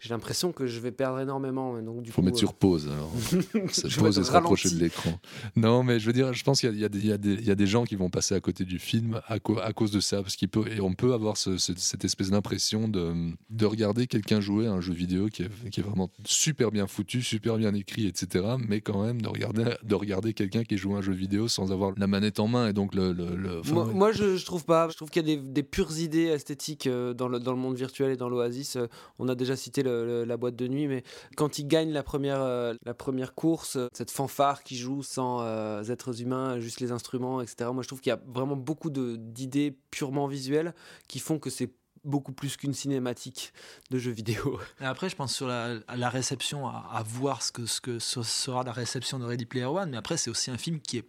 j'ai 0.01 0.11
l'impression 0.11 0.51
que 0.51 0.67
je 0.67 0.81
vais 0.81 0.91
perdre 0.91 1.21
énormément. 1.21 1.81
Donc, 1.81 2.03
du 2.03 2.11
faut 2.11 2.23
mettre 2.23 2.39
sur 2.39 2.55
pause 2.55 2.89
alors. 2.89 3.13
Ça 3.73 3.89
pause 3.97 4.19
et 4.19 4.25
se 4.25 4.33
rapprocher 4.33 4.71
de 4.71 4.81
l'écran. 4.81 5.21
Non, 5.55 5.85
mais 5.85 6.01
je 6.01 6.07
veux 6.07 6.13
dire, 6.13 6.33
je 6.33 6.43
pense 6.43 6.61
qu'il 6.61 6.75
y, 6.75 6.85
y, 6.85 7.07
y, 7.07 7.51
a 7.51 7.55
des 7.55 7.67
gens 7.67 7.85
qui 7.85 7.95
vont 7.95 8.11
passer 8.11 8.35
à 8.35 8.41
côté 8.41 8.65
du 8.65 8.81
film 8.81 9.21
à, 9.29 9.35
à 9.35 9.73
cause 9.73 9.93
de 9.93 10.01
ça, 10.01 10.23
parce 10.23 10.35
qu'il 10.35 10.49
peut 10.49 10.65
et 10.69 10.81
on 10.81 10.95
peut 10.95 11.15
avoir 11.15 11.37
ce, 11.37 11.57
ce 11.57 11.73
cette 11.93 12.07
espèce 12.07 12.31
d'impression 12.31 12.89
de, 12.89 13.13
de 13.51 13.67
regarder 13.67 14.07
quelqu'un 14.07 14.41
jouer 14.41 14.67
à 14.67 14.73
un 14.73 14.81
jeu 14.81 14.95
vidéo 14.95 15.27
qui 15.27 15.43
est, 15.43 15.71
qui 15.71 15.81
est, 15.81 15.83
vraiment 15.83 16.11
super 16.25 16.71
bien 16.71 16.87
foutu, 16.87 17.21
super 17.21 17.59
bien 17.59 17.75
écrit, 17.75 18.07
etc. 18.07 18.47
Mais 18.67 18.81
quand 18.81 19.05
même 19.05 19.21
de 19.21 19.29
regarder, 19.29 19.75
de 19.83 19.95
regarder 19.95 20.33
quelqu'un 20.33 20.65
qui 20.65 20.79
joue 20.79 20.95
à 20.95 20.99
un 20.99 21.03
jeu 21.03 21.13
vidéo 21.13 21.49
sans 21.49 21.71
avoir 21.71 21.93
la 21.99 22.07
manette 22.07 22.41
en 22.41 22.49
main. 22.49 22.69
Et 22.69 22.73
donc 22.73 22.95
le, 22.95 23.13
le, 23.13 23.61
moi, 23.93 24.11
je, 24.11 24.39
je, 24.39 24.47
trouve 24.47 24.65
pas. 24.65 24.89
Je 24.89 24.97
trouve 24.97 25.11
qu'il 25.11 25.29
y 25.29 25.33
a 25.33 25.37
des, 25.37 25.43
des, 25.43 25.63
pures 25.63 25.99
idées 25.99 26.29
esthétiques 26.29 26.87
euh, 26.87 27.13
dans 27.13 27.29
le, 27.29 27.39
dans 27.39 27.53
le 27.53 27.59
monde 27.59 27.77
virtuel 27.77 28.11
et 28.11 28.17
dans 28.17 28.31
l'Oasis. 28.31 28.77
Euh, 28.77 28.87
on 29.19 29.29
a 29.29 29.35
déjà 29.35 29.55
cité 29.55 29.83
la 29.83 30.37
boîte 30.39 30.57
de 30.57 30.69
nuit, 30.69 30.87
mais 30.87 31.03
quand 31.37 31.59
il 31.59 31.69
gagne 31.69 31.93
la 31.93 32.03
première, 32.03 32.41
euh, 32.41 32.73
la 32.87 32.95
première 32.95 33.35
course, 33.35 33.77
cette 33.93 34.11
fanfare 34.11 34.63
qui 34.63 34.79
joue 34.79 35.03
sans 35.03 35.43
êtres 35.91 36.23
humains, 36.23 36.59
juste 36.59 36.81
les 36.81 36.91
instruments, 36.91 37.43
etc. 37.43 37.69
Moi, 37.75 37.83
je 37.83 37.89
trouve 37.89 38.01
qu'il 38.01 38.11
y 38.11 38.15
a 38.15 38.21
vraiment 38.29 38.57
beaucoup 38.57 38.89
d'idées 38.89 39.77
purement 39.91 40.27
visuelles 40.27 40.75
qui 41.07 41.19
font 41.19 41.39
que 41.39 41.51
c'est 41.51 41.71
beaucoup 42.05 42.33
plus 42.33 42.57
qu'une 42.57 42.75
cinématique 42.75 43.53
de 43.91 43.99
jeux 43.99 44.13
vidéo. 44.13 44.61
Et 44.81 44.85
après, 44.85 45.09
je 45.09 45.17
pense 45.17 45.35
sur 45.35 45.47
la, 45.47 46.09
réception, 46.09 46.69
à, 46.69 47.03
voir 47.07 47.43
ce 47.43 47.53
que, 47.53 47.67
ce 47.67 47.81
que 47.81 47.99
sera 47.99 48.65
la 48.65 48.73
réception 48.73 49.19
de 49.19 49.25
Ready 49.25 49.47
Player 49.47 49.67
One, 49.67 49.91
mais 49.91 49.97
après, 49.97 50.17
c'est 50.17 50.31
aussi 50.31 50.51
un 50.51 50.59
film 50.59 50.81
qui 50.81 50.99
est 50.99 51.09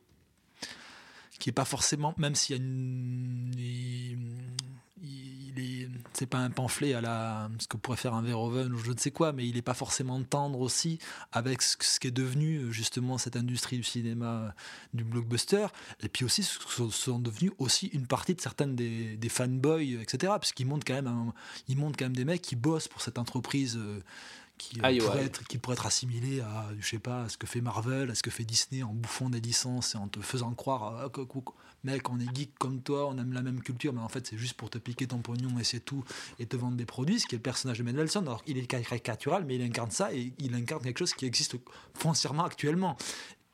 qui 1.40 1.50
est 1.50 1.54
pas 1.54 1.66
forcément, 1.66 2.14
même 2.18 2.36
s'il 2.36 2.56
y 2.56 2.60
a 2.60 2.62
une, 2.64 3.52
c'est 6.14 6.28
pas 6.28 6.38
un 6.38 6.50
pamphlet 6.50 6.94
à 6.94 7.02
la 7.02 7.50
ce 7.60 7.68
que 7.68 7.78
pourrait 7.78 7.98
faire 7.98 8.14
un 8.14 8.22
Verhoeven 8.22 8.72
ou 8.74 8.78
je 8.78 8.92
ne 8.92 8.98
sais 8.98 9.12
quoi, 9.12 9.34
mais 9.34 9.48
il 9.48 9.56
n'est 9.56 9.62
pas 9.62 9.74
forcément 9.74 10.22
tendre 10.24 10.60
aussi 10.60 11.00
avec 11.32 11.62
ce, 11.62 11.76
ce 11.80 12.00
qui 12.00 12.08
est 12.08 12.12
devenu 12.12 12.72
justement 12.72 13.18
cette 13.18 13.36
industrie 13.36 13.78
du 13.78 13.84
cinéma 13.84 14.26
euh, 14.26 14.50
du 14.94 15.04
blockbuster, 15.04 15.68
et 16.02 16.10
puis 16.10 16.26
aussi 16.26 16.44
ce 16.44 16.60
que 16.60 16.90
sont 16.90 17.20
devenus 17.20 17.52
aussi 17.58 17.88
une 17.88 18.08
partie 18.08 18.36
de 18.36 18.42
certaines 18.42 18.76
des, 18.76 19.18
des 19.18 19.30
fanboys, 19.30 20.02
etc. 20.02 20.34
Puisqu'ils 20.40 20.68
montrent 20.68 20.86
quand 20.86 21.02
même, 21.02 21.32
ils 21.68 21.78
montrent 21.78 21.98
quand 21.98 22.06
même 22.06 22.16
des 22.16 22.26
mecs 22.26 22.42
qui 22.42 22.56
bossent 22.56 22.88
pour 22.88 23.02
cette 23.02 23.18
entreprise. 23.18 23.78
Euh, 23.78 24.02
qui, 24.60 24.78
pourrait 24.78 25.26
être, 25.26 25.44
qui 25.48 25.58
pourrait 25.58 25.74
être 25.74 25.88
assimilé 25.88 26.40
à, 26.42 26.70
je 26.80 26.88
sais 26.88 27.00
pas, 27.00 27.24
à 27.24 27.30
ce 27.30 27.38
que 27.38 27.48
fait 27.48 27.60
Marvel, 27.60 28.12
à 28.12 28.16
ce 28.16 28.24
que 28.24 28.30
fait 28.30 28.46
Disney 28.46 28.84
en 28.84 28.94
bouffant 28.94 29.30
des 29.30 29.42
licences 29.42 29.96
et 29.96 29.98
en 29.98 30.08
te 30.08 30.22
faisant 30.22 30.54
croire, 30.54 31.10
mec, 31.84 32.10
on 32.10 32.20
est 32.20 32.36
geek 32.36 32.58
comme 32.60 32.82
toi, 32.82 33.08
on 33.08 33.18
aime 33.18 33.34
la 33.34 33.42
même 33.42 33.62
culture, 33.62 33.94
mais 33.94 34.02
en 34.02 34.10
fait, 34.10 34.28
c'est 34.28 34.38
juste 34.38 34.56
pour 34.56 34.70
te 34.70 34.78
piquer 34.78 35.08
ton 35.08 35.20
pognon 35.20 35.60
et 35.60 35.64
c'est 35.64 35.80
tout, 35.80 36.04
et 36.40 36.46
te 36.46 36.56
vendre 36.56 36.78
des 36.78 36.86
produits, 36.86 37.20
ce 37.20 37.28
qui 37.28 37.36
est 37.36 37.38
le 37.38 37.44
personnage 37.44 37.80
de 37.80 37.84
Mendelssohn. 37.84 38.26
Alors, 38.28 38.44
il 38.48 38.58
est 38.58 38.66
caricatural, 38.66 39.46
mais 39.46 39.56
il 39.56 39.62
incarne 39.62 39.92
ça 39.92 40.14
et 40.14 40.34
il 40.40 40.56
incarne 40.56 40.82
quelque 40.82 41.00
chose 41.00 41.14
qui 41.14 41.26
existe 41.26 41.56
foncièrement 41.94 42.46
actuellement. 42.46 42.98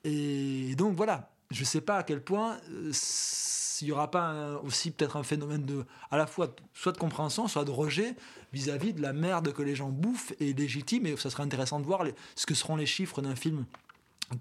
Et 0.04 0.76
donc, 0.76 0.96
voilà, 0.96 1.32
je 1.52 1.64
sais 1.64 1.82
pas 1.82 1.98
à 1.98 2.04
quel 2.04 2.24
point. 2.24 2.58
Euh, 2.70 2.92
s'il 2.94 3.88
n'y 3.88 3.94
aura 3.94 4.12
pas 4.12 4.60
aussi 4.66 4.92
peut-être 4.92 5.16
un 5.16 5.24
phénomène 5.24 5.66
de 5.66 5.86
à 6.12 6.18
la 6.18 6.28
fois 6.28 6.54
soit 6.74 6.92
de 6.92 6.98
compréhension 6.98 7.48
soit 7.48 7.64
de 7.64 7.72
rejet 7.72 8.14
vis-à-vis 8.52 8.92
de 8.92 9.02
la 9.02 9.14
merde 9.14 9.54
que 9.54 9.62
les 9.62 9.74
gens 9.74 9.88
bouffent 9.88 10.34
et 10.42 10.52
légitime 10.52 11.06
et 11.06 11.16
ça 11.16 11.30
serait 11.30 11.44
intéressant 11.44 11.80
de 11.80 11.86
voir 11.86 12.04
ce 12.36 12.46
que 12.46 12.56
seront 12.56 12.76
les 12.76 12.86
chiffres 12.86 13.22
d'un 13.22 13.38
film 13.38 13.64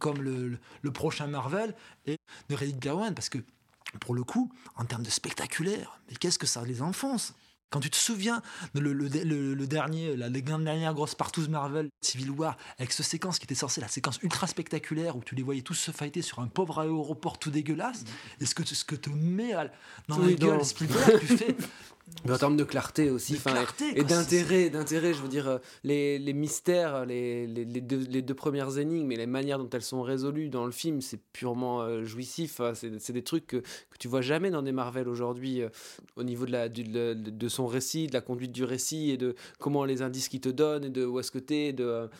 comme 0.00 0.20
le, 0.20 0.58
prochain 0.90 1.28
Marvel 1.28 1.72
et 2.04 2.18
de 2.48 2.54
Reddit 2.56 2.80
Gawain 2.80 3.12
parce 3.12 3.28
que 3.28 3.38
pour 4.00 4.14
le 4.14 4.24
coup, 4.24 4.52
en 4.76 4.84
termes 4.84 5.02
de 5.02 5.10
spectaculaire, 5.10 6.00
mais 6.08 6.16
qu'est-ce 6.16 6.38
que 6.38 6.46
ça 6.46 6.62
les 6.64 6.82
enfonce? 6.82 7.34
Quand 7.70 7.80
tu 7.80 7.90
te 7.90 7.96
souviens 7.96 8.40
de 8.72 8.80
le, 8.80 8.94
le, 8.94 9.66
dernier, 9.66 10.16
la, 10.16 10.30
dernière 10.30 10.94
grosse 10.94 11.14
partouze 11.14 11.50
Marvel, 11.50 11.90
Civil 12.00 12.30
War, 12.30 12.56
avec 12.78 12.92
ce 12.92 13.02
séquence 13.02 13.38
qui 13.38 13.44
était 13.44 13.54
censée 13.54 13.82
la 13.82 13.88
séquence 13.88 14.18
ultra 14.22 14.46
spectaculaire 14.46 15.16
où 15.16 15.22
tu 15.22 15.34
les 15.34 15.42
voyais 15.42 15.60
tous 15.60 15.74
se 15.74 15.90
fighter 15.90 16.22
sur 16.22 16.38
un 16.38 16.46
pauvre 16.46 16.80
aéroport 16.80 17.38
tout 17.38 17.50
dégueulasse, 17.50 18.04
et 18.40 18.46
ce 18.46 18.54
que, 18.54 18.64
ce 18.64 18.84
que 18.86 18.94
te 18.94 19.10
met 19.10 19.52
dans 20.08 20.18
la 20.18 20.32
gueule 20.32 20.64
Spielberg, 20.64 21.20
tu 21.20 21.26
fais 21.26 21.56
mais 22.24 22.32
en 22.32 22.38
termes 22.38 22.56
de 22.56 22.64
clarté 22.64 23.10
aussi, 23.10 23.38
et 23.94 24.02
d'intérêt, 24.02 24.70
d'intérêt, 24.70 25.14
je 25.14 25.22
veux 25.22 25.28
dire, 25.28 25.48
euh, 25.48 25.58
les, 25.84 26.18
les 26.18 26.32
mystères, 26.32 27.06
les, 27.06 27.46
les, 27.46 27.64
les, 27.64 27.80
deux, 27.80 28.04
les, 28.08 28.22
deux, 28.22 28.34
premières 28.34 28.76
énigmes 28.78 29.10
et 29.12 29.16
les 29.16 29.26
manières 29.26 29.58
dont 29.58 29.68
elles 29.70 29.82
sont 29.82 30.02
résolues 30.02 30.48
dans 30.48 30.66
le 30.66 30.72
film, 30.72 31.00
c'est 31.00 31.20
purement 31.32 31.82
euh, 31.82 32.04
jouissif. 32.04 32.60
C'est 32.74 33.12
des 33.12 33.22
trucs 33.22 33.46
que, 33.46 33.56
que, 33.58 33.98
tu 33.98 34.08
vois 34.08 34.20
jamais 34.20 34.50
dans 34.50 34.62
des 34.62 34.72
Marvel 34.72 35.08
aujourd'hui, 35.08 35.62
euh, 35.62 35.68
au 36.16 36.24
niveau 36.24 36.44
de, 36.44 36.52
la, 36.52 36.68
de, 36.68 37.14
de, 37.14 37.48
son 37.48 37.66
récit, 37.66 38.08
de 38.08 38.12
la 38.12 38.20
conduite 38.20 38.52
du 38.52 38.64
récit 38.64 39.10
et 39.10 39.16
de 39.16 39.34
comment 39.58 39.84
les 39.84 40.02
indices 40.02 40.28
qu'il 40.28 40.40
te 40.40 40.48
donne 40.48 40.84
et 40.84 40.90
de 40.90 41.06
où 41.06 41.20
est-ce 41.20 41.30
que 41.30 41.38
t'es, 41.38 41.74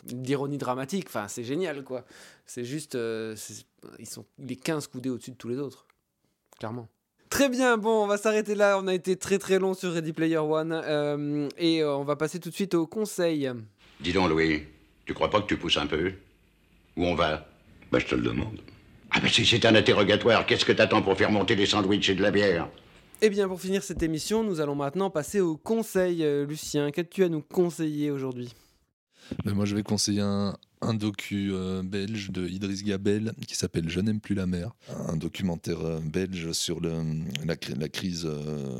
d'ironie 0.05 0.57
dramatique. 0.57 1.05
Enfin, 1.07 1.27
c'est 1.27 1.43
génial, 1.43 1.83
quoi. 1.83 2.05
C'est 2.45 2.63
juste, 2.63 2.97
ils 3.99 4.07
sont 4.07 4.25
les 4.39 4.55
15 4.55 4.87
coudées 4.87 5.09
au-dessus 5.09 5.31
de 5.31 5.35
tous 5.35 5.49
les 5.49 5.57
autres, 5.57 5.85
clairement. 6.57 6.87
Très 7.29 7.47
bien, 7.47 7.77
bon, 7.77 8.03
on 8.03 8.07
va 8.07 8.17
s'arrêter 8.17 8.55
là. 8.55 8.79
On 8.81 8.87
a 8.87 8.93
été 8.93 9.15
très 9.15 9.37
très 9.37 9.59
long 9.59 9.73
sur 9.73 9.93
Ready 9.93 10.13
Player 10.13 10.37
One. 10.37 10.71
Euh, 10.73 11.47
et 11.57 11.83
euh, 11.83 11.95
on 11.95 12.03
va 12.03 12.15
passer 12.15 12.39
tout 12.39 12.49
de 12.49 12.55
suite 12.55 12.73
au 12.73 12.87
conseil. 12.87 13.49
Dis 13.99 14.13
donc, 14.13 14.29
Louis, 14.29 14.63
tu 15.05 15.13
crois 15.13 15.29
pas 15.29 15.41
que 15.41 15.47
tu 15.47 15.57
pousses 15.57 15.77
un 15.77 15.87
peu? 15.87 16.13
Où 16.97 17.05
on 17.05 17.15
va? 17.15 17.47
Bah, 17.91 17.99
je 17.99 18.05
te 18.05 18.15
le 18.15 18.21
demande. 18.21 18.59
Ah, 19.11 19.19
mais 19.21 19.29
si 19.29 19.45
c'est 19.45 19.65
un 19.65 19.75
interrogatoire, 19.75 20.45
qu'est-ce 20.45 20.65
que 20.65 20.71
t'attends 20.71 21.01
pour 21.01 21.17
faire 21.17 21.31
monter 21.31 21.55
des 21.55 21.65
sandwichs 21.65 22.09
et 22.09 22.15
de 22.15 22.21
la 22.21 22.31
bière? 22.31 22.67
Eh 23.21 23.29
bien, 23.29 23.47
pour 23.47 23.59
finir 23.59 23.83
cette 23.83 24.01
émission, 24.01 24.43
nous 24.43 24.59
allons 24.61 24.75
maintenant 24.75 25.09
passer 25.09 25.39
au 25.39 25.57
conseil. 25.57 26.23
Euh, 26.23 26.45
Lucien, 26.45 26.89
qu'as-tu 26.91 27.23
à 27.23 27.29
nous 27.29 27.41
conseiller 27.41 28.11
aujourd'hui? 28.11 28.53
Ben, 29.45 29.53
Moi, 29.53 29.65
je 29.65 29.75
vais 29.75 29.83
conseiller 29.83 30.21
un, 30.21 30.55
un 30.81 30.93
docu 30.93 31.51
euh, 31.51 31.83
belge 31.83 32.31
de 32.31 32.47
Idriss 32.47 32.83
Gabel 32.83 33.33
qui 33.47 33.55
s'appelle 33.55 33.89
Je 33.89 33.99
n'aime 33.99 34.19
plus 34.19 34.35
la 34.35 34.45
mer, 34.45 34.75
un 35.07 35.17
documentaire 35.17 35.81
euh, 35.81 35.99
belge 35.99 36.51
sur 36.51 36.79
la, 36.81 37.03
la, 37.45 37.89
crise 37.89 38.25
euh, 38.25 38.79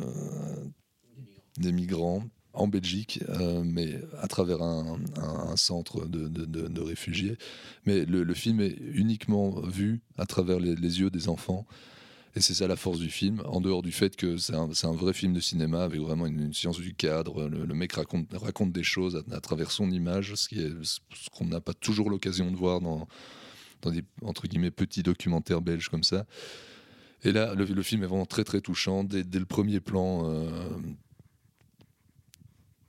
des 1.58 1.72
migrants 1.72 2.24
en 2.54 2.68
Belgique, 2.68 3.24
mais 3.64 4.02
à 4.20 4.28
travers 4.28 4.62
un, 4.64 5.00
un, 5.18 5.56
centre 5.56 6.08
de, 6.08 6.28
de, 6.28 6.82
réfugiés. 6.82 7.38
Mais 7.86 8.06
le, 8.06 8.24
le, 8.24 8.34
film 8.34 8.60
est 8.60 8.76
uniquement 8.94 9.62
vu 9.62 10.02
à 10.18 10.26
travers 10.26 10.60
les 10.60 11.00
yeux 11.00 11.10
des 11.10 11.30
enfants. 11.30 11.66
Et 12.39 12.41
c'est 12.41 12.54
ça 12.54 12.67
la 12.67 12.78
force 12.78 12.99
du 12.99 13.10
film, 13.10 13.43
en 13.47 13.60
dehors 13.60 13.82
du 13.82 13.91
fait 13.91 14.15
que 14.15 14.38
c'est 14.38 14.56
un, 14.56 14.69
un, 14.84 14.93
vrai 14.93 15.12
film 15.12 15.34
de 15.34 15.41
cinéma 15.41 15.84
avec 15.84 15.99
vraiment 15.99 16.25
une, 16.25 16.54
science 16.54 16.80
du 16.80 16.93
cadre. 16.93 17.49
Le, 17.49 17.73
mec 17.73 17.91
raconte, 17.91 18.28
raconte 18.32 18.71
des 18.71 18.82
choses 18.82 19.21
à, 19.30 19.41
travers 19.41 19.71
son 19.71 19.91
image, 19.91 20.36
ce 20.36 20.99
qu'on 21.34 21.45
n'a 21.47 21.60
pas 21.60 21.73
toujours 21.73 22.10
l'occasion 22.10 22.49
de 22.49 22.56
voir 22.56 22.80
dans, 22.80 23.10
dans 23.82 23.91
des 23.91 24.06
entre 24.21 24.47
guillemets 24.47 24.71
petits 24.71 25.04
documentaires 25.04 25.60
belges 25.60 25.89
comme 25.89 26.06
ça. 26.06 26.25
Et 27.25 27.34
là, 27.34 27.56
le, 27.56 27.84
film 27.84 28.04
est 28.04 28.08
vraiment 28.08 28.25
très 28.25 28.45
très 28.45 28.62
touchant 28.62 29.04
dès, 29.04 29.25
dès 29.25 29.39
le 29.39 29.45
premier 29.45 29.82
plan. 29.82 30.32
Euh, 30.32 30.69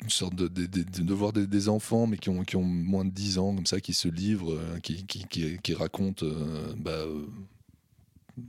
sorte 0.06 0.36
de, 0.36 0.46
de, 0.46 0.66
de, 0.66 1.12
voir 1.12 1.32
des, 1.32 1.68
enfants, 1.68 2.06
mais 2.06 2.18
qui 2.18 2.28
ont, 2.28 2.44
qui 2.44 2.54
ont 2.54 2.62
moins 2.62 3.04
de 3.04 3.10
10 3.10 3.38
ans, 3.38 3.52
comme 3.56 3.66
ça, 3.66 3.80
qui 3.80 3.94
se 3.94 4.06
livrent, 4.06 4.56
qui, 4.80 5.04
qui, 5.06 5.24
qui, 5.24 5.58
qui 5.58 5.74
racontent. 5.74 6.24
Bah, 6.76 7.04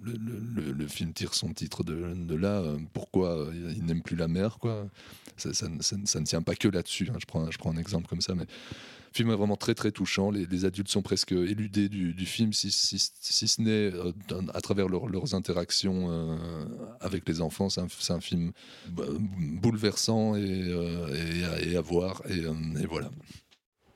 le, 0.04 0.14
le, 0.14 0.72
le, 0.72 0.88
film 0.88 1.14
tire 1.14 1.34
son 1.34 1.54
titre 1.54 1.84
de, 1.84 2.14
de 2.14 2.36
là. 2.36 2.64
pourquoi 2.94 3.48
il 3.76 3.86
n'aime 3.86 4.02
plus 4.02 4.16
la 4.16 4.28
mer, 4.28 4.58
quoi. 4.60 4.88
Ça, 5.38 5.54
ça, 5.54 5.68
ça, 5.80 5.96
ça, 6.06 6.20
ne 6.20 6.26
tient 6.26 6.42
pas 6.42 6.56
que 6.56 6.68
là-dessus. 6.68 7.10
Hein. 7.10 7.18
Je, 7.20 7.26
prends, 7.26 7.50
je 7.50 7.58
prends 7.58 7.72
un 7.72 7.78
exemple 7.78 8.08
comme 8.08 8.22
ça, 8.22 8.36
mais 8.36 8.46
le 9.12 9.18
film 9.18 9.30
est 9.32 9.36
vraiment 9.36 9.58
très 9.58 9.76
très 9.76 9.92
touchant. 9.92 10.32
Les, 10.32 10.46
les 10.46 10.64
adultes 10.64 10.88
sont 10.88 11.02
presque 11.02 11.34
éludés 11.34 11.90
du, 11.90 12.14
du 12.14 12.26
film, 12.26 12.54
si, 12.54 12.72
si, 12.72 13.12
si 13.20 13.48
ce 13.48 13.62
n'est 13.62 13.94
euh, 13.94 14.14
à 14.54 14.62
travers 14.62 14.88
leur, 14.88 15.08
leurs 15.08 15.36
interactions 15.36 16.08
euh, 16.10 16.66
avec 17.02 17.28
les 17.28 17.42
enfants. 17.42 17.70
C'est 17.70 17.82
un, 17.82 17.88
un, 18.10 18.22
film 18.22 18.52
bouleversant 18.88 20.36
et, 20.36 20.64
euh, 20.64 21.64
et, 21.64 21.72
et, 21.72 21.76
à 21.76 21.82
voir. 21.82 22.22
Et, 22.30 22.40
et 22.40 22.86
voilà. 22.86 23.12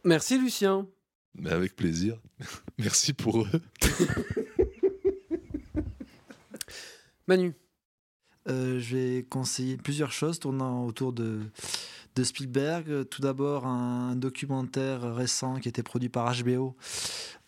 Merci 0.04 0.38
Lucien. 0.38 0.86
Mais 1.34 1.52
avec 1.52 1.76
plaisir. 1.76 2.20
Merci 2.78 3.14
pour 3.14 3.44
eux. 3.44 3.50
Manu. 7.28 7.54
Euh, 8.48 8.80
je 8.80 8.96
vais 8.96 9.24
conseiller 9.24 9.78
plusieurs 9.78 10.12
choses 10.12 10.40
tournant 10.40 10.86
autour 10.86 11.14
de, 11.14 11.42
Spielberg. 12.22 13.10
Tout 13.10 13.22
d'abord, 13.22 13.66
un 13.66 14.16
documentaire 14.16 15.16
récent 15.16 15.60
qui 15.60 15.68
a 15.68 15.70
été 15.70 15.84
produit 15.84 16.10
par 16.10 16.34
HBO. 16.34 16.76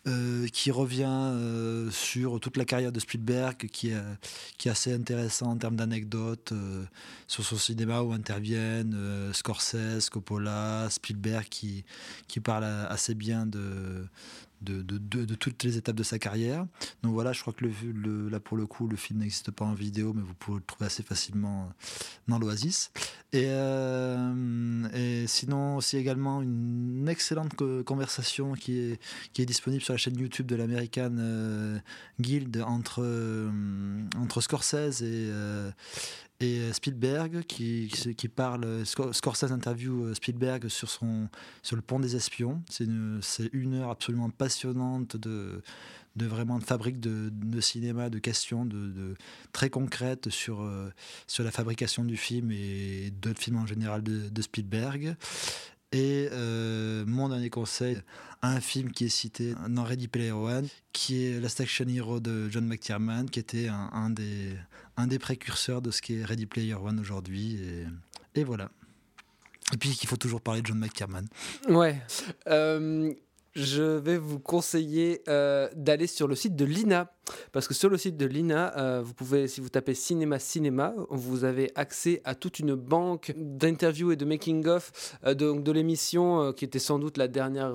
Euh, 0.08 0.46
qui 0.48 0.70
revient 0.70 1.06
euh, 1.08 1.90
sur 1.90 2.40
toute 2.40 2.56
la 2.56 2.64
carrière 2.64 2.92
de 2.92 3.00
Spielberg, 3.00 3.56
qui 3.66 3.90
est, 3.90 4.70
assez 4.70 4.92
intéressant 4.92 5.50
en 5.50 5.56
termes 5.56 5.76
d'anecdotes 5.76 6.52
euh, 6.52 6.84
sur 7.26 7.44
son 7.44 7.56
cinéma 7.56 8.00
où 8.02 8.12
interviennent 8.12 8.94
euh, 8.94 9.32
Scorsese, 9.32 10.08
Coppola, 10.08 10.88
Spielberg, 10.88 11.48
qui 11.48 11.84
parle 12.42 12.64
assez 12.64 13.14
bien 13.14 13.44
de, 13.44 14.06
de, 14.60 15.34
toutes 15.34 15.62
les 15.62 15.76
étapes 15.76 15.96
de 15.96 16.02
sa 16.02 16.18
carrière. 16.18 16.66
Donc 17.02 17.12
voilà, 17.12 17.32
je 17.32 17.40
crois 17.40 17.52
que 17.52 17.64
le, 17.64 18.28
là 18.28 18.40
pour 18.40 18.56
le 18.56 18.66
coup, 18.66 18.88
le 18.88 18.96
film 18.96 19.20
n'existe 19.20 19.50
pas 19.50 19.64
en 19.64 19.74
vidéo, 19.74 20.12
mais 20.14 20.22
vous 20.22 20.34
pouvez 20.34 20.58
le 20.58 20.64
trouver 20.64 20.86
assez 20.86 21.02
facilement 21.02 21.70
dans 22.26 22.38
l'Oasis. 22.38 22.90
Et, 23.32 23.44
euh, 23.48 24.88
et, 24.94 25.26
sinon 25.26 25.76
aussi 25.76 25.96
également 25.98 26.40
une 26.40 27.08
excellente 27.08 27.54
conversation 27.84 28.54
qui 28.54 28.78
est, 28.78 29.00
qui 29.32 29.42
est 29.42 29.46
disponible 29.46 29.82
sur 29.82 29.92
la 29.92 29.98
chaîne 29.98 30.18
YouTube 30.18 30.46
de 30.46 30.56
l'American 30.56 31.14
euh, 31.18 31.78
Guild 32.20 32.62
entre, 32.66 33.02
euh, 33.02 33.50
entre 34.16 34.40
Scorsese 34.40 35.02
et, 35.02 35.30
et 36.40 36.72
Spielberg 36.72 37.42
qui, 37.42 37.90
parle, 38.28 38.84
Scorsese 38.86 39.50
interview 39.50 40.14
Spielberg 40.14 40.68
sur, 40.68 40.88
son, 40.88 41.28
sur 41.62 41.74
le 41.74 41.82
pont 41.82 41.98
des 41.98 42.14
espions. 42.14 42.62
C'est 42.70 42.84
une, 42.84 43.74
heure 43.74 43.90
absolument 43.90 44.30
passionnante 44.30 45.16
de, 45.16 45.62
de 46.14 46.26
vraiment 46.26 46.58
de 46.58 46.64
fabrique 46.64 47.00
de, 47.00 47.60
cinéma, 47.60 48.08
de 48.10 48.18
questions 48.18 48.64
de, 48.64 49.14
très 49.52 49.70
concrètes 49.70 50.28
sur, 50.28 50.62
euh, 50.62 50.90
sur 51.26 51.42
la 51.42 51.50
fabrication 51.50 52.04
du 52.04 52.16
film 52.16 52.52
et 52.52 53.10
d'autres 53.22 53.40
films 53.40 53.56
en 53.56 53.66
général 53.66 54.02
de, 54.02 54.42
Spielberg. 54.42 55.16
Et 55.90 56.28
euh, 56.32 57.06
mon 57.06 57.30
dernier 57.30 57.48
conseil, 57.48 57.98
un 58.42 58.60
film 58.60 58.92
qui 58.92 59.06
est 59.06 59.08
cité 59.08 59.54
dans 59.68 59.84
Ready 59.84 60.06
Player 60.06 60.32
One, 60.32 60.68
qui 60.92 61.24
est 61.24 61.40
Last 61.40 61.60
Action 61.60 61.86
Hero 61.88 62.20
de 62.20 62.50
John 62.50 62.66
McTiernan, 62.66 63.24
qui 63.24 63.40
était 63.40 63.68
un, 63.68 64.10
des, 64.10 64.54
un 64.98 65.06
des 65.06 65.18
précurseurs 65.18 65.80
de 65.80 65.90
ce 65.90 66.02
qui 66.02 66.18
est 66.18 66.24
Ready 66.24 66.46
Player 66.46 66.74
One 66.74 66.98
aujourd'hui. 67.00 67.58
Et, 68.34 68.44
voilà. 68.44 68.68
Et 69.72 69.76
puis 69.76 69.90
qu'il 69.90 70.08
faut 70.08 70.16
toujours 70.16 70.40
parler 70.40 70.60
de 70.60 70.66
John 70.66 70.78
McTiernan. 70.78 71.24
Ouais. 71.68 72.02
Euh, 72.48 73.12
je 73.54 73.82
vais 73.82 74.18
vous 74.18 74.38
conseiller 74.40 75.22
euh, 75.28 75.68
d'aller 75.74 76.06
sur 76.06 76.26
le 76.28 76.34
site 76.34 76.56
de 76.56 76.64
l'INA. 76.64 77.12
Parce 77.52 77.68
que 77.68 77.74
sur 77.74 77.88
le 77.88 77.96
site 77.98 78.16
de 78.16 78.26
l'INA, 78.26 78.76
euh, 78.76 79.02
vous 79.02 79.14
pouvez, 79.14 79.48
si 79.48 79.60
vous 79.60 79.68
tapez 79.68 79.94
cinéma 79.94 80.38
cinéma, 80.38 80.94
vous 81.10 81.44
avez 81.44 81.70
accès 81.74 82.20
à 82.24 82.34
toute 82.34 82.58
une 82.58 82.74
banque 82.74 83.32
d'interviews 83.36 84.12
et 84.12 84.16
de 84.16 84.24
making-of 84.24 85.16
euh, 85.24 85.34
de, 85.34 85.72
l'émission 85.72 86.40
euh, 86.42 86.52
qui 86.52 86.64
était 86.64 86.78
sans 86.78 86.98
doute 86.98 87.16
la 87.16 87.28
dernière 87.28 87.74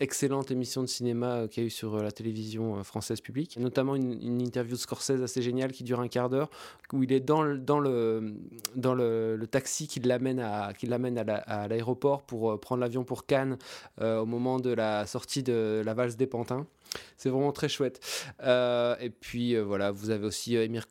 excellente 0.00 0.50
émission 0.50 0.82
de 0.82 0.86
cinéma 0.86 1.48
qu'il 1.48 1.62
y 1.62 1.64
a 1.64 1.66
eu 1.66 1.70
sur 1.70 1.96
la 1.96 2.12
télévision 2.12 2.82
française 2.84 3.20
publique. 3.20 3.56
Notamment 3.58 3.94
une, 3.94 4.40
interview 4.40 4.74
de 4.74 4.80
Scorsese 4.80 5.22
assez 5.22 5.42
géniale 5.42 5.72
qui 5.72 5.84
dure 5.84 6.00
un 6.00 6.08
quart 6.08 6.28
d'heure, 6.28 6.50
où 6.92 7.02
il 7.02 7.12
est 7.12 7.20
dans 7.20 7.42
le, 7.42 7.58
dans 7.58 7.80
le, 7.80 8.34
dans 8.76 8.94
le, 8.94 9.46
taxi 9.50 9.86
qui 9.86 10.00
l'amène 10.00 10.40
à, 10.40 10.72
qui 10.76 10.86
l'amène 10.86 11.18
à 11.18 11.68
l'aéroport 11.68 12.18
la, 12.18 12.24
pour 12.26 12.60
prendre 12.60 12.80
l'avion 12.80 13.04
pour 13.04 13.26
Cannes 13.26 13.58
au 14.00 14.26
moment 14.26 14.58
de 14.58 14.70
la 14.70 15.06
sortie 15.06 15.42
de 15.42 15.82
La 15.84 15.94
valse 15.94 16.16
des 16.16 16.26
pantins. 16.26 16.66
C'est 17.16 17.30
vraiment 17.30 17.52
très 17.52 17.68
chouette. 17.68 18.00
Euh, 18.42 18.96
et 19.00 19.10
puis 19.10 19.54
euh, 19.54 19.62
voilà, 19.62 19.90
vous 19.90 20.10
avez 20.10 20.26
aussi 20.26 20.56
euh, 20.56 20.64
Emir 20.64 20.86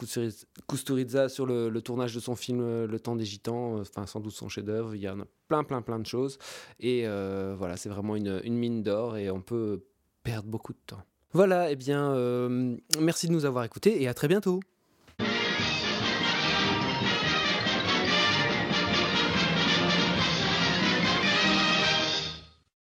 Kusturica 0.67 1.29
sur 1.29 1.45
le, 1.45 1.81
tournage 1.81 2.15
de 2.15 2.19
son 2.19 2.35
film 2.35 2.61
euh, 2.61 2.87
Le 2.87 2.99
Temps 2.99 3.15
des 3.15 3.25
Gitans, 3.25 3.79
enfin 3.79 4.05
sans 4.05 4.19
doute 4.19 4.33
son 4.33 4.49
chef-d'œuvre. 4.49 4.95
Il 4.95 5.01
y 5.01 5.09
en 5.09 5.19
a 5.19 5.25
plein, 5.47 5.63
plein, 5.63 5.81
plein 5.81 5.99
de 5.99 6.05
choses. 6.05 6.37
Et 6.79 7.03
euh, 7.05 7.55
voilà, 7.57 7.77
c'est 7.77 7.89
vraiment 7.89 8.15
une, 8.15 8.41
une 8.43 8.55
mine 8.55 8.83
d'or 8.83 9.17
et 9.17 9.29
on 9.29 9.41
peut 9.41 9.83
perdre 10.23 10.49
beaucoup 10.49 10.73
de 10.73 10.81
temps. 10.85 11.03
Voilà, 11.31 11.69
et 11.69 11.73
eh 11.73 11.75
bien, 11.75 12.15
merci 12.99 13.27
de 13.27 13.31
nous 13.31 13.45
avoir 13.45 13.63
écoutés 13.63 14.03
et 14.03 14.07
à 14.07 14.13
très 14.13 14.27
bientôt. 14.27 14.59